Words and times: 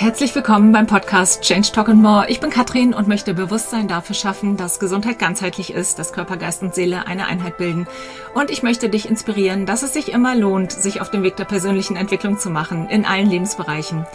Herzlich 0.00 0.34
willkommen 0.34 0.72
beim 0.72 0.86
Podcast 0.86 1.42
Change 1.42 1.72
Talk 1.72 1.90
and 1.90 2.00
More. 2.00 2.24
Ich 2.30 2.40
bin 2.40 2.48
Katrin 2.48 2.94
und 2.94 3.06
möchte 3.06 3.34
Bewusstsein 3.34 3.86
dafür 3.86 4.14
schaffen, 4.14 4.56
dass 4.56 4.80
Gesundheit 4.80 5.18
ganzheitlich 5.18 5.74
ist, 5.74 5.98
dass 5.98 6.14
Körper, 6.14 6.38
Geist 6.38 6.62
und 6.62 6.74
Seele 6.74 7.06
eine 7.06 7.26
Einheit 7.26 7.58
bilden. 7.58 7.86
Und 8.32 8.50
ich 8.50 8.62
möchte 8.62 8.88
dich 8.88 9.06
inspirieren, 9.06 9.66
dass 9.66 9.82
es 9.82 9.92
sich 9.92 10.10
immer 10.10 10.34
lohnt, 10.34 10.72
sich 10.72 11.02
auf 11.02 11.10
den 11.10 11.22
Weg 11.22 11.36
der 11.36 11.44
persönlichen 11.44 11.96
Entwicklung 11.96 12.38
zu 12.38 12.48
machen, 12.48 12.88
in 12.88 13.04
allen 13.04 13.28
Lebensbereichen. 13.28 14.06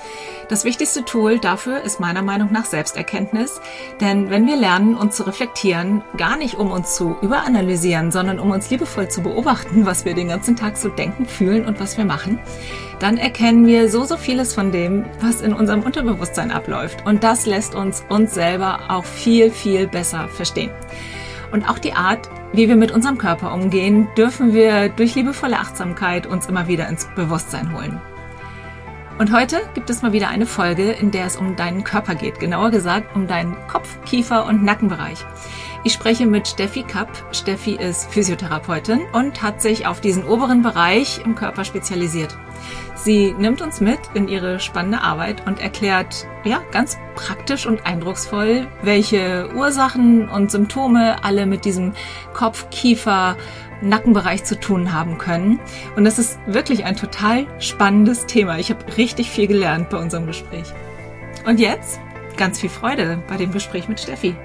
Das 0.49 0.65
wichtigste 0.65 1.05
Tool 1.05 1.37
dafür 1.37 1.81
ist 1.81 1.99
meiner 1.99 2.23
Meinung 2.23 2.51
nach 2.51 2.65
Selbsterkenntnis, 2.65 3.61
denn 4.01 4.31
wenn 4.31 4.47
wir 4.47 4.55
lernen, 4.55 4.95
uns 4.95 5.15
zu 5.15 5.21
reflektieren, 5.21 6.01
gar 6.17 6.35
nicht 6.35 6.55
um 6.55 6.71
uns 6.71 6.95
zu 6.95 7.15
überanalysieren, 7.21 8.11
sondern 8.11 8.39
um 8.39 8.49
uns 8.49 8.71
liebevoll 8.71 9.09
zu 9.09 9.21
beobachten, 9.21 9.85
was 9.85 10.03
wir 10.03 10.15
den 10.15 10.29
ganzen 10.29 10.55
Tag 10.55 10.77
so 10.77 10.89
denken, 10.89 11.27
fühlen 11.27 11.63
und 11.63 11.79
was 11.79 11.95
wir 11.95 12.05
machen, 12.05 12.39
dann 12.99 13.17
erkennen 13.17 13.65
wir 13.65 13.89
so, 13.89 14.05
so 14.05 14.17
vieles 14.17 14.53
von 14.53 14.71
dem, 14.71 15.05
was 15.21 15.41
in 15.41 15.53
unserem 15.53 15.81
Unterbewusstsein 15.81 16.51
abläuft. 16.51 17.05
Und 17.05 17.23
das 17.23 17.45
lässt 17.45 17.75
uns 17.75 18.03
uns 18.09 18.33
selber 18.33 18.79
auch 18.89 19.05
viel, 19.05 19.51
viel 19.51 19.87
besser 19.87 20.27
verstehen. 20.27 20.71
Und 21.51 21.69
auch 21.69 21.79
die 21.79 21.93
Art, 21.93 22.29
wie 22.53 22.67
wir 22.67 22.75
mit 22.75 22.91
unserem 22.91 23.17
Körper 23.17 23.53
umgehen, 23.53 24.07
dürfen 24.17 24.53
wir 24.53 24.89
durch 24.89 25.15
liebevolle 25.15 25.59
Achtsamkeit 25.59 26.27
uns 26.27 26.47
immer 26.47 26.67
wieder 26.67 26.87
ins 26.87 27.07
Bewusstsein 27.15 27.75
holen. 27.75 28.01
Und 29.17 29.31
heute 29.31 29.61
gibt 29.73 29.89
es 29.89 30.01
mal 30.01 30.11
wieder 30.11 30.27
eine 30.27 30.45
Folge, 30.45 30.91
in 30.91 31.11
der 31.11 31.25
es 31.25 31.37
um 31.37 31.55
deinen 31.55 31.85
Körper 31.85 32.15
geht, 32.15 32.39
genauer 32.39 32.71
gesagt 32.71 33.15
um 33.15 33.27
deinen 33.27 33.55
Kopf-, 33.69 33.97
Kiefer- 34.03 34.45
und 34.45 34.63
Nackenbereich. 34.63 35.25
Ich 35.85 35.93
spreche 35.93 36.25
mit 36.25 36.47
Steffi 36.47 36.81
Kapp. 36.81 37.11
Steffi 37.31 37.75
ist 37.75 38.11
Physiotherapeutin 38.11 39.01
und 39.13 39.43
hat 39.43 39.61
sich 39.61 39.85
auf 39.85 40.01
diesen 40.01 40.25
oberen 40.25 40.63
Bereich 40.63 41.21
im 41.23 41.35
Körper 41.35 41.63
spezialisiert. 41.63 42.35
Sie 42.95 43.33
nimmt 43.33 43.61
uns 43.61 43.81
mit 43.81 43.99
in 44.15 44.27
ihre 44.27 44.59
spannende 44.59 45.01
Arbeit 45.01 45.45
und 45.45 45.61
erklärt, 45.61 46.25
ja, 46.43 46.63
ganz 46.71 46.97
praktisch 47.13 47.67
und 47.67 47.85
eindrucksvoll, 47.85 48.65
welche 48.81 49.51
Ursachen 49.53 50.27
und 50.27 50.49
Symptome 50.49 51.23
alle 51.23 51.45
mit 51.45 51.65
diesem 51.65 51.93
Kopf, 52.33 52.67
Kiefer, 52.71 53.37
Nackenbereich 53.83 54.43
zu 54.43 54.59
tun 54.59 54.91
haben 54.91 55.19
können. 55.19 55.59
Und 55.95 56.03
das 56.05 56.17
ist 56.17 56.39
wirklich 56.47 56.83
ein 56.83 56.95
total 56.95 57.45
spannendes 57.59 58.25
Thema. 58.25 58.57
Ich 58.57 58.71
habe 58.71 58.97
richtig 58.97 59.29
viel 59.29 59.45
gelernt 59.45 59.91
bei 59.91 59.97
unserem 59.97 60.25
Gespräch. 60.25 60.65
Und 61.45 61.59
jetzt 61.59 61.99
ganz 62.37 62.59
viel 62.59 62.71
Freude 62.71 63.21
bei 63.27 63.37
dem 63.37 63.51
Gespräch 63.51 63.87
mit 63.87 63.99
Steffi. 63.99 64.35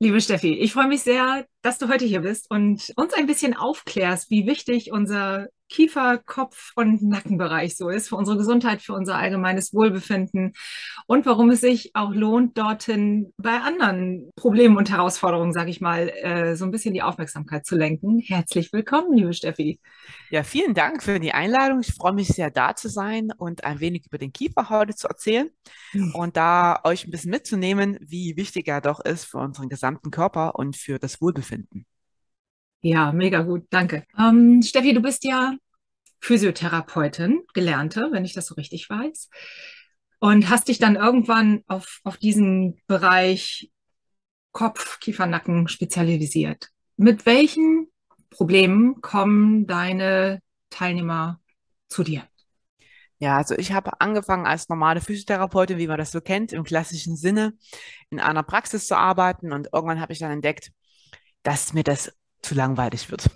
Liebe 0.00 0.20
Steffi, 0.20 0.54
ich 0.54 0.72
freue 0.72 0.86
mich 0.86 1.02
sehr, 1.02 1.44
dass 1.60 1.78
du 1.78 1.88
heute 1.88 2.04
hier 2.04 2.20
bist 2.20 2.48
und 2.50 2.92
uns 2.94 3.14
ein 3.14 3.26
bisschen 3.26 3.56
aufklärst, 3.56 4.30
wie 4.30 4.46
wichtig 4.46 4.92
unser 4.92 5.48
Kiefer-, 5.68 6.18
Kopf- 6.18 6.72
und 6.76 7.02
Nackenbereich 7.02 7.76
so 7.76 7.88
ist 7.88 8.08
für 8.08 8.16
unsere 8.16 8.36
Gesundheit, 8.36 8.82
für 8.82 8.94
unser 8.94 9.16
allgemeines 9.16 9.74
Wohlbefinden 9.74 10.54
und 11.06 11.26
warum 11.26 11.50
es 11.50 11.60
sich 11.60 11.94
auch 11.94 12.12
lohnt, 12.12 12.56
dorthin 12.58 13.32
bei 13.36 13.60
anderen 13.60 14.30
Problemen 14.36 14.76
und 14.76 14.90
Herausforderungen, 14.90 15.52
sage 15.52 15.70
ich 15.70 15.80
mal, 15.80 16.08
äh, 16.08 16.56
so 16.56 16.64
ein 16.64 16.70
bisschen 16.70 16.94
die 16.94 17.02
Aufmerksamkeit 17.02 17.66
zu 17.66 17.76
lenken. 17.76 18.18
Herzlich 18.18 18.72
willkommen, 18.72 19.16
liebe 19.16 19.32
Steffi. 19.32 19.80
Ja, 20.30 20.42
vielen 20.42 20.74
Dank 20.74 21.02
für 21.02 21.20
die 21.20 21.32
Einladung. 21.32 21.80
Ich 21.80 21.94
freue 21.94 22.12
mich 22.12 22.28
sehr, 22.28 22.50
da 22.50 22.74
zu 22.74 22.88
sein 22.88 23.30
und 23.36 23.64
ein 23.64 23.80
wenig 23.80 24.06
über 24.06 24.18
den 24.18 24.32
Kiefer 24.32 24.70
heute 24.70 24.94
zu 24.94 25.08
erzählen 25.08 25.50
hm. 25.92 26.14
und 26.14 26.36
da 26.36 26.80
euch 26.84 27.06
ein 27.06 27.10
bisschen 27.10 27.30
mitzunehmen, 27.30 27.98
wie 28.00 28.36
wichtig 28.36 28.68
er 28.68 28.80
doch 28.80 29.00
ist 29.00 29.24
für 29.24 29.38
unseren 29.38 29.68
gesamten 29.68 30.10
Körper 30.10 30.54
und 30.56 30.76
für 30.76 30.98
das 30.98 31.20
Wohlbefinden. 31.20 31.86
Ja, 32.80 33.12
mega 33.12 33.42
gut, 33.42 33.66
danke. 33.70 34.04
Ähm, 34.18 34.62
Steffi, 34.62 34.94
du 34.94 35.00
bist 35.00 35.24
ja 35.24 35.54
Physiotherapeutin, 36.20 37.42
gelernte, 37.54 38.08
wenn 38.12 38.24
ich 38.24 38.34
das 38.34 38.46
so 38.46 38.54
richtig 38.54 38.88
weiß, 38.88 39.30
und 40.20 40.48
hast 40.48 40.68
dich 40.68 40.78
dann 40.78 40.96
irgendwann 40.96 41.62
auf, 41.66 42.00
auf 42.04 42.16
diesen 42.16 42.80
Bereich 42.86 43.70
Kopf, 44.52 44.98
Kiefer, 45.00 45.26
Nacken 45.26 45.68
spezialisiert. 45.68 46.70
Mit 46.96 47.26
welchen 47.26 47.88
Problemen 48.30 49.00
kommen 49.00 49.66
deine 49.66 50.40
Teilnehmer 50.70 51.40
zu 51.88 52.02
dir? 52.02 52.24
Ja, 53.20 53.36
also 53.36 53.56
ich 53.56 53.72
habe 53.72 54.00
angefangen 54.00 54.46
als 54.46 54.68
normale 54.68 55.00
Physiotherapeutin, 55.00 55.78
wie 55.78 55.88
man 55.88 55.98
das 55.98 56.12
so 56.12 56.20
kennt, 56.20 56.52
im 56.52 56.64
klassischen 56.64 57.16
Sinne, 57.16 57.54
in 58.10 58.20
einer 58.20 58.42
Praxis 58.42 58.86
zu 58.86 58.96
arbeiten. 58.96 59.52
Und 59.52 59.68
irgendwann 59.72 60.00
habe 60.00 60.12
ich 60.12 60.20
dann 60.20 60.30
entdeckt, 60.30 60.70
dass 61.42 61.72
mir 61.72 61.84
das 61.84 62.12
zu 62.42 62.54
langweilig 62.54 63.10
wird. 63.10 63.30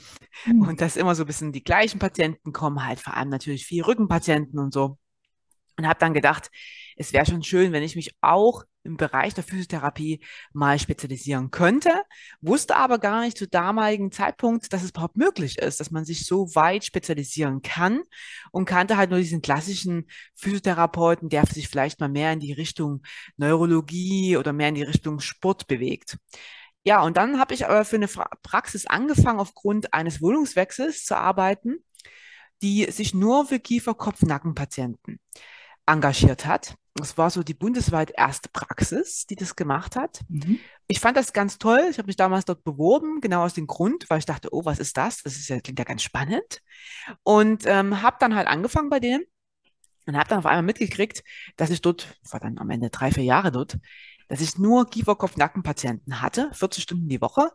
Mhm. 0.46 0.68
Und 0.68 0.80
dass 0.80 0.96
immer 0.96 1.14
so 1.14 1.24
ein 1.24 1.26
bisschen 1.26 1.52
die 1.52 1.64
gleichen 1.64 1.98
Patienten 1.98 2.52
kommen, 2.52 2.84
halt 2.84 3.00
vor 3.00 3.16
allem 3.16 3.28
natürlich 3.28 3.66
viel 3.66 3.82
Rückenpatienten 3.82 4.58
und 4.58 4.72
so. 4.72 4.98
Und 5.78 5.86
habe 5.86 5.98
dann 5.98 6.14
gedacht, 6.14 6.50
es 6.96 7.12
wäre 7.12 7.26
schon 7.26 7.42
schön, 7.42 7.72
wenn 7.72 7.82
ich 7.82 7.96
mich 7.96 8.14
auch 8.20 8.64
im 8.84 8.96
Bereich 8.96 9.34
der 9.34 9.44
Physiotherapie 9.44 10.20
mal 10.52 10.78
spezialisieren 10.78 11.50
könnte, 11.50 11.90
wusste 12.40 12.76
aber 12.76 12.98
gar 12.98 13.22
nicht 13.22 13.38
zu 13.38 13.46
damaligen 13.46 14.10
Zeitpunkt, 14.10 14.72
dass 14.72 14.82
es 14.82 14.90
überhaupt 14.90 15.16
möglich 15.16 15.58
ist, 15.58 15.80
dass 15.80 15.90
man 15.90 16.04
sich 16.04 16.26
so 16.26 16.54
weit 16.54 16.84
spezialisieren 16.84 17.62
kann 17.62 18.02
und 18.50 18.64
kannte 18.64 18.96
halt 18.96 19.10
nur 19.10 19.20
diesen 19.20 19.42
klassischen 19.42 20.08
Physiotherapeuten, 20.34 21.28
der 21.28 21.46
sich 21.46 21.68
vielleicht 21.68 22.00
mal 22.00 22.08
mehr 22.08 22.32
in 22.32 22.40
die 22.40 22.52
Richtung 22.52 23.02
Neurologie 23.36 24.36
oder 24.36 24.52
mehr 24.52 24.68
in 24.68 24.74
die 24.74 24.82
Richtung 24.82 25.20
Sport 25.20 25.66
bewegt. 25.66 26.18
Ja, 26.84 27.02
und 27.02 27.16
dann 27.16 27.38
habe 27.38 27.54
ich 27.54 27.66
aber 27.66 27.84
für 27.84 27.96
eine 27.96 28.08
Praxis 28.42 28.86
angefangen, 28.86 29.38
aufgrund 29.38 29.94
eines 29.94 30.20
Wohnungswechsels 30.20 31.04
zu 31.04 31.16
arbeiten, 31.16 31.76
die 32.60 32.90
sich 32.90 33.14
nur 33.14 33.46
für 33.46 33.60
Kiefer-Kopf-Nacken-Patienten 33.60 35.18
engagiert 35.86 36.46
hat. 36.46 36.74
Das 36.94 37.16
war 37.16 37.30
so 37.30 37.42
die 37.42 37.54
bundesweit 37.54 38.12
erste 38.14 38.48
Praxis, 38.50 39.26
die 39.26 39.34
das 39.34 39.56
gemacht 39.56 39.96
hat. 39.96 40.20
Mhm. 40.28 40.58
Ich 40.88 41.00
fand 41.00 41.16
das 41.16 41.32
ganz 41.32 41.58
toll. 41.58 41.86
Ich 41.90 41.98
habe 41.98 42.06
mich 42.06 42.16
damals 42.16 42.44
dort 42.44 42.64
beworben, 42.64 43.20
genau 43.20 43.44
aus 43.44 43.54
dem 43.54 43.66
Grund, 43.66 44.10
weil 44.10 44.18
ich 44.18 44.26
dachte, 44.26 44.48
oh, 44.52 44.64
was 44.64 44.78
ist 44.78 44.96
das? 44.96 45.22
Das 45.22 45.34
ist 45.34 45.48
ja, 45.48 45.60
klingt 45.60 45.78
ja 45.78 45.84
ganz 45.84 46.02
spannend. 46.02 46.60
Und 47.22 47.64
ähm, 47.66 48.02
habe 48.02 48.16
dann 48.20 48.34
halt 48.34 48.46
angefangen 48.46 48.90
bei 48.90 49.00
denen 49.00 49.24
und 50.06 50.16
habe 50.16 50.28
dann 50.28 50.38
auf 50.38 50.46
einmal 50.46 50.64
mitgekriegt, 50.64 51.22
dass 51.56 51.70
ich 51.70 51.80
dort, 51.80 52.18
war 52.30 52.40
dann 52.40 52.58
am 52.58 52.70
Ende 52.70 52.90
drei, 52.90 53.10
vier 53.10 53.24
Jahre 53.24 53.52
dort, 53.52 53.78
dass 54.28 54.40
ich 54.40 54.58
nur 54.58 54.88
Kieferkopf-Nackenpatienten 54.88 56.20
hatte, 56.20 56.50
40 56.52 56.82
Stunden 56.82 57.08
die 57.08 57.20
Woche. 57.20 57.50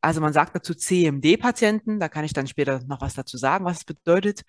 Also 0.00 0.20
man 0.20 0.32
sagt 0.32 0.54
dazu 0.54 0.74
CMD-Patienten, 0.74 1.98
da 1.98 2.08
kann 2.08 2.24
ich 2.24 2.32
dann 2.32 2.46
später 2.46 2.80
noch 2.86 3.00
was 3.00 3.14
dazu 3.14 3.36
sagen, 3.36 3.64
was 3.64 3.78
es 3.78 3.84
bedeutet. 3.84 4.42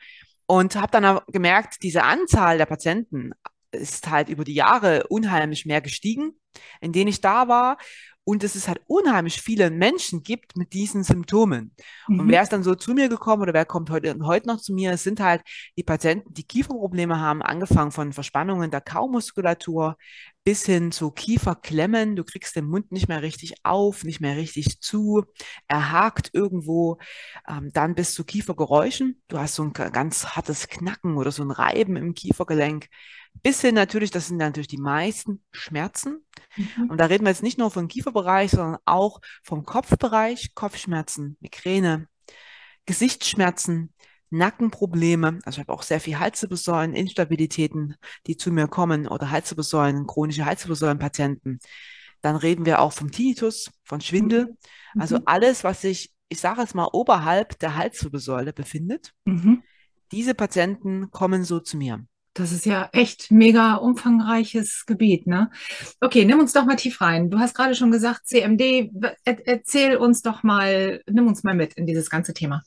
Und 0.45 0.75
habe 0.75 0.91
dann 0.91 1.19
gemerkt, 1.27 1.83
diese 1.83 2.03
Anzahl 2.03 2.57
der 2.57 2.65
Patienten 2.65 3.31
ist 3.71 4.09
halt 4.09 4.29
über 4.29 4.43
die 4.43 4.55
Jahre 4.55 5.05
unheimlich 5.09 5.65
mehr 5.65 5.81
gestiegen, 5.81 6.33
in 6.81 6.91
denen 6.91 7.09
ich 7.09 7.21
da 7.21 7.47
war 7.47 7.77
und 8.29 8.43
dass 8.43 8.53
es 8.53 8.67
halt 8.67 8.79
unheimlich 8.85 9.41
viele 9.41 9.71
Menschen 9.71 10.21
gibt 10.21 10.55
mit 10.55 10.73
diesen 10.73 11.03
Symptomen. 11.03 11.71
Mhm. 12.07 12.19
Und 12.19 12.27
wer 12.29 12.43
ist 12.43 12.53
dann 12.53 12.61
so 12.61 12.75
zu 12.75 12.93
mir 12.93 13.09
gekommen 13.09 13.41
oder 13.41 13.55
wer 13.55 13.65
kommt 13.65 13.89
heute, 13.89 14.15
heute 14.21 14.47
noch 14.47 14.61
zu 14.61 14.71
mir, 14.71 14.91
es 14.91 15.01
sind 15.01 15.19
halt 15.19 15.41
die 15.75 15.83
Patienten, 15.83 16.31
die 16.31 16.43
Kieferprobleme 16.43 17.19
haben, 17.19 17.41
angefangen 17.41 17.91
von 17.91 18.13
Verspannungen 18.13 18.69
der 18.69 18.81
Kaumuskulatur 18.81 19.97
bis 20.43 20.63
hin 20.63 20.91
zu 20.91 21.09
Kieferklemmen. 21.09 22.15
Du 22.15 22.23
kriegst 22.23 22.55
den 22.55 22.65
Mund 22.65 22.91
nicht 22.91 23.07
mehr 23.07 23.23
richtig 23.23 23.55
auf, 23.63 24.03
nicht 24.03 24.21
mehr 24.21 24.37
richtig 24.37 24.79
zu, 24.79 25.23
er 25.67 25.91
hakt 25.91 26.29
irgendwo, 26.31 26.99
ähm, 27.47 27.71
dann 27.73 27.95
bis 27.95 28.13
zu 28.13 28.23
Kiefergeräuschen. 28.23 29.23
Du 29.27 29.39
hast 29.39 29.55
so 29.55 29.63
ein 29.63 29.73
ganz 29.73 30.35
hartes 30.35 30.67
Knacken 30.67 31.17
oder 31.17 31.31
so 31.31 31.41
ein 31.41 31.49
Reiben 31.49 31.95
im 31.95 32.13
Kiefergelenk. 32.13 32.89
Bis 33.41 33.61
hin 33.61 33.75
natürlich, 33.75 34.11
das 34.11 34.27
sind 34.27 34.37
natürlich 34.37 34.67
die 34.67 34.77
meisten 34.77 35.41
Schmerzen. 35.51 36.25
Mhm. 36.57 36.89
Und 36.89 36.97
da 36.97 37.05
reden 37.05 37.23
wir 37.23 37.31
jetzt 37.31 37.43
nicht 37.43 37.57
nur 37.57 37.71
vom 37.71 37.87
Kieferbereich, 37.87 38.51
sondern 38.51 38.79
auch 38.85 39.21
vom 39.43 39.65
Kopfbereich, 39.65 40.53
Kopfschmerzen, 40.55 41.37
Migräne, 41.39 42.07
Gesichtsschmerzen, 42.85 43.93
Nackenprobleme. 44.29 45.39
Also 45.43 45.61
ich 45.61 45.67
habe 45.67 45.73
auch 45.73 45.83
sehr 45.83 45.99
viel 45.99 46.19
Halswirbelsäulen, 46.19 46.93
Instabilitäten, 46.93 47.95
die 48.27 48.37
zu 48.37 48.51
mir 48.51 48.67
kommen 48.67 49.07
oder 49.07 49.31
Halswirbelsäulen, 49.31 50.05
chronische 50.05 50.45
Halswirbelsäulenpatienten. 50.45 51.59
Dann 52.21 52.35
reden 52.35 52.65
wir 52.65 52.81
auch 52.81 52.93
vom 52.93 53.11
Tinnitus, 53.11 53.71
von 53.83 54.01
Schwindel. 54.01 54.57
Mhm. 54.93 55.01
Also 55.01 55.19
alles, 55.25 55.63
was 55.63 55.81
sich, 55.81 56.11
ich 56.27 56.39
sage 56.39 56.61
es 56.61 56.73
mal, 56.73 56.89
oberhalb 56.91 57.57
der 57.59 57.75
Halswirbelsäule 57.75 58.53
befindet. 58.53 59.13
Mhm. 59.25 59.63
Diese 60.11 60.33
Patienten 60.33 61.11
kommen 61.11 61.43
so 61.43 61.59
zu 61.59 61.77
mir. 61.77 62.05
Das 62.39 62.53
ist 62.53 62.65
ja 62.65 62.89
echt 62.93 63.31
mega 63.31 63.75
umfangreiches 63.75 64.85
Gebiet, 64.85 65.27
ne? 65.27 65.51
Okay, 65.99 66.23
nimm 66.23 66.39
uns 66.39 66.53
doch 66.53 66.65
mal 66.65 66.77
tief 66.77 67.01
rein. 67.01 67.29
Du 67.29 67.37
hast 67.37 67.53
gerade 67.53 67.75
schon 67.75 67.91
gesagt, 67.91 68.27
CMD. 68.27 68.89
Er, 69.25 69.47
erzähl 69.47 69.97
uns 69.97 70.21
doch 70.21 70.41
mal, 70.43 71.01
nimm 71.09 71.27
uns 71.27 71.43
mal 71.43 71.53
mit 71.53 71.73
in 71.73 71.85
dieses 71.85 72.09
ganze 72.09 72.33
Thema. 72.33 72.63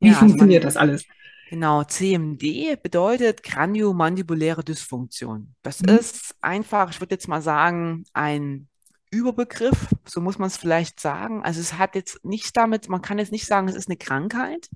Wie 0.00 0.08
ja, 0.08 0.14
funktioniert 0.14 0.64
also 0.64 0.78
man, 0.78 0.88
das 0.88 1.04
alles? 1.04 1.18
Genau, 1.48 1.84
CMD 1.84 2.82
bedeutet 2.82 3.42
Kraniomandibuläre 3.42 4.62
Dysfunktion. 4.62 5.54
Das 5.62 5.80
mhm. 5.80 5.96
ist 5.96 6.36
einfach, 6.42 6.90
ich 6.90 7.00
würde 7.00 7.14
jetzt 7.14 7.28
mal 7.28 7.40
sagen, 7.40 8.04
ein 8.12 8.68
Überbegriff, 9.10 9.86
so 10.06 10.20
muss 10.20 10.38
man 10.38 10.48
es 10.48 10.58
vielleicht 10.58 11.00
sagen. 11.00 11.42
Also 11.42 11.60
es 11.60 11.78
hat 11.78 11.94
jetzt 11.94 12.22
nicht 12.24 12.54
damit, 12.56 12.90
man 12.90 13.00
kann 13.00 13.18
jetzt 13.18 13.32
nicht 13.32 13.46
sagen, 13.46 13.68
es 13.68 13.74
ist 13.74 13.88
eine 13.88 13.96
Krankheit. 13.96 14.68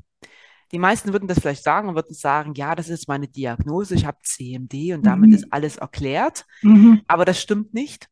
Die 0.72 0.78
meisten 0.78 1.12
würden 1.12 1.28
das 1.28 1.38
vielleicht 1.40 1.64
sagen 1.64 1.88
und 1.88 1.94
würden 1.94 2.14
sagen, 2.14 2.54
ja, 2.54 2.74
das 2.74 2.88
ist 2.88 3.08
meine 3.08 3.28
Diagnose, 3.28 3.94
ich 3.94 4.06
habe 4.06 4.18
CMD 4.22 4.94
und 4.94 5.04
damit 5.04 5.30
Mhm. 5.30 5.36
ist 5.36 5.46
alles 5.52 5.76
erklärt. 5.76 6.46
Mhm. 6.62 7.02
Aber 7.06 7.24
das 7.24 7.40
stimmt 7.40 7.74
nicht. 7.74 8.08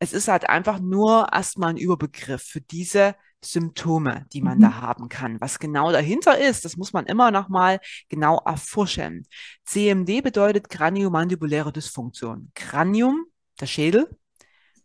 Es 0.00 0.12
ist 0.12 0.26
halt 0.28 0.48
einfach 0.48 0.80
nur 0.80 1.28
erstmal 1.32 1.70
ein 1.70 1.76
Überbegriff 1.76 2.42
für 2.42 2.60
diese 2.60 3.14
Symptome, 3.44 4.26
die 4.32 4.40
man 4.42 4.58
Mhm. 4.58 4.62
da 4.62 4.80
haben 4.80 5.08
kann. 5.08 5.40
Was 5.40 5.60
genau 5.60 5.92
dahinter 5.92 6.38
ist, 6.38 6.64
das 6.64 6.76
muss 6.76 6.92
man 6.92 7.06
immer 7.06 7.30
noch 7.30 7.48
mal 7.48 7.78
genau 8.08 8.38
erforschen. 8.44 9.26
CMD 9.64 10.22
bedeutet 10.22 10.68
Kraniomandibuläre 10.68 11.72
Dysfunktion. 11.72 12.50
Kranium, 12.54 13.26
der 13.60 13.66
Schädel, 13.66 14.08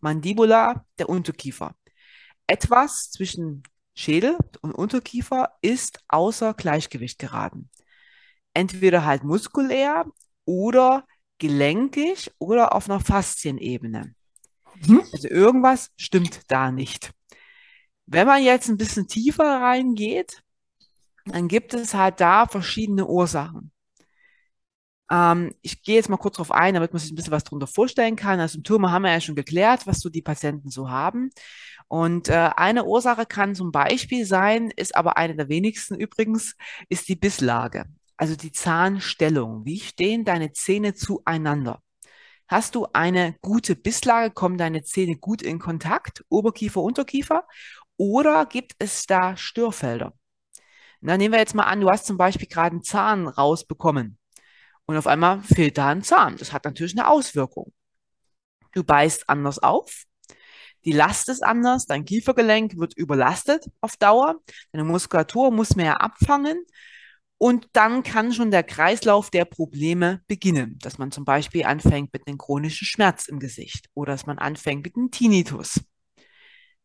Mandibula, 0.02 0.86
der 1.00 1.10
Unterkiefer. 1.10 1.74
Etwas 2.46 3.10
zwischen 3.12 3.64
Schädel 3.97 4.38
und 4.61 4.73
Unterkiefer 4.73 5.53
ist 5.61 6.03
außer 6.07 6.53
Gleichgewicht 6.53 7.17
geraten. 7.17 7.71
Entweder 8.53 9.05
halt 9.05 9.23
muskulär 9.23 10.05
oder 10.45 11.05
gelenkig 11.39 12.31
oder 12.38 12.75
auf 12.75 12.88
einer 12.88 12.99
Faszienebene. 12.99 14.13
Mhm. 14.85 15.03
Also 15.11 15.27
irgendwas 15.27 15.89
stimmt 15.97 16.41
da 16.47 16.71
nicht. 16.71 17.11
Wenn 18.05 18.27
man 18.27 18.44
jetzt 18.44 18.69
ein 18.69 18.77
bisschen 18.77 19.07
tiefer 19.07 19.61
reingeht, 19.61 20.44
dann 21.25 21.47
gibt 21.47 21.73
es 21.73 21.95
halt 21.95 22.21
da 22.21 22.45
verschiedene 22.45 23.07
Ursachen. 23.07 23.71
Ähm, 25.09 25.55
ich 25.61 25.81
gehe 25.81 25.95
jetzt 25.95 26.09
mal 26.09 26.17
kurz 26.17 26.35
drauf 26.35 26.51
ein, 26.51 26.73
damit 26.73 26.94
man 26.94 26.99
sich 26.99 27.11
ein 27.11 27.15
bisschen 27.15 27.31
was 27.31 27.44
darunter 27.44 27.67
vorstellen 27.67 28.15
kann. 28.15 28.39
Also 28.39 28.53
Symptome 28.53 28.91
haben 28.91 29.03
wir 29.03 29.11
ja 29.11 29.21
schon 29.21 29.35
geklärt, 29.35 29.88
was 29.88 29.99
so 29.99 30.09
die 30.09 30.21
Patienten 30.21 30.69
so 30.69 30.89
haben. 30.89 31.29
Und 31.88 32.30
äh, 32.30 32.50
eine 32.56 32.86
Ursache 32.86 33.25
kann 33.25 33.56
zum 33.56 33.72
Beispiel 33.72 34.25
sein, 34.25 34.72
ist 34.75 34.95
aber 34.95 35.18
eine 35.18 35.36
der 35.36 35.50
wenigsten 35.50 35.95
übrigens, 35.95 36.56
ist 36.89 37.07
die 37.07 37.16
Bisslage. 37.16 37.86
Also 38.18 38.36
die 38.36 38.51
Zahnstellung. 38.51 39.66
Wie 39.66 39.80
stehen 39.80 40.25
deine 40.25 40.51
Zähne 40.51 40.95
zueinander? 40.95 41.81
Hast 42.48 42.75
du 42.75 42.88
eine 42.94 43.36
gute 43.42 43.75
Bisslage? 43.75 44.34
Kommen 44.34 44.57
deine 44.57 44.84
Zähne 44.84 45.18
gut 45.18 45.42
in 45.42 45.60
Kontakt? 45.60 46.24
Oberkiefer, 46.30 46.81
Unterkiefer? 46.81 47.45
Oder 47.98 48.45
gibt 48.45 48.75
es 48.80 49.06
da 49.06 49.38
Störfelder? 49.38 50.13
Na, 51.01 51.18
nehmen 51.18 51.33
wir 51.33 51.40
jetzt 51.40 51.56
mal 51.56 51.63
an, 51.63 51.81
du 51.81 51.90
hast 51.90 52.06
zum 52.06 52.18
Beispiel 52.18 52.48
gerade 52.48 52.72
einen 52.72 52.83
Zahn 52.83 53.28
rausbekommen 53.28 54.18
und 54.86 54.98
auf 54.98 55.07
einmal 55.07 55.44
fehlt 55.44 55.78
da 55.78 55.90
ein 55.90 56.04
Zahn. 56.04 56.38
Das 56.38 56.54
hat 56.54 56.66
natürlich 56.66 56.98
eine 56.98 57.07
Auswirkung. 57.07 57.74
Du 58.74 58.83
beißt 58.83 59.30
anders 59.30 59.60
auf, 59.60 60.04
die 60.85 60.91
Last 60.91 61.29
ist 61.29 61.44
anders, 61.44 61.85
dein 61.85 62.06
Kiefergelenk 62.06 62.77
wird 62.77 62.95
überlastet 62.97 63.65
auf 63.81 63.97
Dauer, 63.97 64.35
deine 64.71 64.83
Muskulatur 64.83 65.51
muss 65.51 65.75
mehr 65.75 66.01
abfangen. 66.01 66.63
Und 67.39 67.68
dann 67.74 68.01
kann 68.01 68.33
schon 68.33 68.50
der 68.50 68.63
Kreislauf 68.63 69.29
der 69.29 69.45
Probleme 69.45 70.21
beginnen, 70.27 70.79
dass 70.81 70.97
man 70.97 71.12
zum 71.12 71.24
Beispiel 71.24 71.65
anfängt 71.65 72.12
mit 72.12 72.27
einem 72.27 72.39
chronischen 72.39 72.88
Schmerz 72.88 73.27
im 73.27 73.39
Gesicht 73.39 73.89
oder 73.94 74.13
dass 74.13 74.25
man 74.25 74.39
anfängt 74.39 74.85
mit 74.85 74.95
einem 74.95 75.12
Tinnitus. 75.12 75.81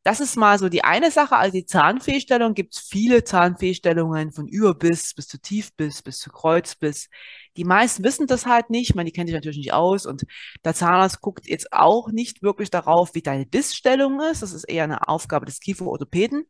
Das 0.05 0.19
ist 0.21 0.37
mal 0.37 0.59
so 0.59 0.69
die 0.69 0.83
eine 0.83 1.13
Sache. 1.13 1.37
Also 1.37 1.53
die 1.53 1.65
Zahnfehlstellung 1.65 2.55
gibt 2.55 2.75
es 2.75 2.81
viele 2.81 3.23
Zahnfehlstellungen 3.23 4.33
von 4.33 4.49
Überbiss 4.49 5.15
bis 5.15 5.29
zu 5.29 5.41
Tiefbiss 5.41 6.03
bis 6.03 6.19
zu 6.19 6.31
Kreuzbiss. 6.31 7.09
Die 7.57 7.65
meisten 7.65 8.03
wissen 8.03 8.27
das 8.27 8.47
halt 8.47 8.69
nicht, 8.71 8.97
man, 8.97 9.07
die 9.07 9.13
kennen 9.13 9.29
sich 9.29 9.35
natürlich 9.35 9.59
nicht 9.59 9.73
aus 9.73 10.07
und 10.07 10.25
der 10.65 10.75
Zahnarzt 10.75 11.21
guckt 11.21 11.47
jetzt 11.47 11.73
auch 11.73 12.11
nicht 12.11 12.43
wirklich 12.43 12.71
darauf, 12.71 13.15
wie 13.15 13.23
deine 13.23 13.47
Bissstellung 13.47 14.21
ist. 14.21 14.43
Das 14.43 14.53
ist 14.53 14.65
eher 14.65 14.85
eine 14.85 15.09
Aufgabe 15.09 15.47
des 15.47 15.61
Kieferorthopäden 15.61 16.47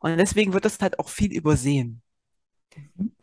und 0.00 0.16
deswegen 0.16 0.52
wird 0.52 0.64
das 0.64 0.80
halt 0.80 0.98
auch 0.98 1.08
viel 1.08 1.32
übersehen. 1.32 2.02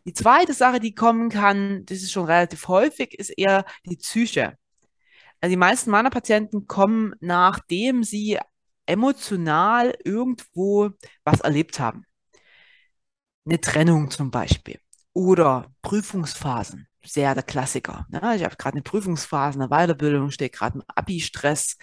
Die 0.04 0.12
zweite 0.14 0.54
Sache, 0.54 0.80
die 0.80 0.94
kommen 0.94 1.28
kann, 1.28 1.84
das 1.86 1.98
ist 1.98 2.12
schon 2.12 2.26
relativ 2.26 2.68
häufig, 2.68 3.18
ist 3.18 3.30
eher 3.30 3.64
die 3.84 3.96
Psyche. 3.96 4.56
Also 5.40 5.50
die 5.50 5.58
meisten 5.58 5.90
meiner 5.90 6.10
Patienten 6.10 6.66
kommen, 6.66 7.14
nachdem 7.20 8.04
sie 8.04 8.38
emotional 8.86 9.94
irgendwo 10.04 10.90
was 11.24 11.40
erlebt 11.40 11.78
haben. 11.80 12.04
Eine 13.44 13.60
Trennung 13.60 14.10
zum 14.10 14.30
Beispiel 14.30 14.78
oder 15.12 15.72
Prüfungsphasen, 15.82 16.88
sehr 17.04 17.34
der 17.34 17.42
Klassiker. 17.42 18.06
Ne? 18.10 18.20
Ich 18.36 18.44
habe 18.44 18.56
gerade 18.56 18.74
eine 18.74 18.82
Prüfungsphase, 18.82 19.58
eine 19.58 19.68
Weiterbildung, 19.68 20.30
stehe 20.30 20.50
gerade 20.50 20.78
im 20.78 20.84
Abi-Stress 20.88 21.76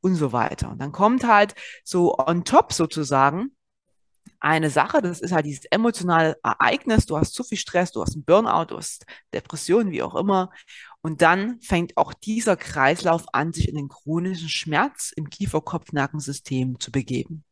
und 0.00 0.14
so 0.14 0.32
weiter. 0.32 0.70
Und 0.70 0.80
dann 0.80 0.92
kommt 0.92 1.26
halt 1.26 1.54
so 1.84 2.16
on 2.18 2.44
top 2.44 2.72
sozusagen 2.72 3.50
eine 4.40 4.70
Sache, 4.70 5.02
das 5.02 5.20
ist 5.20 5.32
halt 5.32 5.46
dieses 5.46 5.64
emotionale 5.70 6.36
Ereignis, 6.42 7.06
du 7.06 7.16
hast 7.16 7.34
zu 7.34 7.42
viel 7.44 7.58
Stress, 7.58 7.92
du 7.92 8.02
hast 8.02 8.14
einen 8.14 8.24
Burnout, 8.24 8.66
du 8.66 8.76
hast 8.76 9.04
Depressionen, 9.34 9.90
wie 9.90 10.02
auch 10.02 10.14
immer. 10.14 10.50
Und 11.08 11.22
dann 11.22 11.58
fängt 11.62 11.96
auch 11.96 12.12
dieser 12.12 12.54
Kreislauf 12.58 13.32
an, 13.32 13.54
sich 13.54 13.66
in 13.66 13.76
den 13.76 13.88
chronischen 13.88 14.50
Schmerz 14.50 15.10
im 15.16 15.30
Kiefer-Kopf-Nackensystem 15.30 16.78
zu 16.80 16.92
begeben. 16.92 17.44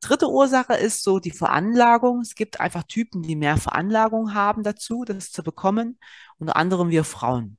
Dritte 0.00 0.28
Ursache 0.28 0.74
ist 0.74 1.02
so 1.02 1.18
die 1.18 1.32
Veranlagung. 1.32 2.20
Es 2.20 2.36
gibt 2.36 2.60
einfach 2.60 2.84
Typen, 2.84 3.22
die 3.22 3.34
mehr 3.34 3.56
Veranlagung 3.56 4.34
haben 4.34 4.62
dazu, 4.62 5.04
das 5.04 5.32
zu 5.32 5.42
bekommen. 5.42 5.98
Unter 6.38 6.54
anderem 6.54 6.90
wir 6.90 7.02
Frauen. 7.02 7.58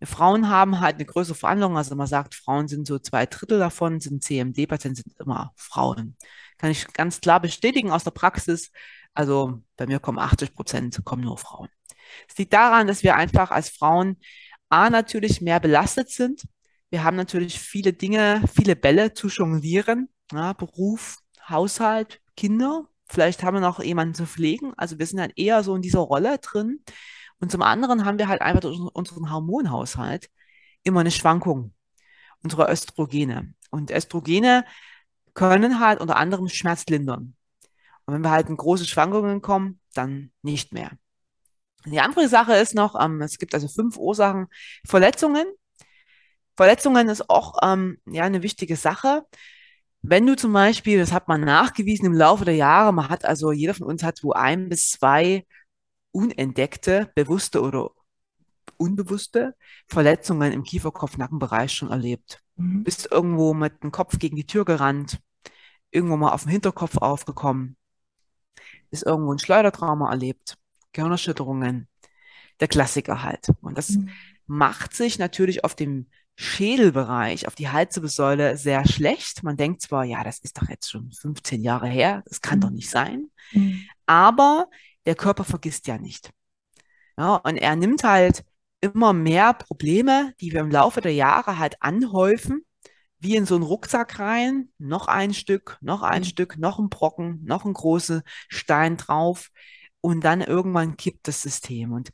Wir 0.00 0.08
Frauen 0.08 0.48
haben 0.48 0.80
halt 0.80 0.96
eine 0.96 1.04
größere 1.04 1.36
Veranlagung. 1.36 1.76
Also 1.76 1.94
man 1.94 2.08
sagt, 2.08 2.34
Frauen 2.34 2.66
sind 2.66 2.88
so 2.88 2.98
zwei 2.98 3.26
Drittel 3.26 3.60
davon, 3.60 4.00
sind 4.00 4.24
CMD-Patienten, 4.24 5.02
sind 5.04 5.20
immer 5.20 5.52
Frauen. 5.54 6.16
Kann 6.58 6.72
ich 6.72 6.92
ganz 6.92 7.20
klar 7.20 7.38
bestätigen 7.38 7.92
aus 7.92 8.02
der 8.02 8.10
Praxis. 8.10 8.72
Also 9.14 9.62
bei 9.76 9.86
mir 9.86 10.00
kommen 10.00 10.18
80 10.18 10.52
Prozent, 10.52 11.00
kommen 11.04 11.22
nur 11.22 11.38
Frauen. 11.38 11.68
Es 12.28 12.36
liegt 12.38 12.52
daran, 12.52 12.86
dass 12.86 13.02
wir 13.02 13.16
einfach 13.16 13.50
als 13.50 13.68
Frauen 13.70 14.16
A 14.68 14.90
natürlich 14.90 15.40
mehr 15.40 15.60
belastet 15.60 16.10
sind. 16.10 16.42
Wir 16.90 17.04
haben 17.04 17.16
natürlich 17.16 17.58
viele 17.58 17.92
Dinge, 17.92 18.42
viele 18.52 18.76
Bälle 18.76 19.12
zu 19.14 19.28
jonglieren. 19.28 20.08
Ja, 20.32 20.52
Beruf, 20.52 21.18
Haushalt, 21.48 22.20
Kinder. 22.36 22.86
Vielleicht 23.06 23.42
haben 23.42 23.56
wir 23.56 23.60
noch 23.60 23.82
jemanden 23.82 24.14
zu 24.14 24.26
pflegen. 24.26 24.72
Also 24.76 24.98
wir 24.98 25.06
sind 25.06 25.18
dann 25.18 25.32
eher 25.36 25.62
so 25.62 25.74
in 25.74 25.82
dieser 25.82 26.00
Rolle 26.00 26.38
drin. 26.38 26.82
Und 27.40 27.50
zum 27.50 27.62
anderen 27.62 28.04
haben 28.04 28.18
wir 28.18 28.28
halt 28.28 28.40
einfach 28.40 28.60
durch 28.60 28.78
unseren 28.78 29.30
Hormonhaushalt 29.30 30.30
immer 30.84 31.00
eine 31.00 31.10
Schwankung 31.10 31.74
unserer 32.42 32.70
Östrogene. 32.70 33.54
Und 33.70 33.90
Östrogene 33.90 34.64
können 35.34 35.80
halt 35.80 36.00
unter 36.00 36.16
anderem 36.16 36.48
Schmerz 36.48 36.86
lindern. 36.86 37.34
Und 38.04 38.14
wenn 38.14 38.22
wir 38.22 38.30
halt 38.30 38.48
in 38.48 38.56
große 38.56 38.86
Schwankungen 38.86 39.40
kommen, 39.42 39.80
dann 39.94 40.32
nicht 40.42 40.72
mehr. 40.72 40.90
Die 41.86 42.00
andere 42.00 42.28
Sache 42.28 42.54
ist 42.54 42.74
noch, 42.74 42.94
ähm, 43.00 43.20
es 43.22 43.38
gibt 43.38 43.54
also 43.54 43.68
fünf 43.68 43.96
Ursachen. 43.96 44.46
Verletzungen. 44.86 45.46
Verletzungen 46.56 47.08
ist 47.08 47.28
auch 47.30 47.58
ähm, 47.62 47.98
ja, 48.06 48.24
eine 48.24 48.42
wichtige 48.42 48.76
Sache. 48.76 49.24
Wenn 50.02 50.26
du 50.26 50.36
zum 50.36 50.52
Beispiel, 50.52 50.98
das 50.98 51.12
hat 51.12 51.28
man 51.28 51.40
nachgewiesen 51.42 52.06
im 52.06 52.12
Laufe 52.12 52.44
der 52.44 52.56
Jahre, 52.56 52.92
man 52.92 53.08
hat 53.08 53.24
also, 53.24 53.52
jeder 53.52 53.74
von 53.74 53.86
uns 53.86 54.02
hat 54.02 54.22
wo 54.22 54.32
ein 54.32 54.68
bis 54.68 54.90
zwei 54.90 55.46
unentdeckte, 56.10 57.10
bewusste 57.14 57.62
oder 57.62 57.90
unbewusste 58.76 59.54
Verletzungen 59.86 60.52
im 60.52 60.64
Kieferkopf-Nackenbereich 60.64 61.72
schon 61.72 61.90
erlebt. 61.90 62.40
Mhm. 62.56 62.84
Bist 62.84 63.08
irgendwo 63.10 63.54
mit 63.54 63.82
dem 63.82 63.92
Kopf 63.92 64.18
gegen 64.18 64.36
die 64.36 64.46
Tür 64.46 64.64
gerannt, 64.64 65.20
irgendwo 65.90 66.16
mal 66.16 66.32
auf 66.32 66.42
dem 66.42 66.50
Hinterkopf 66.50 66.96
aufgekommen, 66.98 67.76
ist 68.90 69.04
irgendwo 69.04 69.32
ein 69.32 69.38
Schleudertrauma 69.38 70.10
erlebt, 70.10 70.58
Gehirnerschütterungen, 70.92 71.88
der 72.60 72.68
Klassiker 72.68 73.22
halt. 73.22 73.48
Und 73.60 73.78
das 73.78 73.98
Mhm. 73.98 74.36
macht 74.46 74.94
sich 74.94 75.18
natürlich 75.18 75.64
auf 75.64 75.74
dem 75.74 76.06
Schädelbereich, 76.36 77.46
auf 77.46 77.54
die 77.54 77.68
Halswirbelsäule 77.70 78.56
sehr 78.56 78.86
schlecht. 78.88 79.42
Man 79.42 79.56
denkt 79.56 79.82
zwar, 79.82 80.04
ja, 80.04 80.24
das 80.24 80.38
ist 80.40 80.60
doch 80.60 80.68
jetzt 80.68 80.90
schon 80.90 81.12
15 81.12 81.62
Jahre 81.62 81.88
her, 81.88 82.22
das 82.26 82.40
kann 82.40 82.58
Mhm. 82.58 82.60
doch 82.60 82.70
nicht 82.70 82.90
sein, 82.90 83.30
Mhm. 83.52 83.88
aber 84.06 84.68
der 85.06 85.14
Körper 85.16 85.44
vergisst 85.44 85.86
ja 85.88 85.98
nicht. 85.98 86.32
Ja, 87.18 87.36
und 87.36 87.56
er 87.56 87.76
nimmt 87.76 88.04
halt 88.04 88.44
immer 88.80 89.12
mehr 89.12 89.52
Probleme, 89.54 90.34
die 90.40 90.52
wir 90.52 90.60
im 90.60 90.70
Laufe 90.70 91.00
der 91.00 91.14
Jahre 91.14 91.58
halt 91.58 91.76
anhäufen, 91.82 92.64
wie 93.20 93.36
in 93.36 93.46
so 93.46 93.54
einen 93.56 93.64
Rucksack 93.64 94.18
rein, 94.18 94.70
noch 94.78 95.08
ein 95.08 95.34
Stück, 95.34 95.78
noch 95.80 96.02
ein 96.02 96.24
Mhm. 96.24 96.24
Stück, 96.24 96.58
noch 96.58 96.78
ein 96.78 96.90
Brocken, 96.90 97.42
noch 97.44 97.64
ein 97.64 97.74
großer 97.74 98.22
Stein 98.48 98.96
drauf 98.96 99.50
und 100.02 100.22
dann 100.24 100.42
irgendwann 100.42 100.98
kippt 100.98 101.28
das 101.28 101.42
System. 101.42 101.92
Und 101.92 102.12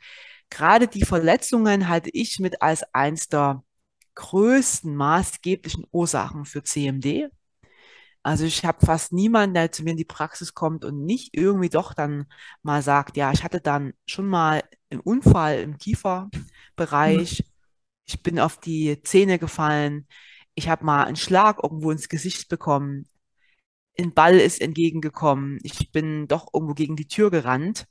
gerade 0.51 0.89
die 0.89 1.05
Verletzungen 1.05 1.89
halte 1.89 2.11
ich 2.13 2.41
mit 2.41 2.63
als 2.63 2.85
eins 2.95 3.29
der 3.29 3.65
größten 4.17 4.97
maßgeblichen 4.97 5.87
Ursachen 5.93 6.47
für 6.47 6.65
CMD. 6.65 7.31
Also 8.23 8.45
ich 8.45 8.65
habe 8.65 8.85
fast 8.85 9.13
niemanden, 9.13 9.55
der 9.55 9.73
zu 9.73 9.83
mir 9.85 9.93
in 9.93 9.97
die 9.97 10.05
Praxis 10.05 10.55
kommt 10.55 10.85
und 10.85 11.05
nicht 11.05 11.37
irgendwie 11.37 11.71
doch 11.71 11.95
dann 11.95 12.27
mal 12.63 12.83
sagt, 12.83 13.17
ja, 13.17 13.33
ich 13.33 13.45
hatte 13.45 13.61
dann 13.61 13.95
schon 14.07 14.27
mal 14.27 14.63
einen 14.91 15.01
Unfall 15.01 15.61
im 15.61 15.79
Mhm. 17.05 17.39
Kieferbereich, 17.39 17.45
ich 18.07 18.23
bin 18.23 18.41
auf 18.41 18.59
die 18.59 19.03
Zähne 19.03 19.39
gefallen, 19.39 20.07
ich 20.55 20.69
habe 20.69 20.85
mal 20.85 21.05
einen 21.05 21.17
Schlag 21.17 21.63
irgendwo 21.63 21.91
ins 21.91 22.09
Gesicht 22.09 22.49
bekommen, 22.49 23.07
ein 23.99 24.13
Ball 24.13 24.39
ist 24.39 24.61
entgegengekommen, 24.61 25.59
ich 25.63 25.91
bin 25.93 26.29
doch 26.29 26.49
irgendwo 26.53 26.75
gegen 26.75 26.97
die 26.97 27.09
Tür 27.09 27.31
gerannt. 27.31 27.87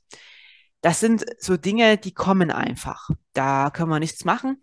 Das 0.80 1.00
sind 1.00 1.24
so 1.38 1.56
Dinge, 1.56 1.98
die 1.98 2.12
kommen 2.12 2.50
einfach. 2.50 3.10
Da 3.32 3.70
können 3.70 3.90
wir 3.90 3.98
nichts 3.98 4.24
machen. 4.24 4.58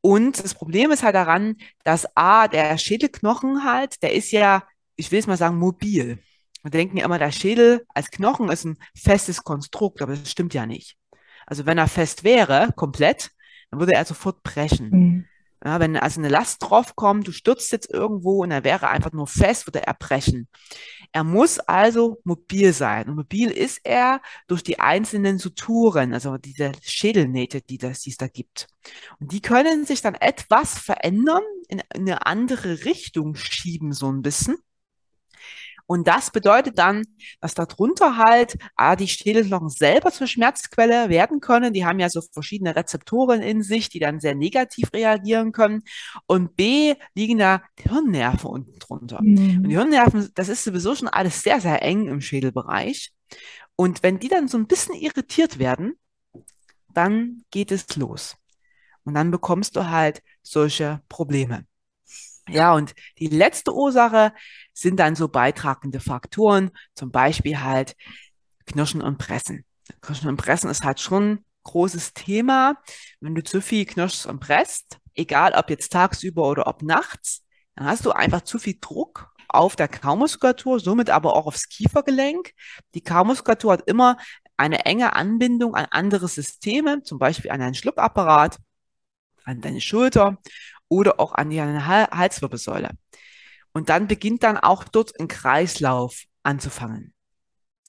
Und 0.00 0.42
das 0.42 0.54
Problem 0.54 0.90
ist 0.90 1.02
halt 1.02 1.14
daran, 1.14 1.56
dass 1.84 2.16
A, 2.16 2.48
der 2.48 2.78
Schädelknochen 2.78 3.64
halt, 3.64 4.02
der 4.02 4.14
ist 4.14 4.30
ja, 4.30 4.64
ich 4.96 5.12
will 5.12 5.18
es 5.18 5.26
mal 5.26 5.36
sagen, 5.36 5.58
mobil. 5.58 6.18
Wir 6.62 6.70
denken 6.70 6.96
ja 6.96 7.04
immer, 7.04 7.18
der 7.18 7.32
Schädel 7.32 7.84
als 7.94 8.10
Knochen 8.10 8.48
ist 8.48 8.64
ein 8.64 8.78
festes 8.94 9.44
Konstrukt, 9.44 10.02
aber 10.02 10.16
das 10.16 10.30
stimmt 10.30 10.54
ja 10.54 10.66
nicht. 10.66 10.96
Also 11.46 11.66
wenn 11.66 11.78
er 11.78 11.88
fest 11.88 12.24
wäre, 12.24 12.72
komplett, 12.76 13.30
dann 13.70 13.80
würde 13.80 13.94
er 13.94 14.04
sofort 14.04 14.42
brechen. 14.42 14.90
Mhm. 14.90 15.24
Ja, 15.62 15.78
wenn 15.78 15.96
also 15.96 16.20
eine 16.20 16.30
Last 16.30 16.62
draufkommt, 16.62 17.28
du 17.28 17.32
stürzt 17.32 17.70
jetzt 17.70 17.90
irgendwo 17.90 18.42
und 18.42 18.50
er 18.50 18.64
wäre 18.64 18.88
einfach 18.88 19.12
nur 19.12 19.26
fest, 19.26 19.66
würde 19.66 19.86
er 19.86 19.92
brechen. 19.92 20.48
Er 21.12 21.22
muss 21.22 21.58
also 21.58 22.18
mobil 22.24 22.72
sein. 22.72 23.08
Und 23.08 23.16
mobil 23.16 23.50
ist 23.50 23.80
er 23.84 24.22
durch 24.46 24.62
die 24.62 24.80
einzelnen 24.80 25.38
Suturen, 25.38 26.14
also 26.14 26.38
diese 26.38 26.72
Schädelnähte, 26.82 27.60
die, 27.60 27.76
das, 27.76 28.00
die 28.00 28.10
es 28.10 28.16
da 28.16 28.28
gibt. 28.28 28.68
Und 29.18 29.32
die 29.32 29.42
können 29.42 29.84
sich 29.84 30.00
dann 30.00 30.14
etwas 30.14 30.78
verändern, 30.78 31.42
in 31.68 31.82
eine 31.90 32.26
andere 32.26 32.84
Richtung 32.86 33.34
schieben, 33.34 33.92
so 33.92 34.10
ein 34.10 34.22
bisschen. 34.22 34.56
Und 35.90 36.06
das 36.06 36.30
bedeutet 36.30 36.78
dann, 36.78 37.04
dass 37.40 37.54
darunter 37.54 38.16
halt 38.16 38.56
A, 38.76 38.94
die 38.94 39.08
Schädelknochen 39.08 39.70
selber 39.70 40.12
zur 40.12 40.28
Schmerzquelle 40.28 41.08
werden 41.08 41.40
können. 41.40 41.72
Die 41.72 41.84
haben 41.84 41.98
ja 41.98 42.08
so 42.08 42.20
verschiedene 42.20 42.76
Rezeptoren 42.76 43.42
in 43.42 43.64
sich, 43.64 43.88
die 43.88 43.98
dann 43.98 44.20
sehr 44.20 44.36
negativ 44.36 44.92
reagieren 44.92 45.50
können. 45.50 45.82
Und 46.28 46.54
B, 46.54 46.94
liegen 47.16 47.38
da 47.38 47.64
Hirnnerven 47.76 48.48
unten 48.48 48.78
drunter. 48.78 49.20
Mhm. 49.20 49.64
Und 49.64 49.68
die 49.68 49.74
Hirnnerven, 49.74 50.30
das 50.36 50.48
ist 50.48 50.62
sowieso 50.62 50.94
schon 50.94 51.08
alles 51.08 51.42
sehr, 51.42 51.60
sehr 51.60 51.82
eng 51.82 52.06
im 52.06 52.20
Schädelbereich. 52.20 53.10
Und 53.74 54.04
wenn 54.04 54.20
die 54.20 54.28
dann 54.28 54.46
so 54.46 54.58
ein 54.58 54.68
bisschen 54.68 54.94
irritiert 54.94 55.58
werden, 55.58 55.94
dann 56.94 57.42
geht 57.50 57.72
es 57.72 57.96
los. 57.96 58.36
Und 59.02 59.14
dann 59.14 59.32
bekommst 59.32 59.74
du 59.74 59.88
halt 59.90 60.22
solche 60.44 61.02
Probleme. 61.08 61.64
Ja, 62.50 62.74
und 62.74 62.94
die 63.18 63.28
letzte 63.28 63.72
Ursache 63.74 64.32
sind 64.72 64.98
dann 64.98 65.14
so 65.14 65.28
beitragende 65.28 66.00
Faktoren, 66.00 66.70
zum 66.94 67.10
Beispiel 67.10 67.60
halt 67.60 67.96
Knirschen 68.66 69.02
und 69.02 69.18
Pressen. 69.18 69.64
Knirschen 70.00 70.28
und 70.28 70.36
Pressen 70.36 70.70
ist 70.70 70.84
halt 70.84 71.00
schon 71.00 71.30
ein 71.30 71.44
großes 71.64 72.14
Thema. 72.14 72.76
Wenn 73.20 73.34
du 73.34 73.42
zu 73.42 73.60
viel 73.60 73.84
knirschst 73.84 74.26
und 74.26 74.40
presst, 74.40 74.98
egal 75.14 75.52
ob 75.54 75.70
jetzt 75.70 75.92
tagsüber 75.92 76.48
oder 76.48 76.66
ob 76.66 76.82
nachts, 76.82 77.42
dann 77.74 77.86
hast 77.86 78.04
du 78.06 78.12
einfach 78.12 78.42
zu 78.42 78.58
viel 78.58 78.78
Druck 78.80 79.30
auf 79.48 79.76
der 79.76 79.88
Kaumuskulatur, 79.88 80.80
somit 80.80 81.10
aber 81.10 81.34
auch 81.34 81.46
aufs 81.46 81.68
Kiefergelenk. 81.68 82.52
Die 82.94 83.02
Kaumuskulatur 83.02 83.72
hat 83.72 83.88
immer 83.88 84.16
eine 84.56 84.84
enge 84.84 85.14
Anbindung 85.14 85.74
an 85.74 85.86
andere 85.90 86.28
Systeme, 86.28 87.02
zum 87.02 87.18
Beispiel 87.18 87.50
an 87.50 87.60
deinen 87.60 87.74
Schluckapparat, 87.74 88.58
an 89.44 89.60
deine 89.60 89.80
Schulter 89.80 90.38
oder 90.90 91.18
auch 91.18 91.32
an 91.32 91.48
die 91.48 91.62
Halswirbelsäule. 91.62 92.90
Und 93.72 93.88
dann 93.88 94.08
beginnt 94.08 94.42
dann 94.42 94.58
auch 94.58 94.84
dort 94.84 95.18
ein 95.18 95.28
Kreislauf 95.28 96.24
anzufangen. 96.42 97.14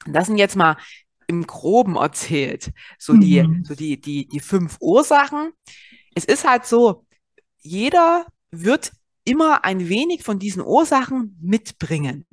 Und 0.05 0.13
das 0.13 0.27
sind 0.27 0.37
jetzt 0.37 0.55
mal 0.55 0.77
im 1.27 1.45
Groben 1.47 1.95
erzählt, 1.95 2.71
so 2.97 3.13
die, 3.13 3.41
mhm. 3.41 3.65
so 3.65 3.75
die, 3.75 3.99
die, 3.99 4.27
die 4.27 4.39
fünf 4.39 4.77
Ursachen. 4.79 5.51
Es 6.13 6.25
ist 6.25 6.47
halt 6.47 6.65
so, 6.65 7.05
jeder 7.57 8.25
wird 8.51 8.91
immer 9.23 9.63
ein 9.63 9.87
wenig 9.87 10.23
von 10.23 10.39
diesen 10.39 10.61
Ursachen 10.61 11.37
mitbringen. 11.41 12.25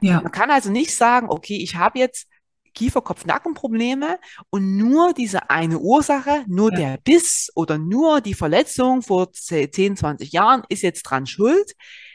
Ja. 0.00 0.20
Man 0.20 0.32
kann 0.32 0.50
also 0.50 0.70
nicht 0.70 0.94
sagen, 0.94 1.28
okay, 1.28 1.56
ich 1.56 1.76
habe 1.76 1.98
jetzt 1.98 2.28
Kiefer-Kopf-Nacken-Probleme 2.76 4.20
und 4.50 4.76
nur 4.76 5.12
diese 5.12 5.50
eine 5.50 5.78
Ursache, 5.78 6.44
nur 6.46 6.72
ja. 6.72 6.78
der 6.78 6.98
Biss 6.98 7.50
oder 7.56 7.78
nur 7.78 8.20
die 8.20 8.34
Verletzung 8.34 9.02
vor 9.02 9.32
10, 9.32 9.96
20 9.96 10.30
Jahren 10.32 10.62
ist 10.68 10.82
jetzt 10.82 11.02
dran 11.02 11.26
schuld. 11.26 11.72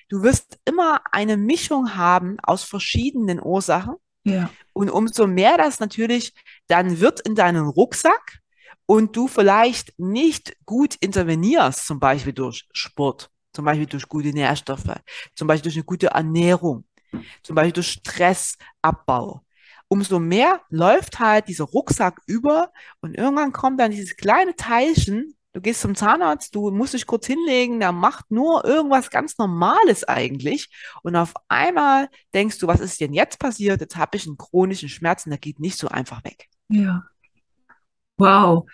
Du 0.07 0.23
wirst 0.23 0.59
immer 0.65 1.01
eine 1.11 1.35
Mischung 1.35 1.95
haben 1.95 2.37
aus 2.43 2.63
verschiedenen 2.63 3.41
Ursachen. 3.41 3.95
Ja. 4.23 4.51
Und 4.73 4.89
umso 4.89 5.25
mehr 5.25 5.57
das 5.57 5.79
natürlich 5.79 6.33
dann 6.67 6.99
wird 6.99 7.19
in 7.21 7.35
deinen 7.35 7.67
Rucksack 7.67 8.39
und 8.85 9.15
du 9.15 9.27
vielleicht 9.27 9.97
nicht 9.97 10.55
gut 10.65 10.95
intervenierst, 10.99 11.87
zum 11.87 11.99
Beispiel 11.99 12.33
durch 12.33 12.67
Sport, 12.71 13.31
zum 13.53 13.65
Beispiel 13.65 13.87
durch 13.87 14.07
gute 14.07 14.29
Nährstoffe, 14.29 14.99
zum 15.35 15.47
Beispiel 15.47 15.63
durch 15.63 15.75
eine 15.75 15.85
gute 15.85 16.07
Ernährung, 16.07 16.85
zum 17.41 17.55
Beispiel 17.55 17.73
durch 17.73 17.91
Stressabbau, 17.91 19.41
umso 19.91 20.19
mehr 20.19 20.62
läuft 20.69 21.19
halt 21.19 21.50
dieser 21.50 21.65
Rucksack 21.65 22.21
über 22.25 22.71
und 23.01 23.13
irgendwann 23.13 23.51
kommt 23.51 23.77
dann 23.77 23.91
dieses 23.91 24.15
kleine 24.15 24.55
Teilchen, 24.55 25.36
du 25.51 25.60
gehst 25.60 25.81
zum 25.81 25.95
Zahnarzt, 25.95 26.55
du 26.55 26.71
musst 26.71 26.93
dich 26.93 27.05
kurz 27.05 27.27
hinlegen, 27.27 27.81
der 27.81 27.91
macht 27.91 28.31
nur 28.31 28.63
irgendwas 28.63 29.10
ganz 29.10 29.38
Normales 29.38 30.05
eigentlich 30.05 30.71
und 31.03 31.17
auf 31.17 31.33
einmal 31.50 32.07
denkst 32.33 32.57
du, 32.60 32.67
was 32.67 32.79
ist 32.79 33.01
denn 33.01 33.13
jetzt 33.13 33.38
passiert? 33.38 33.81
Jetzt 33.81 33.98
habe 33.98 34.15
ich 34.15 34.25
einen 34.25 34.38
chronischen 34.38 34.88
Schmerz 34.88 35.25
und 35.25 35.31
der 35.31 35.39
geht 35.39 35.60
nicht 35.60 35.77
so 35.77 35.89
einfach 35.89 36.24
weg. 36.24 36.48
Ja. 36.69 37.03
Wow. 38.15 38.67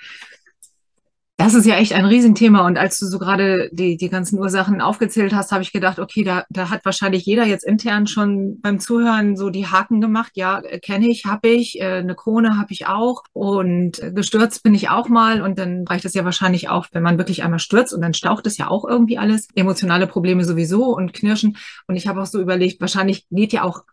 Das 1.39 1.53
ist 1.53 1.67
ja 1.67 1.75
echt 1.75 1.93
ein 1.93 2.05
Riesenthema. 2.05 2.65
Und 2.65 2.79
als 2.79 2.97
du 2.97 3.05
so 3.05 3.19
gerade 3.19 3.69
die, 3.71 3.95
die 3.95 4.09
ganzen 4.09 4.39
Ursachen 4.39 4.81
aufgezählt 4.81 5.35
hast, 5.35 5.51
habe 5.51 5.61
ich 5.61 5.71
gedacht, 5.71 5.99
okay, 5.99 6.23
da, 6.23 6.45
da 6.49 6.71
hat 6.71 6.83
wahrscheinlich 6.83 7.27
jeder 7.27 7.45
jetzt 7.45 7.63
intern 7.63 8.07
schon 8.07 8.59
beim 8.59 8.79
Zuhören 8.79 9.37
so 9.37 9.51
die 9.51 9.67
Haken 9.67 10.01
gemacht. 10.01 10.31
Ja, 10.33 10.61
kenne 10.83 11.07
ich, 11.07 11.25
habe 11.25 11.49
ich, 11.49 11.79
äh, 11.79 11.99
eine 11.99 12.15
Krone 12.15 12.57
habe 12.57 12.73
ich 12.73 12.87
auch 12.87 13.23
und 13.33 14.01
gestürzt 14.15 14.63
bin 14.63 14.73
ich 14.73 14.89
auch 14.89 15.09
mal. 15.09 15.43
Und 15.43 15.59
dann 15.59 15.85
reicht 15.87 16.05
es 16.05 16.15
ja 16.15 16.25
wahrscheinlich 16.25 16.69
auch, 16.69 16.87
wenn 16.91 17.03
man 17.03 17.19
wirklich 17.19 17.43
einmal 17.43 17.59
stürzt 17.59 17.93
und 17.93 18.01
dann 18.01 18.15
staucht 18.15 18.47
es 18.47 18.57
ja 18.57 18.67
auch 18.67 18.83
irgendwie 18.83 19.19
alles. 19.19 19.47
Emotionale 19.53 20.07
Probleme 20.07 20.43
sowieso 20.43 20.85
und 20.85 21.13
Knirschen. 21.13 21.57
Und 21.85 21.97
ich 21.97 22.07
habe 22.07 22.19
auch 22.19 22.25
so 22.25 22.41
überlegt, 22.41 22.81
wahrscheinlich 22.81 23.27
geht 23.29 23.53
ja 23.53 23.61
auch 23.61 23.83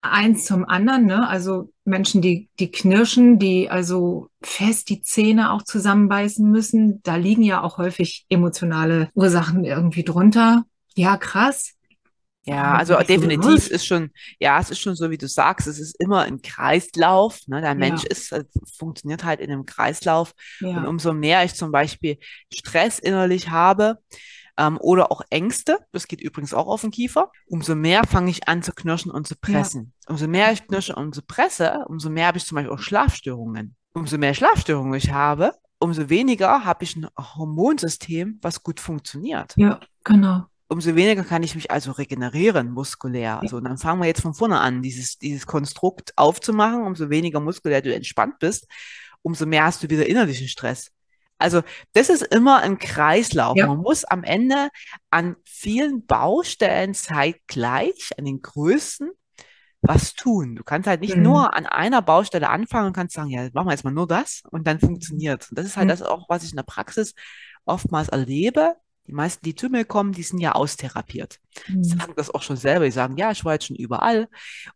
eins 0.00 0.44
zum 0.44 0.64
anderen, 0.64 1.06
ne? 1.06 1.28
Also 1.28 1.72
Menschen, 1.84 2.22
die, 2.22 2.48
die 2.58 2.70
knirschen, 2.70 3.38
die 3.38 3.70
also 3.70 4.28
fest 4.42 4.88
die 4.88 5.02
Zähne 5.02 5.52
auch 5.52 5.62
zusammenbeißen 5.62 6.48
müssen, 6.48 7.02
da 7.02 7.16
liegen 7.16 7.42
ja 7.42 7.62
auch 7.62 7.78
häufig 7.78 8.26
emotionale 8.28 9.10
Ursachen 9.14 9.64
irgendwie 9.64 10.04
drunter. 10.04 10.64
Ja, 10.94 11.16
krass. 11.16 11.74
Ja, 12.44 12.76
also 12.76 12.96
definitiv 12.96 13.64
so 13.64 13.74
ist 13.74 13.84
schon, 13.84 14.10
ja, 14.38 14.58
es 14.58 14.70
ist 14.70 14.80
schon 14.80 14.94
so, 14.94 15.10
wie 15.10 15.18
du 15.18 15.28
sagst, 15.28 15.66
es 15.66 15.78
ist 15.78 16.00
immer 16.00 16.22
ein 16.22 16.40
Kreislauf. 16.40 17.40
Ne? 17.46 17.60
Der 17.60 17.74
Mensch 17.74 18.04
ja. 18.04 18.10
ist, 18.10 18.32
äh, 18.32 18.44
funktioniert 18.78 19.22
halt 19.24 19.40
in 19.40 19.50
einem 19.50 19.66
Kreislauf. 19.66 20.32
Ja. 20.60 20.78
Und 20.78 20.86
umso 20.86 21.12
mehr 21.12 21.44
ich 21.44 21.54
zum 21.54 21.72
Beispiel 21.72 22.18
Stress 22.52 22.98
innerlich 22.98 23.50
habe, 23.50 23.98
ähm, 24.58 24.76
oder 24.80 25.10
auch 25.10 25.22
Ängste. 25.30 25.78
Das 25.92 26.08
geht 26.08 26.20
übrigens 26.20 26.52
auch 26.52 26.66
auf 26.66 26.82
den 26.82 26.90
Kiefer. 26.90 27.30
Umso 27.46 27.74
mehr 27.74 28.04
fange 28.04 28.30
ich 28.30 28.48
an 28.48 28.62
zu 28.62 28.72
knirschen 28.72 29.10
und 29.10 29.26
zu 29.26 29.36
pressen. 29.36 29.94
Ja. 30.04 30.10
Umso 30.12 30.28
mehr 30.28 30.52
ich 30.52 30.66
knirsche 30.66 30.94
und 30.94 31.14
zu 31.14 31.22
presse, 31.22 31.84
umso 31.88 32.10
mehr 32.10 32.26
habe 32.26 32.38
ich 32.38 32.44
zum 32.44 32.56
Beispiel 32.56 32.74
auch 32.74 32.80
Schlafstörungen. 32.80 33.76
Umso 33.94 34.18
mehr 34.18 34.34
Schlafstörungen 34.34 34.94
ich 34.94 35.10
habe, 35.10 35.52
umso 35.78 36.10
weniger 36.10 36.64
habe 36.64 36.84
ich 36.84 36.96
ein 36.96 37.06
Hormonsystem, 37.16 38.38
was 38.42 38.62
gut 38.62 38.80
funktioniert. 38.80 39.54
Ja, 39.56 39.80
genau. 40.04 40.44
Umso 40.70 40.94
weniger 40.94 41.24
kann 41.24 41.42
ich 41.42 41.54
mich 41.54 41.70
also 41.70 41.92
regenerieren 41.92 42.70
muskulär. 42.72 43.40
Also 43.40 43.58
dann 43.60 43.78
fangen 43.78 44.02
wir 44.02 44.06
jetzt 44.06 44.20
von 44.20 44.34
vorne 44.34 44.60
an, 44.60 44.82
dieses, 44.82 45.18
dieses 45.18 45.46
Konstrukt 45.46 46.12
aufzumachen. 46.16 46.82
Umso 46.82 47.08
weniger 47.08 47.40
muskulär 47.40 47.80
du 47.80 47.94
entspannt 47.94 48.38
bist, 48.38 48.66
umso 49.22 49.46
mehr 49.46 49.64
hast 49.64 49.82
du 49.82 49.88
wieder 49.88 50.06
innerlichen 50.06 50.46
Stress. 50.46 50.90
Also 51.38 51.62
das 51.92 52.08
ist 52.08 52.22
immer 52.22 52.60
ein 52.60 52.78
Kreislauf. 52.78 53.56
Ja. 53.56 53.66
Man 53.66 53.78
muss 53.78 54.04
am 54.04 54.24
Ende 54.24 54.68
an 55.10 55.36
vielen 55.44 56.04
Baustellen 56.06 56.94
zeitgleich, 56.94 58.10
an 58.18 58.24
den 58.24 58.42
größten, 58.42 59.10
was 59.80 60.14
tun. 60.14 60.56
Du 60.56 60.64
kannst 60.64 60.88
halt 60.88 61.00
nicht 61.00 61.16
mhm. 61.16 61.22
nur 61.22 61.54
an 61.54 61.66
einer 61.66 62.02
Baustelle 62.02 62.48
anfangen 62.48 62.88
und 62.88 62.92
kannst 62.92 63.14
sagen, 63.14 63.30
ja, 63.30 63.48
machen 63.52 63.68
wir 63.68 63.72
jetzt 63.72 63.84
mal 63.84 63.92
nur 63.92 64.08
das 64.08 64.42
und 64.50 64.66
dann 64.66 64.80
funktioniert. 64.80 65.48
Und 65.50 65.58
das 65.58 65.66
ist 65.66 65.76
halt 65.76 65.86
mhm. 65.86 65.90
das 65.90 66.02
auch, 66.02 66.28
was 66.28 66.42
ich 66.42 66.50
in 66.50 66.56
der 66.56 66.64
Praxis 66.64 67.14
oftmals 67.64 68.08
erlebe. 68.08 68.74
Die 69.06 69.14
meisten, 69.14 69.42
die 69.42 69.54
zu 69.54 69.70
mir 69.70 69.86
kommen, 69.86 70.12
die 70.12 70.22
sind 70.22 70.38
ja 70.38 70.52
austherapiert. 70.52 71.38
Mhm. 71.66 71.82
Sagen 71.82 72.12
das 72.16 72.34
auch 72.34 72.42
schon 72.42 72.56
selber. 72.56 72.84
Die 72.84 72.90
sagen, 72.90 73.16
ja, 73.16 73.30
ich 73.30 73.44
war 73.44 73.54
jetzt 73.54 73.66
schon 73.66 73.76
überall 73.76 74.28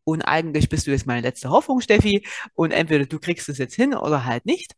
und 0.05 0.23
eigentlich 0.23 0.71
bist 0.71 0.87
du 0.87 0.91
jetzt 0.91 1.07
meine 1.07 1.21
letzte 1.21 1.51
Hoffnung, 1.51 1.81
Steffi. 1.81 2.27
Und 2.55 2.71
entweder 2.71 3.05
du 3.05 3.19
kriegst 3.19 3.49
es 3.49 3.59
jetzt 3.59 3.75
hin 3.75 3.95
oder 3.95 4.25
halt 4.25 4.47
nicht. 4.47 4.75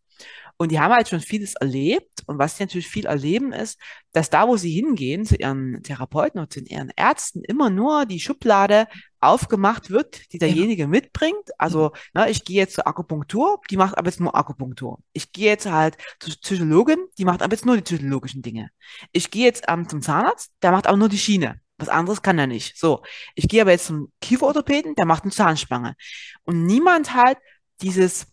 Und 0.56 0.70
die 0.70 0.78
haben 0.78 0.94
halt 0.94 1.08
schon 1.08 1.20
vieles 1.20 1.54
erlebt. 1.54 2.22
Und 2.26 2.38
was 2.38 2.56
sie 2.56 2.64
natürlich 2.64 2.88
viel 2.88 3.06
erleben 3.06 3.52
ist, 3.52 3.78
dass 4.12 4.30
da, 4.30 4.46
wo 4.46 4.56
sie 4.56 4.70
hingehen, 4.70 5.26
zu 5.26 5.36
ihren 5.36 5.82
Therapeuten 5.82 6.40
oder 6.40 6.48
zu 6.48 6.60
ihren 6.60 6.92
Ärzten, 6.96 7.42
immer 7.42 7.70
nur 7.70 8.06
die 8.06 8.20
Schublade 8.20 8.86
aufgemacht 9.20 9.90
wird, 9.90 10.32
die 10.32 10.38
derjenige 10.38 10.82
ja. 10.82 10.88
mitbringt. 10.88 11.50
Also, 11.58 11.92
na, 12.12 12.28
ich 12.28 12.44
gehe 12.44 12.56
jetzt 12.56 12.74
zur 12.74 12.86
Akupunktur, 12.86 13.60
die 13.70 13.76
macht 13.76 13.98
aber 13.98 14.08
jetzt 14.08 14.20
nur 14.20 14.34
Akupunktur. 14.36 15.00
Ich 15.12 15.32
gehe 15.32 15.46
jetzt 15.46 15.66
halt 15.66 15.96
zur 16.20 16.34
Psychologin, 16.34 16.98
die 17.18 17.24
macht 17.24 17.42
aber 17.42 17.52
jetzt 17.52 17.66
nur 17.66 17.76
die 17.76 17.82
psychologischen 17.82 18.42
Dinge. 18.42 18.70
Ich 19.12 19.30
gehe 19.30 19.44
jetzt 19.44 19.64
ähm, 19.68 19.88
zum 19.88 20.02
Zahnarzt, 20.02 20.52
der 20.62 20.72
macht 20.72 20.86
aber 20.86 20.96
nur 20.96 21.08
die 21.08 21.18
Schiene. 21.18 21.60
Was 21.78 21.88
anderes 21.88 22.22
kann 22.22 22.38
er 22.38 22.46
nicht. 22.46 22.78
So, 22.78 23.02
ich 23.34 23.48
gehe 23.48 23.62
aber 23.62 23.72
jetzt 23.72 23.86
zum 23.86 24.12
Kieferorthopäden, 24.20 24.94
der 24.94 25.06
macht 25.06 25.24
eine 25.24 25.32
Zahnspange. 25.32 25.96
Und 26.44 26.64
niemand 26.66 27.14
halt 27.14 27.38
dieses 27.82 28.26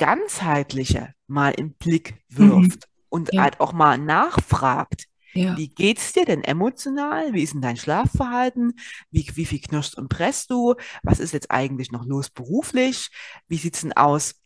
ganzheitliche 0.00 1.14
mal 1.26 1.50
im 1.50 1.74
Blick 1.74 2.24
wirft 2.30 2.88
mhm. 2.88 3.04
und 3.10 3.32
ja. 3.34 3.42
halt 3.42 3.60
auch 3.60 3.74
mal 3.74 3.98
nachfragt. 3.98 5.04
Ja. 5.34 5.56
Wie 5.56 5.68
geht's 5.68 6.14
dir 6.14 6.24
denn 6.24 6.42
emotional? 6.42 7.34
Wie 7.34 7.42
ist 7.42 7.52
denn 7.52 7.60
dein 7.60 7.76
Schlafverhalten? 7.76 8.72
Wie, 9.10 9.30
wie 9.34 9.44
viel 9.44 9.60
knirschst 9.60 9.96
und 9.96 10.08
presst 10.08 10.50
du? 10.50 10.74
Was 11.02 11.20
ist 11.20 11.32
jetzt 11.32 11.50
eigentlich 11.50 11.92
noch 11.92 12.04
los 12.06 12.30
beruflich? 12.30 13.10
Wie 13.46 13.58
sieht's 13.58 13.82
denn 13.82 13.92
aus 13.92 14.36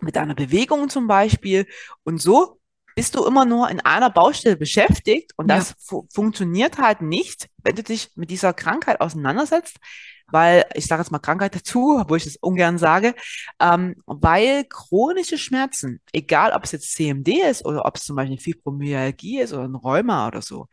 mit 0.00 0.16
deiner 0.16 0.34
Bewegung 0.34 0.90
zum 0.90 1.06
Beispiel? 1.06 1.66
Und 2.02 2.20
so 2.20 2.60
bist 2.96 3.14
du 3.14 3.24
immer 3.24 3.44
nur 3.44 3.70
in 3.70 3.80
einer 3.80 4.10
Baustelle 4.10 4.56
beschäftigt 4.56 5.32
und 5.36 5.46
das 5.48 5.76
fu 5.78 6.06
funktioniert 6.12 6.78
halt 6.78 7.00
nicht, 7.00 7.48
wenn 7.58 7.76
du 7.76 7.84
dich 7.84 8.10
mit 8.16 8.30
dieser 8.30 8.52
Krankheit 8.52 9.00
auseinandersetzt, 9.00 9.76
weil 10.32 10.64
ich 10.74 10.86
sage 10.86 11.02
jetzt 11.02 11.10
mal 11.10 11.18
Krankheit 11.18 11.54
dazu, 11.54 11.98
obwohl 12.00 12.18
ich 12.18 12.24
das 12.24 12.36
ungern 12.36 12.78
sage, 12.78 13.14
ähm, 13.60 13.96
weil 14.06 14.64
chronische 14.64 15.38
Schmerzen, 15.38 16.00
egal 16.12 16.52
ob 16.52 16.64
es 16.64 16.72
jetzt 16.72 16.92
CMD 16.94 17.28
ist 17.50 17.64
oder 17.64 17.84
ob 17.84 17.96
es 17.96 18.04
zum 18.04 18.16
Beispiel 18.16 18.32
eine 18.32 18.40
Fibromyalgie 18.40 19.40
ist 19.40 19.52
oder 19.52 19.64
ein 19.64 19.74
Rheuma 19.74 20.28
oder 20.28 20.42
so, 20.42 20.66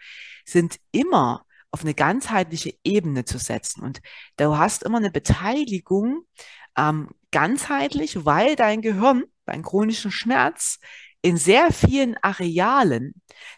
sind 0.46 0.78
immer 0.92 1.46
auf 1.72 1.82
eine 1.82 1.94
ganzheitliche 1.94 2.74
Ebene 2.84 3.26
zu 3.26 3.38
setzen. 3.38 3.84
Und 3.84 4.02
du 4.38 4.58
hast 4.58 4.84
immer 4.84 4.98
eine 4.98 5.12
Beteiligung 5.12 6.24
ähm, 6.78 7.10
ganzheitlich, 7.32 8.26
weil 8.26 8.56
dein 8.56 8.82
Gehirn, 8.82 9.26
dein 9.46 9.64
chronischen 9.64 10.12
Schmerz 10.12 10.80
in 11.22 11.38
sehr 11.38 11.72
vielen 11.72 12.16
Arealen 12.22 13.14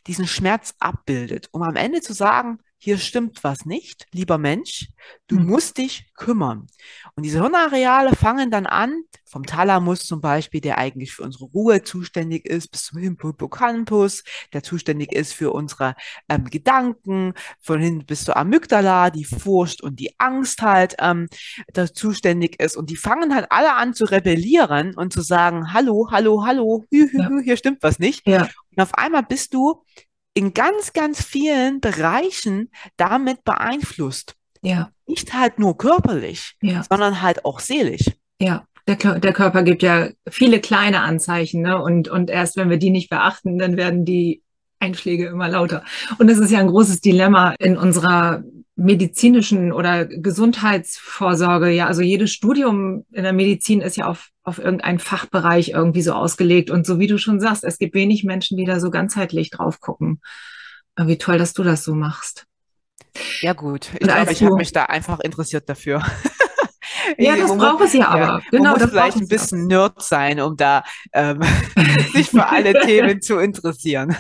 diesen 0.08 0.28
Schmerz 0.28 0.74
abbildet, 0.80 1.50
um 1.52 1.62
am 1.62 1.76
Ende 1.76 2.02
zu 2.02 2.14
sagen, 2.14 2.60
hier 2.82 2.98
stimmt 2.98 3.44
was 3.44 3.66
nicht, 3.66 4.08
lieber 4.14 4.38
Mensch, 4.38 4.88
du 5.28 5.36
mhm. 5.36 5.48
musst 5.48 5.78
dich 5.78 6.12
kümmern. 6.16 6.68
Und 7.16 7.24
diese 7.24 7.42
Hirnareale 7.42 8.16
fangen 8.16 8.52
dann 8.52 8.66
an, 8.66 9.04
vom 9.26 9.46
Thalamus 9.46 10.06
zum 10.06 10.22
Beispiel, 10.22 10.62
der 10.62 10.78
eigentlich 10.78 11.12
für 11.12 11.24
unsere 11.24 11.46
Ruhe 11.46 11.84
zuständig 11.84 12.46
ist, 12.46 12.72
bis 12.72 12.86
zum 12.86 13.00
Hippocampus, 13.00 14.24
der 14.54 14.64
zuständig 14.64 15.12
ist 15.12 15.34
für 15.34 15.52
unsere 15.52 15.94
ähm, 16.30 16.46
Gedanken, 16.46 17.34
von 17.60 17.82
hin 17.82 18.06
bis 18.06 18.24
zur 18.24 18.38
Amygdala, 18.38 19.10
die 19.10 19.26
Furcht 19.26 19.84
und 19.84 20.00
die 20.00 20.18
Angst 20.18 20.62
halt, 20.62 20.96
ähm, 21.00 21.28
da 21.74 21.94
zuständig 21.94 22.62
ist. 22.62 22.78
Und 22.78 22.90
die 22.90 22.96
fangen 22.96 23.36
halt 23.36 23.48
alle 23.50 23.74
an 23.74 23.94
zu 23.94 24.06
rebellieren 24.06 24.96
und 24.96 25.12
zu 25.12 25.22
sagen, 25.22 25.74
hallo, 25.74 26.08
hallo, 26.12 26.46
hallo, 26.46 26.86
hü, 26.90 27.10
hü, 27.12 27.28
hü, 27.28 27.44
hier 27.44 27.58
stimmt 27.58 27.84
was 27.84 28.00
nicht. 28.00 28.26
Ja. 28.26 28.48
Und 28.76 28.82
auf 28.82 28.94
einmal 28.94 29.24
bist 29.24 29.54
du 29.54 29.84
in 30.40 30.54
ganz, 30.54 30.94
ganz 30.94 31.22
vielen 31.22 31.82
Bereichen 31.82 32.70
damit 32.96 33.44
beeinflusst. 33.44 34.36
Ja. 34.62 34.90
Nicht 35.06 35.34
halt 35.34 35.60
nur 35.60 35.78
körperlich, 35.78 36.56
ja. 36.62 36.82
sondern 36.90 37.22
halt 37.22 37.44
auch 37.44 37.60
seelisch. 37.60 38.06
Ja. 38.40 38.66
Der, 38.88 38.96
der 38.96 39.34
Körper 39.34 39.64
gibt 39.64 39.84
ja 39.84 40.08
viele 40.30 40.62
kleine 40.62 41.02
Anzeichen, 41.02 41.62
ne? 41.62 41.80
Und, 41.84 42.08
und 42.08 42.30
erst 42.30 42.56
wenn 42.56 42.70
wir 42.70 42.78
die 42.78 42.90
nicht 42.90 43.10
beachten, 43.10 43.60
dann 43.60 43.76
werden 43.76 44.06
die 44.06 44.42
Einschläge 44.80 45.28
immer 45.28 45.50
lauter. 45.50 45.84
Und 46.20 46.28
das 46.30 46.38
ist 46.38 46.52
ja 46.52 46.60
ein 46.60 46.68
großes 46.68 47.02
Dilemma 47.02 47.54
in 47.60 47.78
unserer 47.78 48.42
medizinischen 48.80 49.72
oder 49.72 50.06
Gesundheitsvorsorge. 50.06 51.70
Ja, 51.70 51.88
also 51.88 52.02
jedes 52.02 52.32
Studium 52.32 53.06
in 53.12 53.24
der 53.24 53.34
Medizin 53.34 53.82
ist 53.82 53.98
ja 53.98 54.08
auf, 54.08 54.30
auf 54.44 54.58
irgendeinen 54.58 55.00
Fachbereich 55.00 55.70
irgendwie 55.70 56.02
so 56.02 56.14
ausgelegt. 56.14 56.72
Und 56.72 56.86
so 56.86 57.00
wie 57.00 57.08
du 57.08 57.18
schon 57.18 57.40
sagst, 57.40 57.64
es 57.64 57.78
gibt 57.78 57.94
wenig 57.94 58.24
Menschen, 58.24 58.58
die 58.58 58.66
da 58.66 58.80
so 58.80 58.90
ganzheitlich 58.90 59.50
drauf 59.52 59.80
gucken. 59.80 60.22
Wie 60.98 61.18
toll, 61.18 61.38
dass 61.38 61.54
du 61.54 61.64
das 61.64 61.84
so 61.84 61.94
machst. 61.94 62.46
Ja, 63.42 63.54
gut. 63.54 63.90
Ich 63.94 64.00
glaube, 64.00 64.32
ich 64.32 64.44
habe 64.44 64.56
mich 64.56 64.72
da 64.72 64.86
einfach 64.86 65.20
interessiert 65.20 65.70
dafür. 65.70 66.04
Ja, 67.18 67.36
das 67.36 67.56
braucht 67.56 67.84
es 67.84 67.94
ja 67.94 68.08
aber. 68.08 68.20
Ja, 68.20 68.42
genau, 68.52 68.72
man 68.72 68.82
muss 68.82 68.90
vielleicht 68.90 69.18
ein 69.18 69.28
bisschen 69.28 69.68
Nerd 69.68 70.02
sein, 70.02 70.40
um 70.40 70.56
da 70.56 70.84
ähm, 71.14 71.40
sich 72.14 72.30
für 72.30 72.48
alle 72.50 72.74
Themen 72.82 73.22
zu 73.22 73.38
interessieren. 73.40 74.16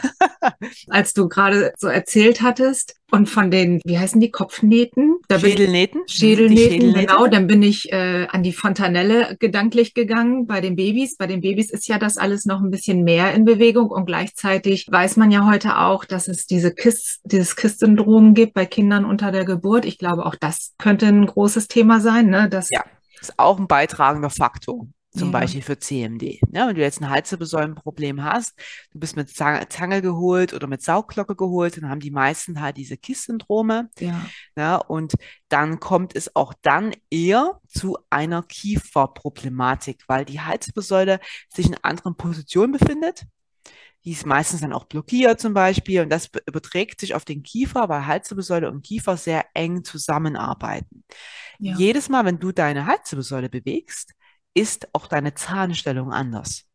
Als 0.89 1.13
du 1.13 1.27
gerade 1.27 1.73
so 1.77 1.87
erzählt 1.87 2.41
hattest 2.41 2.95
und 3.11 3.29
von 3.29 3.49
den, 3.49 3.81
wie 3.85 3.97
heißen 3.97 4.21
die, 4.21 4.31
Kopfnähten? 4.31 5.17
Da 5.27 5.39
Schädelnähten? 5.39 6.01
Schädelnähten, 6.07 6.71
Schädelnähte. 6.71 7.07
genau. 7.07 7.27
Dann 7.27 7.47
bin 7.47 7.63
ich 7.63 7.91
äh, 7.91 8.27
an 8.29 8.43
die 8.43 8.53
Fontanelle 8.53 9.35
gedanklich 9.39 9.93
gegangen 9.93 10.45
bei 10.45 10.61
den 10.61 10.75
Babys. 10.75 11.17
Bei 11.17 11.27
den 11.27 11.41
Babys 11.41 11.71
ist 11.71 11.87
ja 11.87 11.97
das 11.97 12.17
alles 12.17 12.45
noch 12.45 12.61
ein 12.61 12.69
bisschen 12.69 13.03
mehr 13.03 13.33
in 13.33 13.45
Bewegung 13.45 13.89
und 13.89 14.05
gleichzeitig 14.05 14.87
weiß 14.89 15.17
man 15.17 15.31
ja 15.31 15.49
heute 15.49 15.77
auch, 15.79 16.05
dass 16.05 16.27
es 16.27 16.45
diese 16.45 16.73
KISS, 16.73 17.19
dieses 17.23 17.55
KISS-Syndrom 17.55 18.33
gibt 18.33 18.53
bei 18.53 18.65
Kindern 18.65 19.05
unter 19.05 19.31
der 19.31 19.45
Geburt. 19.45 19.85
Ich 19.85 19.97
glaube, 19.97 20.25
auch 20.25 20.35
das 20.35 20.73
könnte 20.77 21.07
ein 21.07 21.25
großes 21.25 21.67
Thema 21.67 21.99
sein, 21.99 22.29
ne? 22.29 22.47
Das 22.49 22.69
ja, 22.69 22.83
ist 23.19 23.37
auch 23.37 23.59
ein 23.59 23.67
beitragender 23.67 24.29
Faktor 24.29 24.87
zum 25.19 25.31
ja. 25.31 25.39
Beispiel 25.39 25.61
für 25.61 25.77
CMD. 25.77 26.39
Ja, 26.51 26.67
wenn 26.67 26.75
du 26.75 26.81
jetzt 26.81 27.01
ein 27.01 27.09
Halswirbelsäulenproblem 27.09 28.23
hast, 28.23 28.57
du 28.91 28.99
bist 28.99 29.15
mit 29.15 29.29
Zange 29.29 30.01
geholt 30.01 30.53
oder 30.53 30.67
mit 30.67 30.81
Saugglocke 30.81 31.35
geholt, 31.35 31.77
dann 31.77 31.89
haben 31.89 31.99
die 31.99 32.11
meisten 32.11 32.61
halt 32.61 32.77
diese 32.77 32.97
KISS-Syndrome. 32.97 33.89
Ja. 33.99 34.25
ja. 34.55 34.75
Und 34.77 35.13
dann 35.49 35.79
kommt 35.79 36.15
es 36.15 36.35
auch 36.35 36.53
dann 36.61 36.93
eher 37.11 37.59
zu 37.67 37.97
einer 38.09 38.43
Kieferproblematik, 38.43 40.05
weil 40.07 40.25
die 40.25 40.41
Halswirbelsäule 40.41 41.19
sich 41.49 41.67
in 41.67 41.75
anderen 41.83 42.15
Positionen 42.15 42.71
befindet. 42.71 43.25
Die 44.05 44.11
ist 44.11 44.25
meistens 44.25 44.61
dann 44.61 44.71
auch 44.71 44.85
blockiert 44.85 45.41
zum 45.41 45.53
Beispiel 45.53 46.01
und 46.01 46.09
das 46.09 46.29
überträgt 46.45 47.01
sich 47.01 47.15
auf 47.15 47.25
den 47.25 47.43
Kiefer, 47.43 47.89
weil 47.89 48.05
Halswirbelsäule 48.05 48.71
und 48.71 48.81
Kiefer 48.81 49.17
sehr 49.17 49.45
eng 49.53 49.83
zusammenarbeiten. 49.83 51.03
Ja. 51.59 51.75
Jedes 51.75 52.07
Mal, 52.07 52.23
wenn 52.23 52.39
du 52.39 52.53
deine 52.53 52.85
Halswirbelsäule 52.85 53.49
bewegst, 53.49 54.13
ist 54.53 54.93
auch 54.93 55.07
deine 55.07 55.33
Zahnstellung 55.33 56.11
anders. 56.11 56.65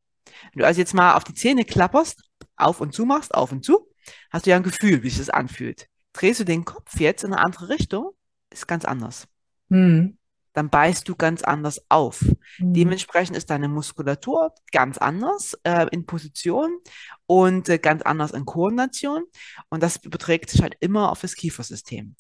Wenn 0.53 0.61
du 0.61 0.67
also 0.67 0.81
jetzt 0.81 0.95
mal 0.95 1.15
auf 1.15 1.25
die 1.25 1.35
Zähne 1.35 1.65
klapperst, 1.65 2.23
auf 2.57 2.81
und 2.81 2.95
zu 2.95 3.05
machst, 3.05 3.35
auf 3.35 3.53
und 3.53 3.65
zu, 3.65 3.89
hast 4.31 4.47
du 4.47 4.51
ja 4.51 4.57
ein 4.57 4.63
Gefühl, 4.63 5.03
wie 5.03 5.09
sich 5.09 5.19
das 5.19 5.31
anfühlt. 5.31 5.89
Drehst 6.13 6.41
du 6.41 6.45
den 6.45 6.65
Kopf 6.65 7.01
jetzt 7.01 7.25
in 7.25 7.33
eine 7.33 7.45
andere 7.45 7.69
Richtung, 7.69 8.11
ist 8.51 8.69
ganz 8.69 8.85
anders. 8.85 9.27
Hm. 9.71 10.19
Dann 10.53 10.71
beißt 10.71 11.09
du 11.09 11.17
ganz 11.17 11.43
anders 11.43 11.85
auf. 11.89 12.21
Hm. 12.57 12.75
Dementsprechend 12.75 13.37
ist 13.37 13.51
deine 13.51 13.69
Muskulatur 13.69 14.55
ganz 14.71 14.99
anders 14.99 15.59
äh, 15.65 15.87
in 15.91 16.07
Position 16.07 16.79
und 17.27 17.69
äh, 17.69 17.79
ganz 17.79 18.03
anders 18.03 18.31
in 18.31 18.45
Koordination. 18.45 19.25
Und 19.69 19.83
das 19.83 19.97
überträgt 19.97 20.51
sich 20.51 20.63
halt 20.63 20.77
immer 20.79 21.11
auf 21.11 21.21
das 21.21 21.35
Kiefersystem 21.35 22.15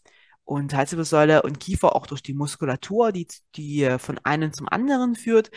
und 0.45 0.75
Halswirbelsäule 0.75 1.43
und 1.43 1.61
Kiefer 1.61 1.97
auch 1.97 2.07
durch 2.07 2.23
die 2.23 2.35
Muskulatur, 2.35 3.13
die, 3.13 3.27
die 3.57 3.85
äh, 3.85 3.99
von 3.99 4.19
einem 4.25 4.53
zum 4.53 4.69
anderen 4.69 5.15
führt, 5.17 5.51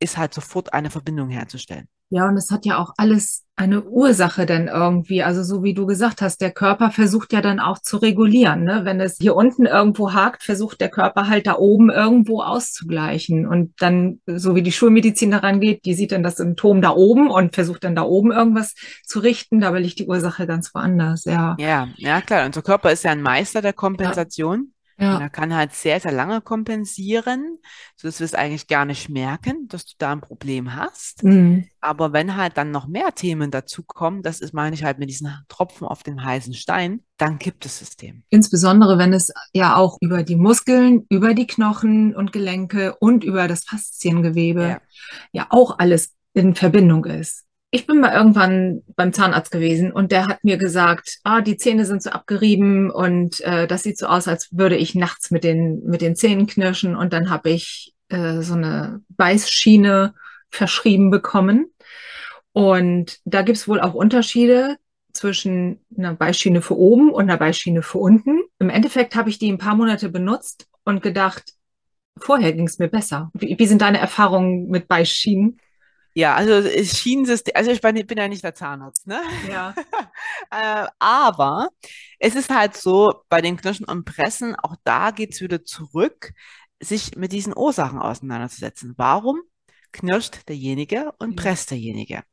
ist 0.00 0.16
halt 0.16 0.34
sofort 0.34 0.72
eine 0.72 0.90
Verbindung 0.90 1.30
herzustellen. 1.30 1.88
Ja, 2.14 2.28
und 2.28 2.36
es 2.36 2.50
hat 2.50 2.66
ja 2.66 2.76
auch 2.76 2.92
alles 2.98 3.42
eine 3.56 3.84
Ursache 3.84 4.44
dann 4.44 4.68
irgendwie. 4.68 5.22
Also 5.22 5.42
so 5.42 5.62
wie 5.62 5.72
du 5.72 5.86
gesagt 5.86 6.20
hast, 6.20 6.42
der 6.42 6.50
Körper 6.50 6.90
versucht 6.90 7.32
ja 7.32 7.40
dann 7.40 7.58
auch 7.58 7.78
zu 7.78 7.96
regulieren. 7.96 8.64
Ne? 8.64 8.82
Wenn 8.84 9.00
es 9.00 9.16
hier 9.18 9.34
unten 9.34 9.64
irgendwo 9.64 10.12
hakt, 10.12 10.42
versucht 10.42 10.82
der 10.82 10.90
Körper 10.90 11.28
halt 11.28 11.46
da 11.46 11.56
oben 11.56 11.88
irgendwo 11.88 12.42
auszugleichen. 12.42 13.46
Und 13.46 13.72
dann, 13.78 14.20
so 14.26 14.54
wie 14.54 14.62
die 14.62 14.72
Schulmedizin 14.72 15.30
daran 15.30 15.58
geht, 15.58 15.86
die 15.86 15.94
sieht 15.94 16.12
dann 16.12 16.22
das 16.22 16.36
Symptom 16.36 16.82
da 16.82 16.90
oben 16.90 17.30
und 17.30 17.54
versucht 17.54 17.82
dann 17.84 17.96
da 17.96 18.02
oben 18.02 18.30
irgendwas 18.30 18.74
zu 19.06 19.20
richten. 19.20 19.60
Dabei 19.60 19.80
liegt 19.80 19.98
die 19.98 20.06
Ursache 20.06 20.46
ganz 20.46 20.74
woanders. 20.74 21.24
Ja, 21.24 21.56
ja, 21.58 21.88
ja 21.96 22.20
klar. 22.20 22.44
Unser 22.44 22.60
Körper 22.60 22.92
ist 22.92 23.04
ja 23.04 23.12
ein 23.12 23.22
Meister 23.22 23.62
der 23.62 23.72
Kompensation. 23.72 24.66
Ja. 24.66 24.81
Ja. 25.02 25.16
Und 25.16 25.22
er 25.22 25.30
kann 25.30 25.52
halt 25.52 25.72
sehr, 25.74 25.98
sehr 25.98 26.12
lange 26.12 26.40
kompensieren, 26.40 27.58
sodass 27.96 28.20
wir 28.20 28.24
es 28.24 28.34
eigentlich 28.34 28.68
gar 28.68 28.84
nicht 28.84 29.08
merken, 29.08 29.66
dass 29.66 29.84
du 29.84 29.94
da 29.98 30.12
ein 30.12 30.20
Problem 30.20 30.76
hast. 30.76 31.24
Mhm. 31.24 31.66
Aber 31.80 32.12
wenn 32.12 32.36
halt 32.36 32.56
dann 32.56 32.70
noch 32.70 32.86
mehr 32.86 33.12
Themen 33.12 33.50
dazu 33.50 33.82
kommen, 33.82 34.22
das 34.22 34.38
ist, 34.38 34.54
meine 34.54 34.74
ich 34.74 34.84
halt 34.84 35.00
mit 35.00 35.10
diesen 35.10 35.36
Tropfen 35.48 35.88
auf 35.88 36.04
dem 36.04 36.24
heißen 36.24 36.54
Stein, 36.54 37.02
dann 37.16 37.40
kippt 37.40 37.64
das 37.64 37.80
System. 37.80 38.22
Insbesondere, 38.28 38.96
wenn 38.96 39.12
es 39.12 39.32
ja 39.52 39.74
auch 39.74 39.98
über 40.00 40.22
die 40.22 40.36
Muskeln, 40.36 41.04
über 41.08 41.34
die 41.34 41.48
Knochen 41.48 42.14
und 42.14 42.32
Gelenke 42.32 42.94
und 43.00 43.24
über 43.24 43.48
das 43.48 43.64
Fasziengewebe 43.64 44.62
ja, 44.62 44.80
ja 45.32 45.46
auch 45.50 45.80
alles 45.80 46.14
in 46.32 46.54
Verbindung 46.54 47.04
ist. 47.06 47.44
Ich 47.74 47.86
bin 47.86 48.00
mal 48.00 48.12
irgendwann 48.12 48.82
beim 48.96 49.14
Zahnarzt 49.14 49.50
gewesen 49.50 49.92
und 49.92 50.12
der 50.12 50.26
hat 50.26 50.44
mir 50.44 50.58
gesagt, 50.58 51.20
ah, 51.24 51.40
die 51.40 51.56
Zähne 51.56 51.86
sind 51.86 52.02
so 52.02 52.10
abgerieben 52.10 52.90
und 52.90 53.40
äh, 53.40 53.66
das 53.66 53.82
sieht 53.82 53.96
so 53.96 54.06
aus, 54.06 54.28
als 54.28 54.50
würde 54.52 54.76
ich 54.76 54.94
nachts 54.94 55.30
mit 55.30 55.42
den, 55.42 55.82
mit 55.84 56.02
den 56.02 56.14
Zähnen 56.14 56.46
knirschen 56.46 56.94
und 56.94 57.14
dann 57.14 57.30
habe 57.30 57.48
ich 57.48 57.94
äh, 58.10 58.42
so 58.42 58.52
eine 58.52 59.00
Beißschiene 59.08 60.12
verschrieben 60.50 61.10
bekommen. 61.10 61.72
Und 62.52 63.20
da 63.24 63.40
gibt's 63.40 63.66
wohl 63.66 63.80
auch 63.80 63.94
Unterschiede 63.94 64.76
zwischen 65.14 65.80
einer 65.96 66.14
Beißschiene 66.14 66.60
für 66.60 66.76
oben 66.76 67.10
und 67.10 67.22
einer 67.22 67.38
Beißschiene 67.38 67.80
für 67.80 67.98
unten. 67.98 68.42
Im 68.58 68.68
Endeffekt 68.68 69.16
habe 69.16 69.30
ich 69.30 69.38
die 69.38 69.50
ein 69.50 69.56
paar 69.56 69.76
Monate 69.76 70.10
benutzt 70.10 70.68
und 70.84 71.02
gedacht, 71.02 71.54
vorher 72.18 72.52
ging's 72.52 72.78
mir 72.78 72.88
besser. 72.88 73.30
Wie, 73.32 73.58
wie 73.58 73.66
sind 73.66 73.80
deine 73.80 73.98
Erfahrungen 73.98 74.68
mit 74.68 74.88
Beißschienen? 74.88 75.58
Ja, 76.14 76.34
also 76.34 76.62
Schienensystem, 76.84 77.54
also 77.56 77.70
ich 77.70 77.80
bin, 77.80 78.18
ja 78.18 78.28
nicht 78.28 78.44
der 78.44 78.54
Zahnarzt, 78.54 79.06
ne? 79.06 79.20
Ja. 79.48 79.74
äh, 80.50 80.86
aber 80.98 81.68
es 82.18 82.34
ist 82.34 82.50
halt 82.50 82.76
so, 82.76 83.22
bei 83.30 83.40
den 83.40 83.56
Knirschen 83.56 83.86
und 83.86 84.04
Pressen, 84.04 84.54
auch 84.56 84.76
da 84.84 85.10
geht 85.10 85.32
es 85.32 85.40
wieder 85.40 85.64
zurück, 85.64 86.32
sich 86.80 87.16
mit 87.16 87.32
diesen 87.32 87.56
Ursachen 87.56 87.98
auseinanderzusetzen. 87.98 88.94
Warum 88.96 89.40
knirscht 89.92 90.48
derjenige 90.48 91.12
und 91.18 91.36
presst 91.36 91.70
derjenige? 91.70 92.24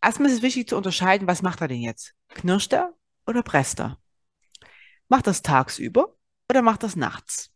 Erstmal 0.00 0.30
ist 0.30 0.38
es 0.38 0.42
wichtig 0.42 0.68
zu 0.68 0.76
unterscheiden, 0.76 1.28
was 1.28 1.42
macht 1.42 1.60
er 1.60 1.68
denn 1.68 1.82
jetzt? 1.82 2.14
Knirscht 2.28 2.72
er 2.72 2.94
oder 3.26 3.42
presst 3.42 3.80
er? 3.80 3.98
Macht 5.08 5.26
das 5.26 5.42
tagsüber 5.42 6.16
oder 6.48 6.62
macht 6.62 6.84
das 6.84 6.96
nachts? 6.96 7.49